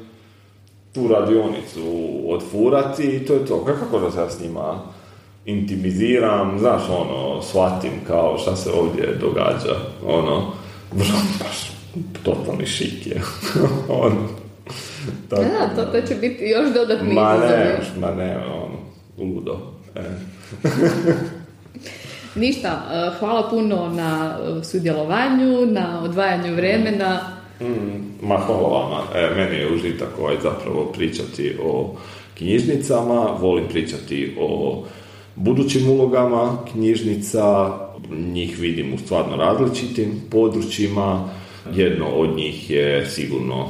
tu 0.96 1.08
radionicu 1.08 1.82
odfurati 2.28 3.02
i 3.02 3.26
to 3.26 3.32
je 3.32 3.46
to, 3.46 3.64
kako 3.64 3.98
da 3.98 4.10
se 4.10 4.18
ja 4.18 4.30
s 4.30 4.40
njima 4.40 4.82
intimiziram, 5.46 6.58
znaš, 6.58 6.82
ono, 6.88 7.42
shvatim 7.42 7.92
kao 8.06 8.38
šta 8.38 8.56
se 8.56 8.70
ovdje 8.70 9.18
događa, 9.20 9.76
ono, 10.06 10.52
baš 11.38 11.72
totalni 12.22 12.66
šik 12.66 13.06
je. 13.06 13.22
ono, 14.04 14.28
tako, 15.30 15.42
da, 15.42 15.84
to, 15.84 15.84
to 15.92 16.06
će 16.06 16.14
biti 16.14 16.44
još 16.44 16.74
dodatni 16.74 17.14
ma 17.14 17.36
ne, 17.36 17.80
ma 18.00 18.10
ne, 18.10 18.36
ono, 18.36 18.78
ludo. 19.18 19.58
E. 19.94 20.02
Ništa, 22.34 22.68
e, 22.68 23.18
hvala 23.18 23.48
puno 23.50 23.88
na 23.88 24.38
e, 24.60 24.64
sudjelovanju, 24.64 25.66
na 25.66 26.02
odvajanju 26.02 26.54
vremena. 26.54 27.36
Mm, 27.60 28.26
ma 28.28 28.36
hvala 28.36 28.68
vama. 28.68 29.02
E, 29.14 29.34
meni 29.36 29.56
je 29.56 29.74
užitak 29.74 30.18
ovaj 30.18 30.36
zapravo 30.42 30.84
pričati 30.84 31.56
o 31.62 31.94
knjižnicama, 32.38 33.36
volim 33.40 33.68
pričati 33.68 34.36
o 34.40 34.82
budućim 35.36 35.90
ulogama 35.90 36.58
knjižnica, 36.72 37.72
njih 38.10 38.58
vidim 38.58 38.94
u 38.94 38.98
stvarno 38.98 39.36
različitim 39.36 40.20
područjima. 40.30 41.28
Jedno 41.74 42.06
od 42.06 42.36
njih 42.36 42.70
je 42.70 43.06
sigurno 43.06 43.68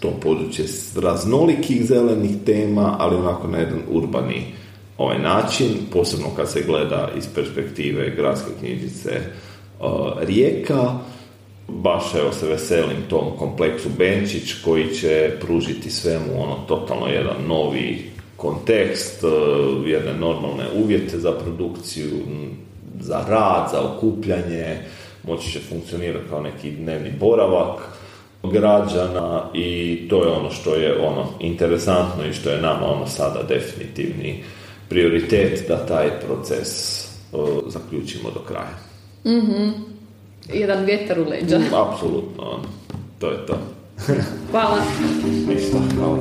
to 0.00 0.10
područje 0.22 0.64
raznolikih 0.96 1.84
zelenih 1.84 2.30
tema, 2.46 2.96
ali 2.98 3.16
onako 3.16 3.48
na 3.48 3.58
jedan 3.58 3.80
urbani 3.90 4.44
ovaj 4.98 5.18
način, 5.18 5.68
posebno 5.92 6.26
kad 6.36 6.50
se 6.50 6.62
gleda 6.66 7.08
iz 7.18 7.28
perspektive 7.34 8.10
gradske 8.16 8.50
knjižnice 8.60 9.20
uh, 9.80 9.86
Rijeka. 10.20 10.98
Baš 11.74 12.14
evo 12.14 12.32
se 12.32 12.46
veselim 12.46 13.02
tom 13.08 13.36
kompleksu 13.38 13.88
Benčić 13.98 14.52
koji 14.64 14.94
će 14.94 15.32
pružiti 15.40 15.90
svemu 15.90 16.42
ono 16.42 16.56
totalno 16.68 17.06
jedan 17.06 17.36
novi 17.48 18.10
kontekst, 18.36 19.24
uh, 19.24 19.88
jedne 19.88 20.12
normalne 20.14 20.64
uvjete 20.84 21.18
za 21.18 21.32
produkciju, 21.32 22.10
za 23.00 23.24
rad, 23.28 23.68
za 23.72 23.80
okupljanje, 23.82 24.78
moći 25.26 25.52
će 25.52 25.60
funkcionirati 25.60 26.28
kao 26.28 26.40
neki 26.40 26.70
dnevni 26.70 27.10
boravak 27.20 27.80
građana 28.42 29.50
i 29.54 29.98
to 30.10 30.24
je 30.24 30.30
ono 30.30 30.50
što 30.50 30.74
je 30.74 31.00
ono 31.00 31.26
interesantno 31.40 32.24
i 32.24 32.32
što 32.32 32.50
je 32.50 32.62
nama 32.62 32.86
ono 32.86 33.06
sada 33.06 33.42
definitivni 33.42 34.42
prioritet 34.88 35.64
da 35.68 35.86
taj 35.86 36.20
proces 36.20 37.00
zaključimo 37.66 38.30
do 38.34 38.40
kraja. 38.40 38.76
mm 39.24 39.99
Jedan 40.52 40.84
vjetar 40.84 41.20
u 41.20 41.24
leđa. 41.28 41.58
Mm, 41.58 41.74
apsolutno, 41.74 42.42
ono. 42.42 42.64
to 43.18 43.30
je 43.30 43.46
to. 43.46 43.58
Hvala. 44.50 44.78
Ništa, 45.48 45.78
hvala. 45.96 46.18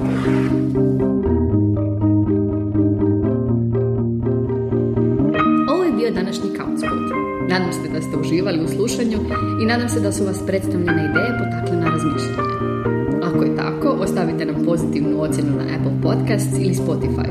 Ovo 5.71 5.83
je 5.83 5.91
bio 5.91 6.11
današnji 6.11 6.49
Couchpot. 6.49 7.09
Nadam 7.49 7.73
se 7.73 7.89
da 7.93 8.01
ste 8.01 8.17
uživali 8.17 8.63
u 8.63 8.67
slušanju 8.67 9.17
i 9.61 9.65
nadam 9.65 9.89
se 9.89 9.99
da 9.99 10.11
su 10.11 10.25
vas 10.25 10.39
predstavljene 10.47 11.11
ideje 11.11 11.37
potakle 11.39 11.77
na 11.77 11.89
razmišljanje. 11.89 12.59
Ako 13.23 13.43
je 13.43 13.55
tako, 13.55 13.87
ostavite 13.87 14.45
nam 14.45 14.65
pozitivnu 14.65 15.21
ocjenu 15.21 15.51
na 15.57 15.63
Apple 15.63 16.01
Podcasts 16.03 16.59
ili 16.59 16.73
Spotify. 16.73 17.29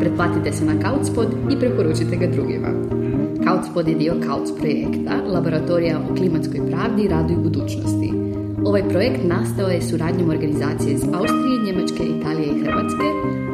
Pretplatite 0.00 0.52
se 0.52 0.64
na 0.64 0.72
Couchpod 0.82 1.28
i 1.52 1.58
preporučite 1.58 2.16
ga 2.16 2.26
drugima. 2.26 2.95
Couchpod 3.46 3.88
je 3.88 3.94
dio 3.94 4.14
Couch 4.14 4.58
projekta, 4.58 5.22
laboratorija 5.34 5.98
o 5.98 6.14
klimatskoj 6.14 6.60
pravdi, 6.70 7.08
radu 7.08 7.32
i 7.32 7.36
budućnosti. 7.36 8.12
Ovaj 8.64 8.88
projekt 8.88 9.20
nastao 9.24 9.68
je 9.68 9.82
suradnjom 9.82 10.30
organizacije 10.30 10.92
iz 10.92 11.02
Austrije, 11.02 11.62
Njemačke, 11.66 12.02
Italije 12.18 12.46
i 12.46 12.64
Hrvatske, 12.64 13.06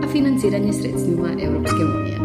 a 0.04 0.08
financiranje 0.12 0.72
sredstvima 0.72 1.28
Europske 1.42 1.82
unije. 1.96 2.16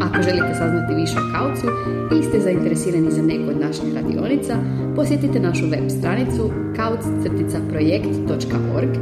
Ako 0.00 0.22
želite 0.22 0.54
saznati 0.54 0.94
više 0.94 1.16
o 1.18 1.32
kaucu 1.32 1.66
ili 2.12 2.22
ste 2.22 2.40
zainteresirani 2.40 3.10
za 3.10 3.22
neku 3.22 3.50
od 3.50 3.60
naših 3.60 3.94
radionica, 3.94 4.56
posjetite 4.96 5.40
našu 5.40 5.66
web 5.66 5.90
stranicu 5.98 6.50
kauc-projekt.org 6.76 8.96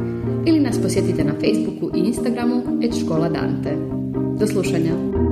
ili 0.47 0.61
nas 0.61 0.82
posjetite 0.82 1.24
na 1.24 1.32
Facebooku 1.32 1.91
i 1.97 2.01
Instagramu 2.01 2.62
et 2.82 2.95
škola 3.05 3.28
Dante. 3.28 3.76
Do 4.39 4.47
slušanja! 4.47 5.26